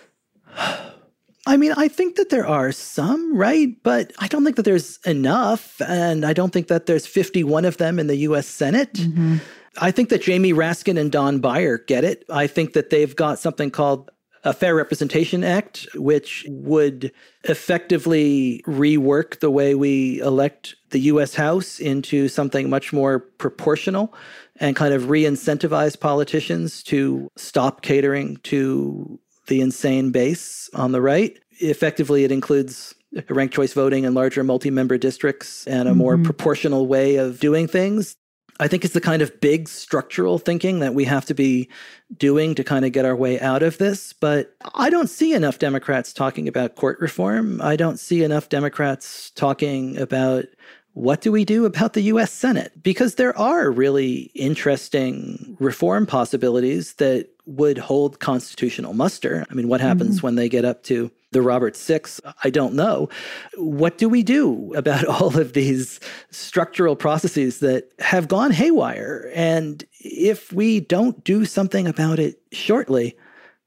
I 1.45 1.55
mean, 1.55 1.73
I 1.77 1.87
think 1.87 2.15
that 2.15 2.29
there 2.29 2.45
are 2.45 2.71
some, 2.71 3.35
right? 3.35 3.69
But 3.83 4.11
I 4.19 4.27
don't 4.27 4.43
think 4.43 4.57
that 4.57 4.65
there's 4.65 4.99
enough. 5.05 5.81
And 5.81 6.25
I 6.25 6.33
don't 6.33 6.51
think 6.51 6.67
that 6.67 6.87
there's 6.87 7.07
51 7.07 7.65
of 7.65 7.77
them 7.77 7.99
in 7.99 8.07
the 8.07 8.17
US 8.17 8.47
Senate. 8.47 8.93
Mm-hmm. 8.93 9.37
I 9.79 9.91
think 9.91 10.09
that 10.09 10.21
Jamie 10.21 10.53
Raskin 10.53 10.99
and 10.99 11.11
Don 11.11 11.39
Beyer 11.39 11.77
get 11.77 12.03
it. 12.03 12.25
I 12.29 12.47
think 12.47 12.73
that 12.73 12.89
they've 12.89 13.15
got 13.15 13.39
something 13.39 13.71
called 13.71 14.11
a 14.47 14.53
Fair 14.53 14.75
Representation 14.75 15.43
Act, 15.43 15.87
which 15.95 16.45
would 16.47 17.11
effectively 17.43 18.63
rework 18.65 19.41
the 19.41 19.51
way 19.51 19.75
we 19.75 20.21
elect 20.21 20.75
the 20.91 20.99
US 21.01 21.35
House 21.35 21.79
into 21.79 22.29
something 22.29 22.69
much 22.69 22.93
more 22.93 23.19
proportional 23.19 24.13
and 24.55 24.75
kind 24.75 24.93
of 24.93 25.09
re 25.09 25.23
incentivize 25.23 25.99
politicians 25.99 26.81
to 26.83 27.29
stop 27.35 27.81
catering 27.81 28.37
to 28.43 29.19
the 29.47 29.59
insane 29.59 30.11
base 30.11 30.69
on 30.73 30.93
the 30.93 31.01
right. 31.01 31.37
Effectively, 31.59 32.23
it 32.23 32.31
includes 32.31 32.95
ranked 33.29 33.53
choice 33.53 33.73
voting 33.73 34.05
and 34.05 34.15
larger 34.15 34.45
multi 34.45 34.69
member 34.69 34.97
districts 34.97 35.67
and 35.67 35.89
a 35.89 35.95
more 35.95 36.15
mm-hmm. 36.15 36.23
proportional 36.23 36.87
way 36.87 37.17
of 37.17 37.39
doing 37.41 37.67
things. 37.67 38.15
I 38.59 38.67
think 38.67 38.83
it's 38.83 38.93
the 38.93 39.01
kind 39.01 39.21
of 39.21 39.39
big 39.39 39.67
structural 39.67 40.39
thinking 40.39 40.79
that 40.79 40.93
we 40.93 41.05
have 41.05 41.25
to 41.25 41.33
be 41.33 41.69
doing 42.17 42.55
to 42.55 42.63
kind 42.63 42.85
of 42.85 42.91
get 42.91 43.05
our 43.05 43.15
way 43.15 43.39
out 43.39 43.63
of 43.63 43.77
this. 43.77 44.13
But 44.13 44.55
I 44.75 44.89
don't 44.89 45.09
see 45.09 45.33
enough 45.33 45.59
Democrats 45.59 46.13
talking 46.13 46.47
about 46.47 46.75
court 46.75 46.99
reform. 46.99 47.61
I 47.61 47.75
don't 47.75 47.99
see 47.99 48.23
enough 48.23 48.49
Democrats 48.49 49.31
talking 49.31 49.97
about 49.97 50.45
what 50.93 51.21
do 51.21 51.31
we 51.31 51.45
do 51.45 51.65
about 51.65 51.93
the 51.93 52.01
US 52.01 52.31
Senate? 52.31 52.71
Because 52.81 53.15
there 53.15 53.37
are 53.37 53.69
really 53.69 54.31
interesting 54.33 55.55
reform 55.59 56.07
possibilities 56.07 56.93
that 56.95 57.29
would 57.45 57.77
hold 57.77 58.19
constitutional 58.19 58.93
muster. 58.93 59.45
I 59.49 59.53
mean, 59.53 59.67
what 59.67 59.79
happens 59.79 60.17
mm-hmm. 60.17 60.25
when 60.25 60.35
they 60.35 60.49
get 60.49 60.65
up 60.65 60.81
to 60.83 61.11
the 61.31 61.41
Roberts 61.41 61.79
Six? 61.79 62.21
I 62.43 62.49
don't 62.49 62.73
know. 62.73 63.09
What 63.55 63.97
do 63.97 64.09
we 64.09 64.23
do 64.23 64.73
about 64.75 65.05
all 65.07 65.37
of 65.37 65.53
these 65.53 65.99
structural 66.31 66.95
processes 66.95 67.59
that 67.59 67.91
have 67.99 68.27
gone 68.27 68.51
haywire? 68.51 69.31
And 69.33 69.83
if 69.99 70.51
we 70.53 70.79
don't 70.79 71.23
do 71.23 71.45
something 71.45 71.87
about 71.87 72.19
it 72.19 72.39
shortly, 72.51 73.15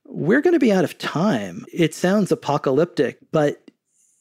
we're 0.04 0.40
going 0.40 0.54
to 0.54 0.58
be 0.58 0.72
out 0.72 0.84
of 0.84 0.98
time. 0.98 1.64
It 1.72 1.94
sounds 1.94 2.32
apocalyptic, 2.32 3.18
but 3.30 3.70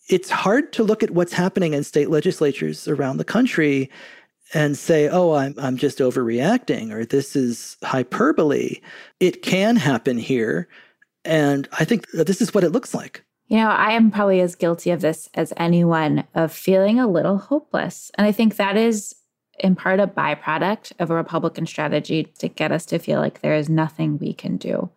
it's 0.08 0.30
hard 0.30 0.74
to 0.74 0.84
look 0.84 1.04
at 1.04 1.12
what's 1.12 1.34
happening 1.34 1.74
in 1.74 1.84
state 1.84 2.10
legislatures 2.10 2.88
around 2.88 3.18
the 3.18 3.24
country 3.24 3.90
and 4.54 4.78
say, 4.78 5.08
oh, 5.08 5.34
I'm, 5.34 5.54
I'm 5.58 5.78
just 5.78 6.00
overreacting 6.00 6.92
or 6.92 7.06
this 7.06 7.36
is 7.36 7.78
hyperbole. 7.84 8.82
It 9.20 9.44
can 9.44 9.76
happen 9.76 10.18
here. 10.18 10.68
And 11.24 11.68
I 11.74 11.86
think 11.86 12.10
this 12.12 12.42
is 12.42 12.54
what 12.54 12.64
it 12.64 12.72
looks 12.72 12.94
like. 12.94 13.24
You 13.50 13.58
know, 13.58 13.70
I 13.70 13.94
am 13.94 14.12
probably 14.12 14.42
as 14.42 14.56
guilty 14.56 14.92
of 14.92 15.02
this 15.02 15.28
as 15.34 15.54
anyone 15.58 16.24
of 16.36 16.52
feeling 16.54 17.00
a 17.00 17.08
little 17.08 17.38
hopeless. 17.38 18.12
And 18.16 18.26
I 18.26 18.32
think 18.32 18.56
that 18.56 18.78
is 18.78 19.16
in 19.60 19.76
part 19.76 20.00
a 20.00 20.08
byproduct 20.08 20.94
of 21.00 21.10
a 21.10 21.16
Republican 21.16 21.66
strategy 21.66 22.26
to 22.38 22.48
get 22.48 22.72
us 22.72 22.86
to 22.86 23.00
feel 23.00 23.20
like 23.20 23.42
there 23.42 23.56
is 23.56 23.68
nothing 23.68 24.18
we 24.18 24.34
can 24.34 24.58
do. 24.58 24.90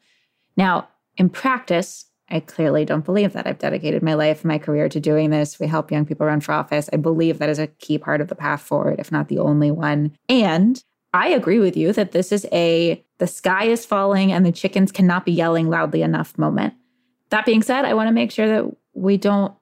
Now, 0.56 0.88
in 1.16 1.30
practice, 1.30 2.04
I 2.28 2.40
clearly 2.40 2.84
don't 2.84 3.04
believe 3.04 3.32
that. 3.32 3.46
I've 3.46 3.58
dedicated 3.58 4.02
my 4.02 4.14
life, 4.14 4.44
my 4.44 4.58
career 4.58 4.88
to 4.90 5.00
doing 5.00 5.30
this. 5.30 5.58
We 5.58 5.66
help 5.66 5.90
young 5.90 6.04
people 6.04 6.26
run 6.26 6.40
for 6.40 6.52
office. 6.52 6.90
I 6.92 6.96
believe 6.96 7.38
that 7.38 7.50
is 7.50 7.58
a 7.58 7.66
key 7.66 7.98
part 7.98 8.20
of 8.20 8.28
the 8.28 8.34
path 8.34 8.60
forward, 8.60 9.00
if 9.00 9.10
not 9.10 9.28
the 9.28 9.38
only 9.38 9.70
one. 9.70 10.16
And 10.28 10.82
I 11.14 11.28
agree 11.28 11.58
with 11.58 11.76
you 11.76 11.92
that 11.94 12.12
this 12.12 12.32
is 12.32 12.46
a 12.52 13.04
the 13.18 13.26
sky 13.26 13.64
is 13.64 13.86
falling 13.86 14.32
and 14.32 14.44
the 14.44 14.52
chickens 14.52 14.92
cannot 14.92 15.24
be 15.24 15.32
yelling 15.32 15.68
loudly 15.68 16.02
enough 16.02 16.36
moment. 16.38 16.74
That 17.32 17.44
being 17.44 17.62
said, 17.62 17.84
I 17.84 17.94
want 17.94 18.08
to 18.08 18.12
make 18.12 18.30
sure 18.30 18.46
that 18.46 18.76
we 18.94 19.16
don't 19.16 19.52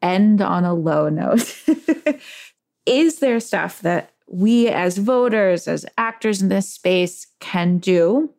end 0.00 0.40
on 0.40 0.64
a 0.64 0.74
low 0.74 1.08
note. 1.08 1.56
is 2.86 3.18
there 3.18 3.40
stuff 3.40 3.80
that 3.82 4.12
we 4.28 4.68
as 4.68 4.98
voters, 4.98 5.68
as 5.68 5.84
actors 5.98 6.40
in 6.40 6.48
this 6.48 6.68
space 6.68 7.26
can 7.40 7.78
do 7.78 8.32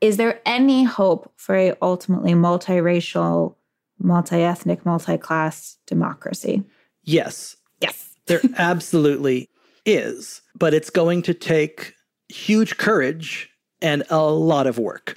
is 0.00 0.16
there 0.16 0.40
any 0.46 0.84
hope 0.84 1.30
for 1.36 1.54
a 1.54 1.76
ultimately 1.82 2.32
multiracial, 2.32 3.54
multi-ethnic, 3.98 4.86
multi-class 4.86 5.76
democracy? 5.86 6.62
Yes. 7.04 7.56
Yes. 7.80 8.14
there 8.26 8.40
absolutely 8.56 9.48
is, 9.84 10.42
but 10.54 10.74
it's 10.74 10.90
going 10.90 11.22
to 11.22 11.34
take 11.34 11.94
huge 12.28 12.76
courage 12.78 13.50
and 13.82 14.04
a 14.10 14.22
lot 14.22 14.66
of 14.66 14.78
work. 14.78 15.16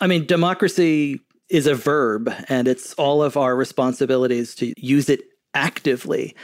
I 0.00 0.06
mean, 0.06 0.26
democracy 0.26 1.20
is 1.52 1.66
a 1.66 1.74
verb, 1.74 2.32
and 2.48 2.66
it's 2.66 2.94
all 2.94 3.22
of 3.22 3.36
our 3.36 3.54
responsibilities 3.54 4.54
to 4.54 4.72
use 4.78 5.10
it 5.10 5.20
actively 5.52 6.34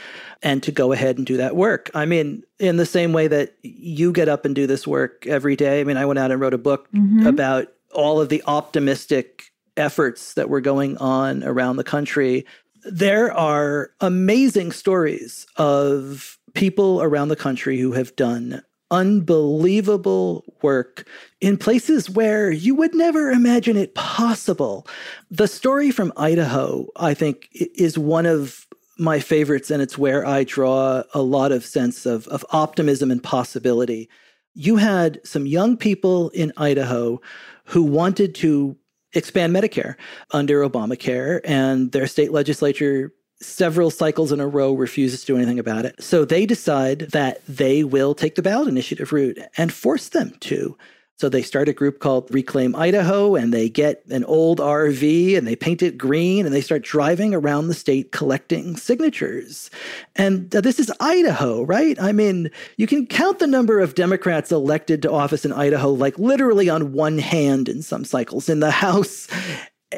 and 0.43 0.61
to 0.61 0.71
go 0.71 0.91
ahead 0.91 1.17
and 1.17 1.25
do 1.25 1.35
that 1.37 1.55
work. 1.55 1.89
I 1.95 2.05
mean, 2.05 2.43
in 2.59 2.77
the 2.77 2.85
same 2.85 3.11
way 3.11 3.27
that 3.27 3.55
you 3.63 4.11
get 4.11 4.29
up 4.29 4.45
and 4.45 4.53
do 4.53 4.67
this 4.67 4.85
work 4.85 5.25
every 5.25 5.55
day. 5.55 5.81
I 5.81 5.83
mean, 5.83 5.97
I 5.97 6.05
went 6.05 6.19
out 6.19 6.29
and 6.29 6.39
wrote 6.39 6.53
a 6.53 6.59
book 6.59 6.87
mm-hmm. 6.91 7.25
about 7.25 7.73
all 7.91 8.21
of 8.21 8.29
the 8.29 8.43
optimistic 8.45 9.45
efforts 9.75 10.35
that 10.35 10.47
were 10.47 10.61
going 10.61 10.95
on 10.97 11.43
around 11.43 11.77
the 11.77 11.83
country. 11.83 12.45
There 12.83 13.33
are 13.33 13.89
amazing 14.01 14.73
stories 14.73 15.47
of 15.57 16.37
people 16.53 17.01
around 17.01 17.29
the 17.29 17.35
country 17.35 17.79
who 17.79 17.93
have 17.93 18.15
done 18.15 18.61
unbelievable 18.91 20.43
work 20.61 21.07
in 21.41 21.57
places 21.57 22.09
where 22.09 22.51
you 22.51 22.75
would 22.75 22.95
never 22.95 23.31
imagine 23.31 23.77
it 23.77 23.95
possible. 23.95 24.87
The 25.29 25.47
story 25.47 25.91
from 25.91 26.13
Idaho, 26.17 26.87
I 26.95 27.13
think, 27.13 27.49
is 27.51 27.97
one 27.97 28.25
of 28.25 28.67
my 28.97 29.19
favorites, 29.19 29.71
and 29.71 29.81
it's 29.81 29.97
where 29.97 30.25
I 30.25 30.43
draw 30.43 31.03
a 31.13 31.21
lot 31.21 31.51
of 31.51 31.65
sense 31.65 32.05
of, 32.05 32.27
of 32.27 32.45
optimism 32.51 33.11
and 33.11 33.23
possibility. 33.23 34.09
You 34.53 34.75
had 34.75 35.21
some 35.23 35.45
young 35.45 35.77
people 35.77 36.29
in 36.29 36.51
Idaho 36.57 37.21
who 37.65 37.83
wanted 37.83 38.35
to 38.35 38.75
expand 39.13 39.55
Medicare 39.55 39.95
under 40.31 40.67
Obamacare, 40.67 41.41
and 41.43 41.91
their 41.91 42.07
state 42.07 42.31
legislature 42.31 43.13
several 43.41 43.89
cycles 43.89 44.31
in 44.31 44.39
a 44.39 44.47
row 44.47 44.73
refuses 44.73 45.21
to 45.21 45.27
do 45.27 45.35
anything 45.37 45.59
about 45.59 45.85
it. 45.85 46.01
So 46.01 46.25
they 46.25 46.45
decide 46.45 46.99
that 47.11 47.45
they 47.47 47.83
will 47.83 48.13
take 48.13 48.35
the 48.35 48.41
ballot 48.41 48.67
initiative 48.67 49.13
route 49.13 49.39
and 49.57 49.71
force 49.71 50.09
them 50.09 50.35
to. 50.41 50.77
So 51.19 51.27
they 51.27 51.41
start 51.41 51.67
a 51.67 51.73
group 51.73 51.99
called 51.99 52.33
Reclaim 52.33 52.73
Idaho 52.77 53.35
and 53.35 53.53
they 53.53 53.67
get 53.67 54.05
an 54.09 54.23
old 54.23 54.59
RV 54.59 55.37
and 55.37 55.45
they 55.45 55.55
paint 55.57 55.83
it 55.83 55.97
green 55.97 56.45
and 56.45 56.55
they 56.55 56.61
start 56.61 56.81
driving 56.81 57.33
around 57.33 57.67
the 57.67 57.73
state 57.73 58.13
collecting 58.13 58.77
signatures. 58.77 59.69
And 60.15 60.55
uh, 60.55 60.61
this 60.61 60.79
is 60.79 60.89
Idaho, 61.01 61.63
right? 61.63 62.01
I 62.01 62.13
mean, 62.13 62.49
you 62.77 62.87
can 62.87 63.05
count 63.05 63.39
the 63.39 63.47
number 63.47 63.81
of 63.81 63.95
Democrats 63.95 64.49
elected 64.49 65.01
to 65.01 65.11
office 65.11 65.43
in 65.43 65.51
Idaho 65.51 65.91
like 65.91 66.17
literally 66.17 66.69
on 66.69 66.93
one 66.93 67.17
hand 67.17 67.67
in 67.67 67.81
some 67.81 68.05
cycles 68.05 68.47
in 68.47 68.61
the 68.61 68.71
House 68.79 69.27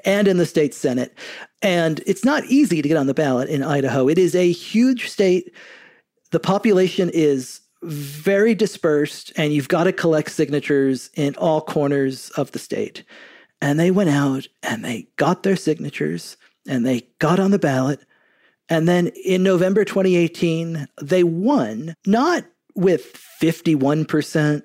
and 0.05 0.27
in 0.27 0.37
the 0.37 0.45
state 0.45 0.73
Senate. 0.73 1.17
And 1.61 2.01
it's 2.05 2.25
not 2.25 2.45
easy 2.45 2.81
to 2.81 2.87
get 2.87 2.97
on 2.97 3.07
the 3.07 3.13
ballot 3.13 3.49
in 3.49 3.63
Idaho. 3.63 4.07
It 4.07 4.17
is 4.17 4.35
a 4.35 4.51
huge 4.51 5.09
state. 5.09 5.53
The 6.31 6.39
population 6.39 7.09
is 7.13 7.61
very 7.83 8.53
dispersed, 8.55 9.33
and 9.35 9.53
you've 9.53 9.67
got 9.67 9.85
to 9.85 9.91
collect 9.91 10.31
signatures 10.31 11.09
in 11.15 11.35
all 11.35 11.61
corners 11.61 12.29
of 12.31 12.51
the 12.51 12.59
state. 12.59 13.03
And 13.61 13.79
they 13.79 13.91
went 13.91 14.09
out 14.09 14.47
and 14.63 14.83
they 14.83 15.07
got 15.17 15.43
their 15.43 15.55
signatures 15.55 16.37
and 16.67 16.85
they 16.85 17.07
got 17.19 17.39
on 17.39 17.51
the 17.51 17.59
ballot. 17.59 17.99
And 18.69 18.87
then 18.87 19.07
in 19.25 19.43
November 19.43 19.83
2018, 19.85 20.87
they 21.01 21.23
won, 21.23 21.95
not 22.05 22.45
with 22.75 23.13
51%, 23.41 24.63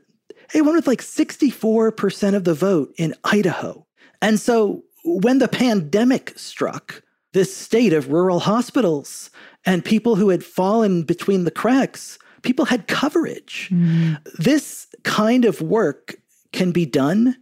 they 0.53 0.63
won 0.63 0.77
with 0.77 0.87
like 0.87 1.03
64% 1.03 2.35
of 2.35 2.45
the 2.45 2.55
vote 2.55 2.95
in 2.97 3.15
Idaho. 3.25 3.87
And 4.23 4.41
so 4.41 4.85
when 5.07 5.39
the 5.39 5.49
pandemic 5.49 6.33
struck, 6.37 7.03
this 7.33 7.57
state 7.57 7.93
of 7.93 8.11
rural 8.11 8.41
hospitals 8.41 9.31
and 9.65 9.85
people 9.85 10.17
who 10.17 10.29
had 10.31 10.45
fallen 10.45 11.03
between 11.03 11.45
the 11.45 11.51
cracks 11.51 12.19
people 12.47 12.65
had 12.65 12.87
coverage. 12.87 13.69
Mm. 13.73 14.25
This 14.39 14.87
kind 15.03 15.45
of 15.45 15.61
work 15.61 16.15
can 16.53 16.71
be 16.71 16.87
done. 16.87 17.37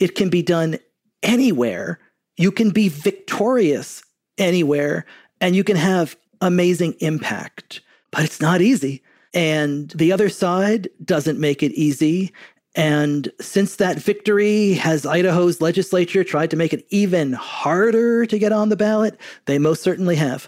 It 0.00 0.14
can 0.14 0.30
be 0.30 0.42
done 0.42 0.78
anywhere. 1.22 2.00
You 2.36 2.50
can 2.50 2.70
be 2.70 2.88
victorious 2.88 4.02
anywhere 4.38 5.04
and 5.40 5.54
you 5.54 5.62
can 5.62 5.76
have 5.76 6.16
amazing 6.40 6.94
impact, 7.00 7.82
but 8.10 8.24
it's 8.24 8.40
not 8.40 8.60
easy. 8.60 9.02
And 9.34 9.90
the 9.90 10.12
other 10.12 10.30
side 10.30 10.88
doesn't 11.04 11.38
make 11.38 11.62
it 11.62 11.72
easy. 11.72 12.32
And 12.76 13.32
since 13.40 13.76
that 13.76 13.98
victory, 13.98 14.74
has 14.74 15.06
Idaho's 15.06 15.62
legislature 15.62 16.22
tried 16.22 16.50
to 16.50 16.56
make 16.56 16.74
it 16.74 16.86
even 16.90 17.32
harder 17.32 18.26
to 18.26 18.38
get 18.38 18.52
on 18.52 18.68
the 18.68 18.76
ballot? 18.76 19.18
They 19.46 19.58
most 19.58 19.82
certainly 19.82 20.16
have. 20.16 20.46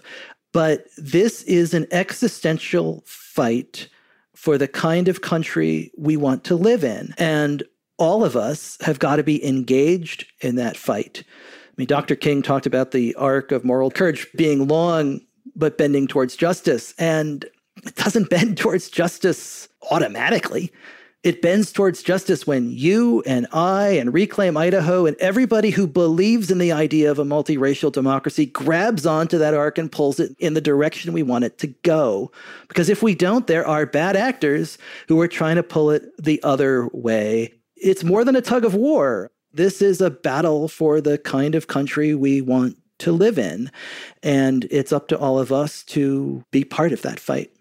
But 0.53 0.85
this 0.97 1.41
is 1.43 1.73
an 1.73 1.87
existential 1.91 3.03
fight 3.05 3.87
for 4.35 4.57
the 4.57 4.67
kind 4.67 5.07
of 5.07 5.21
country 5.21 5.91
we 5.97 6.15
want 6.17 6.43
to 6.45 6.55
live 6.55 6.83
in. 6.83 7.13
And 7.17 7.63
all 7.97 8.23
of 8.23 8.35
us 8.37 8.77
have 8.81 8.99
got 8.99 9.17
to 9.17 9.23
be 9.23 9.45
engaged 9.45 10.25
in 10.39 10.55
that 10.55 10.77
fight. 10.77 11.23
I 11.25 11.73
mean, 11.77 11.87
Dr. 11.87 12.15
King 12.15 12.41
talked 12.41 12.65
about 12.65 12.91
the 12.91 13.15
arc 13.15 13.51
of 13.51 13.65
moral 13.65 13.91
courage 13.91 14.27
being 14.35 14.67
long, 14.67 15.21
but 15.55 15.77
bending 15.77 16.07
towards 16.07 16.35
justice. 16.35 16.93
And 16.99 17.43
it 17.83 17.95
doesn't 17.95 18.29
bend 18.29 18.57
towards 18.57 18.89
justice 18.89 19.67
automatically. 19.91 20.71
It 21.21 21.41
bends 21.41 21.73
towards 21.73 22.01
justice 22.01 22.47
when 22.47 22.71
you 22.71 23.21
and 23.25 23.45
I 23.51 23.89
and 23.89 24.13
Reclaim 24.13 24.55
Idaho 24.55 25.05
and 25.05 25.17
everybody 25.17 25.69
who 25.69 25.85
believes 25.85 26.49
in 26.49 26.59
the 26.59 26.71
idea 26.71 27.11
of 27.11 27.19
a 27.19 27.25
multiracial 27.25 27.91
democracy 27.91 28.45
grabs 28.45 29.05
onto 29.05 29.37
that 29.37 29.53
arc 29.53 29.77
and 29.77 29.91
pulls 29.91 30.21
it 30.21 30.33
in 30.39 30.53
the 30.53 30.61
direction 30.61 31.11
we 31.11 31.23
want 31.23 31.43
it 31.43 31.57
to 31.57 31.67
go. 31.67 32.31
Because 32.69 32.87
if 32.87 33.03
we 33.03 33.15
don't, 33.15 33.47
there 33.47 33.67
are 33.67 33.85
bad 33.85 34.15
actors 34.15 34.77
who 35.09 35.19
are 35.19 35.27
trying 35.27 35.57
to 35.57 35.63
pull 35.63 35.91
it 35.91 36.05
the 36.17 36.41
other 36.41 36.87
way. 36.93 37.53
It's 37.75 38.05
more 38.05 38.23
than 38.23 38.37
a 38.37 38.41
tug 38.41 38.63
of 38.63 38.73
war. 38.73 39.29
This 39.51 39.81
is 39.81 39.99
a 39.99 40.09
battle 40.09 40.69
for 40.69 41.01
the 41.01 41.17
kind 41.17 41.53
of 41.53 41.67
country 41.67 42.15
we 42.15 42.39
want 42.39 42.77
to 42.99 43.11
live 43.11 43.37
in. 43.37 43.69
And 44.23 44.65
it's 44.71 44.93
up 44.93 45.09
to 45.09 45.17
all 45.17 45.37
of 45.37 45.51
us 45.51 45.83
to 45.85 46.45
be 46.51 46.63
part 46.63 46.93
of 46.93 47.01
that 47.01 47.19
fight. 47.19 47.51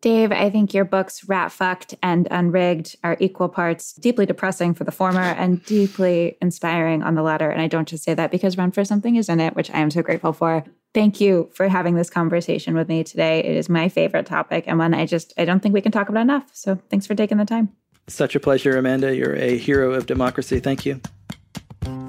Dave, 0.00 0.30
I 0.30 0.48
think 0.48 0.74
your 0.74 0.84
books, 0.84 1.28
Rat 1.28 1.50
Fucked 1.50 1.96
and 2.02 2.28
Unrigged, 2.30 2.96
are 3.02 3.16
equal 3.18 3.48
parts 3.48 3.92
deeply 3.94 4.26
depressing 4.26 4.72
for 4.72 4.84
the 4.84 4.92
former 4.92 5.20
and 5.20 5.64
deeply 5.64 6.36
inspiring 6.40 7.02
on 7.02 7.16
the 7.16 7.22
latter. 7.22 7.50
And 7.50 7.60
I 7.60 7.66
don't 7.66 7.88
just 7.88 8.04
say 8.04 8.14
that 8.14 8.30
because 8.30 8.56
Run 8.56 8.70
for 8.70 8.84
Something 8.84 9.16
is 9.16 9.28
in 9.28 9.40
it, 9.40 9.56
which 9.56 9.70
I 9.70 9.80
am 9.80 9.90
so 9.90 10.02
grateful 10.02 10.32
for. 10.32 10.64
Thank 10.94 11.20
you 11.20 11.50
for 11.52 11.68
having 11.68 11.96
this 11.96 12.10
conversation 12.10 12.74
with 12.74 12.88
me 12.88 13.02
today. 13.02 13.40
It 13.40 13.56
is 13.56 13.68
my 13.68 13.88
favorite 13.88 14.26
topic 14.26 14.64
and 14.68 14.78
one 14.78 14.94
I 14.94 15.04
just 15.04 15.32
I 15.36 15.44
don't 15.44 15.60
think 15.60 15.74
we 15.74 15.80
can 15.80 15.92
talk 15.92 16.08
about 16.08 16.22
enough. 16.22 16.48
So 16.52 16.78
thanks 16.90 17.06
for 17.06 17.16
taking 17.16 17.38
the 17.38 17.44
time. 17.44 17.70
Such 18.06 18.34
a 18.34 18.40
pleasure, 18.40 18.76
Amanda. 18.76 19.14
You're 19.14 19.36
a 19.36 19.58
hero 19.58 19.92
of 19.92 20.06
democracy. 20.06 20.60
Thank 20.60 20.86
you. 20.86 21.00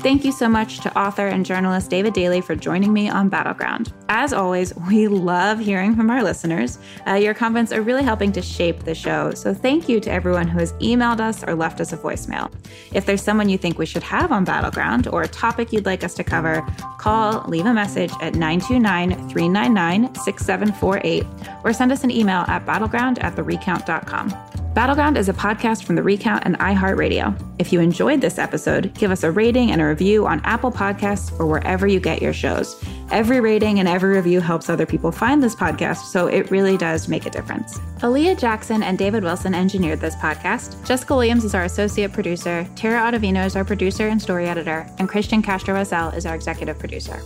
Thank 0.01 0.23
you 0.23 0.31
so 0.31 0.47
much 0.47 0.79
to 0.79 0.97
author 0.97 1.27
and 1.27 1.45
journalist 1.45 1.89
David 1.89 2.13
Daley 2.13 2.39
for 2.39 2.55
joining 2.55 2.93
me 2.93 3.09
on 3.09 3.27
Battleground. 3.27 3.91
As 4.07 4.31
always, 4.31 4.73
we 4.87 5.09
love 5.09 5.59
hearing 5.59 5.93
from 5.93 6.09
our 6.09 6.23
listeners. 6.23 6.79
Uh, 7.05 7.15
your 7.15 7.33
comments 7.33 7.73
are 7.73 7.81
really 7.81 8.03
helping 8.03 8.31
to 8.31 8.41
shape 8.41 8.85
the 8.85 8.95
show, 8.95 9.31
so 9.31 9.53
thank 9.53 9.89
you 9.89 9.99
to 9.99 10.09
everyone 10.09 10.47
who 10.47 10.57
has 10.59 10.71
emailed 10.73 11.19
us 11.19 11.43
or 11.43 11.53
left 11.53 11.81
us 11.81 11.91
a 11.91 11.97
voicemail. 11.97 12.49
If 12.93 13.05
there's 13.05 13.21
someone 13.21 13.49
you 13.49 13.57
think 13.57 13.77
we 13.77 13.85
should 13.85 14.03
have 14.03 14.31
on 14.31 14.45
Battleground 14.45 15.07
or 15.07 15.23
a 15.23 15.27
topic 15.27 15.73
you'd 15.73 15.85
like 15.85 16.05
us 16.05 16.13
to 16.13 16.23
cover, 16.23 16.65
call, 16.97 17.43
leave 17.49 17.65
a 17.65 17.73
message 17.73 18.13
at 18.21 18.35
929 18.35 19.27
399 19.27 20.15
6748 20.15 21.25
or 21.65 21.73
send 21.73 21.91
us 21.91 22.05
an 22.05 22.11
email 22.11 22.45
at 22.47 22.65
battleground 22.65 23.19
at 23.19 23.35
therecount.com. 23.35 24.58
Battleground 24.73 25.17
is 25.17 25.27
a 25.27 25.33
podcast 25.33 25.83
from 25.83 25.95
The 25.95 26.03
Recount 26.03 26.43
and 26.45 26.57
iHeartRadio. 26.59 27.35
If 27.57 27.73
you 27.73 27.79
enjoyed 27.79 28.21
this 28.21 28.37
episode, 28.37 28.93
give 28.93 29.09
us 29.09 29.23
a 29.23 29.31
rating 29.31 29.71
and 29.71 29.81
a 29.81 29.85
review 29.85 30.27
on 30.27 30.41
Apple 30.45 30.71
Podcasts 30.71 31.37
or 31.39 31.47
wherever 31.47 31.87
you 31.87 31.99
get 31.99 32.21
your 32.21 32.33
shows. 32.33 32.81
Every 33.09 33.39
rating 33.39 33.79
and 33.79 33.87
every 33.87 34.15
review 34.15 34.39
helps 34.39 34.69
other 34.69 34.85
people 34.85 35.11
find 35.11 35.41
this 35.41 35.55
podcast, 35.55 36.05
so 36.05 36.27
it 36.27 36.51
really 36.51 36.77
does 36.77 37.07
make 37.07 37.25
a 37.25 37.31
difference. 37.31 37.79
Aaliyah 38.01 38.39
Jackson 38.39 38.83
and 38.83 38.95
David 38.95 39.23
Wilson 39.23 39.55
engineered 39.55 40.01
this 40.01 40.15
podcast. 40.17 40.85
Jessica 40.85 41.15
Williams 41.15 41.45
is 41.45 41.55
our 41.55 41.63
associate 41.63 42.13
producer, 42.13 42.67
Tara 42.75 43.11
Ottavino 43.11 43.43
is 43.43 43.55
our 43.55 43.65
producer 43.65 44.07
and 44.07 44.21
story 44.21 44.47
editor, 44.47 44.87
and 44.99 45.09
Christian 45.09 45.41
Castro 45.41 45.81
is 45.81 45.91
our 45.91 46.35
executive 46.35 46.77
producer. 46.77 47.19